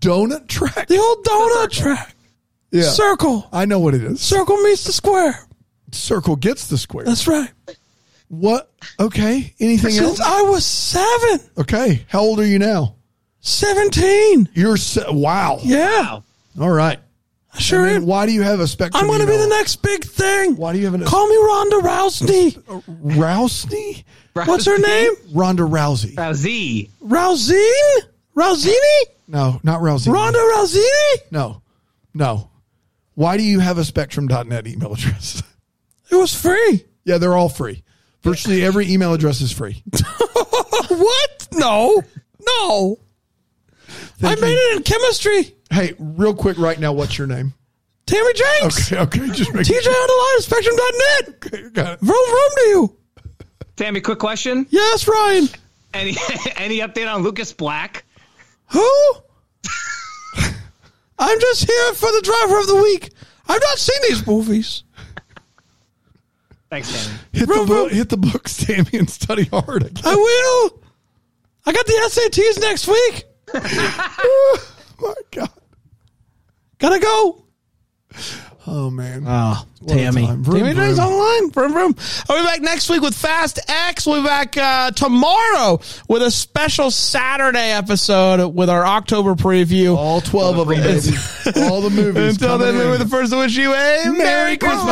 donut 0.00 0.48
track. 0.48 0.88
The 0.88 0.98
old 0.98 1.24
donut 1.24 1.70
track. 1.70 2.14
Yeah. 2.70 2.84
Circle. 2.84 3.48
I 3.52 3.66
know 3.66 3.78
what 3.80 3.94
it 3.94 4.02
is. 4.02 4.20
Circle 4.20 4.56
meets 4.58 4.84
the 4.84 4.92
square. 4.92 5.38
Circle 5.92 6.36
gets 6.36 6.68
the 6.68 6.78
square. 6.78 7.04
That's 7.04 7.28
right. 7.28 7.50
what? 8.28 8.72
Okay. 8.98 9.52
Anything 9.60 9.90
else? 9.98 10.16
Since 10.16 10.20
else? 10.20 10.28
I 10.28 10.42
was 10.42 10.64
seven. 10.64 11.40
Okay. 11.58 12.04
How 12.08 12.20
old 12.20 12.40
are 12.40 12.46
you 12.46 12.58
now? 12.58 12.94
17. 13.40 14.48
You're 14.54 14.76
se- 14.78 15.04
wow. 15.10 15.58
Yeah. 15.62 16.20
All 16.60 16.70
right. 16.70 16.98
I 17.54 17.58
Sure 17.58 17.86
I 17.86 17.92
mean, 17.94 18.06
why 18.06 18.24
do 18.26 18.32
you 18.32 18.42
have 18.42 18.60
a 18.60 18.66
spectrum? 18.66 19.00
I'm 19.02 19.06
going 19.06 19.20
to 19.20 19.26
be 19.26 19.36
the 19.36 19.46
next 19.46 19.76
big 19.82 20.04
thing. 20.04 20.56
Why 20.56 20.72
do 20.72 20.78
you 20.78 20.86
have 20.86 20.94
an 20.94 21.04
Call 21.04 21.26
me 21.28 21.36
Ronda 21.36 21.76
Rousey. 21.76 22.62
Rousey? 23.14 24.04
What's 24.32 24.64
her 24.64 24.78
name? 24.78 25.12
Ronda 25.34 25.62
Rousey. 25.64 26.14
Rousey. 26.14 26.88
Rousine? 27.02 28.08
Rousini? 28.34 29.02
No, 29.28 29.60
not 29.62 29.80
Rousey. 29.80 30.10
Ronda 30.12 30.38
Rousini? 30.38 31.30
No. 31.30 31.60
No. 32.14 32.48
Why 33.14 33.36
do 33.36 33.42
you 33.42 33.60
have 33.60 33.76
a 33.76 33.84
spectrum.net 33.84 34.66
email 34.66 34.94
address? 34.94 35.42
It 36.10 36.16
was 36.16 36.34
free. 36.34 36.84
yeah, 37.04 37.18
they're 37.18 37.34
all 37.34 37.48
free. 37.48 37.82
Virtually 38.22 38.62
every 38.64 38.90
email 38.90 39.12
address 39.12 39.40
is 39.40 39.52
free. 39.52 39.82
what? 40.88 41.48
No. 41.52 42.02
No. 42.46 42.98
I 44.22 44.34
made 44.36 44.54
it 44.54 44.76
in 44.76 44.82
chemistry. 44.84 45.54
Hey, 45.72 45.94
real 45.98 46.34
quick 46.34 46.58
right 46.58 46.78
now, 46.78 46.92
what's 46.92 47.16
your 47.16 47.26
name? 47.26 47.54
Tammy 48.04 48.32
Jenks. 48.34 48.92
Okay, 48.92 49.00
okay, 49.00 49.32
just 49.32 49.54
make 49.54 49.64
TJ 49.66 49.86
on 49.86 50.06
the 50.06 50.14
line 50.18 50.36
at 50.36 50.42
spectrum.net. 50.42 51.28
Okay, 51.36 51.70
got 51.70 51.92
it. 51.94 52.00
Vroom 52.00 52.26
vroom 52.28 52.50
to 52.56 52.68
you. 52.68 52.96
Tammy, 53.76 54.02
quick 54.02 54.18
question. 54.18 54.66
Yes, 54.68 55.08
Ryan. 55.08 55.48
Any 55.94 56.10
any 56.56 56.78
update 56.80 57.10
on 57.10 57.22
Lucas 57.22 57.54
Black? 57.54 58.04
Who? 58.66 59.14
I'm 61.18 61.40
just 61.40 61.64
here 61.64 61.94
for 61.94 62.10
the 62.12 62.20
driver 62.22 62.60
of 62.60 62.66
the 62.66 62.76
week. 62.76 63.10
I've 63.48 63.60
not 63.62 63.78
seen 63.78 63.96
these 64.08 64.26
movies. 64.26 64.84
Thanks, 66.68 66.92
Tammy. 66.92 67.18
Hit 67.32 67.48
the, 67.48 67.64
book, 67.66 67.92
hit 67.92 68.08
the 68.10 68.16
books, 68.18 68.56
Tammy, 68.58 68.98
and 68.98 69.08
study 69.08 69.44
hard. 69.44 70.00
I 70.04 70.14
will. 70.14 70.82
I 71.64 71.72
got 71.72 71.86
the 71.86 71.92
SATs 71.92 72.60
next 72.60 72.88
week. 72.88 73.24
oh 73.54 74.74
my 75.00 75.14
God. 75.30 75.50
Gotta 76.82 76.98
go. 76.98 77.44
Oh 78.66 78.90
man. 78.90 79.24
Oh, 79.26 79.64
What 79.80 79.94
Tammy. 79.94 80.26
Vroom, 80.26 80.58
Tammy 80.58 80.72
vroom. 80.74 80.98
online. 80.98 81.50
Vroom, 81.50 81.72
vroom. 81.72 81.94
I'll 82.28 82.38
be 82.38 82.44
back 82.44 82.60
next 82.60 82.90
week 82.90 83.02
with 83.02 83.14
Fast 83.14 83.60
X. 83.68 84.04
We'll 84.04 84.20
be 84.22 84.26
back 84.26 84.56
uh, 84.56 84.90
tomorrow 84.90 85.80
with 86.08 86.22
a 86.22 86.30
special 86.32 86.90
Saturday 86.90 87.70
episode 87.70 88.52
with 88.54 88.68
our 88.68 88.84
October 88.84 89.34
preview. 89.36 89.96
All 89.96 90.20
12 90.20 90.58
of 90.58 90.66
them, 90.68 90.76
baby. 90.80 91.16
All 91.62 91.80
the 91.82 91.90
movies. 91.90 92.34
Until 92.42 92.58
then, 92.58 92.74
coming 92.74 92.88
we're 92.88 92.98
the 92.98 93.08
first 93.08 93.30
to 93.32 93.38
wish 93.38 93.56
you 93.56 93.72
a 93.72 94.10
Merry 94.10 94.56
Christmas! 94.56 94.88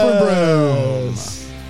From 0.00 0.18
Brooms. 0.26 1.31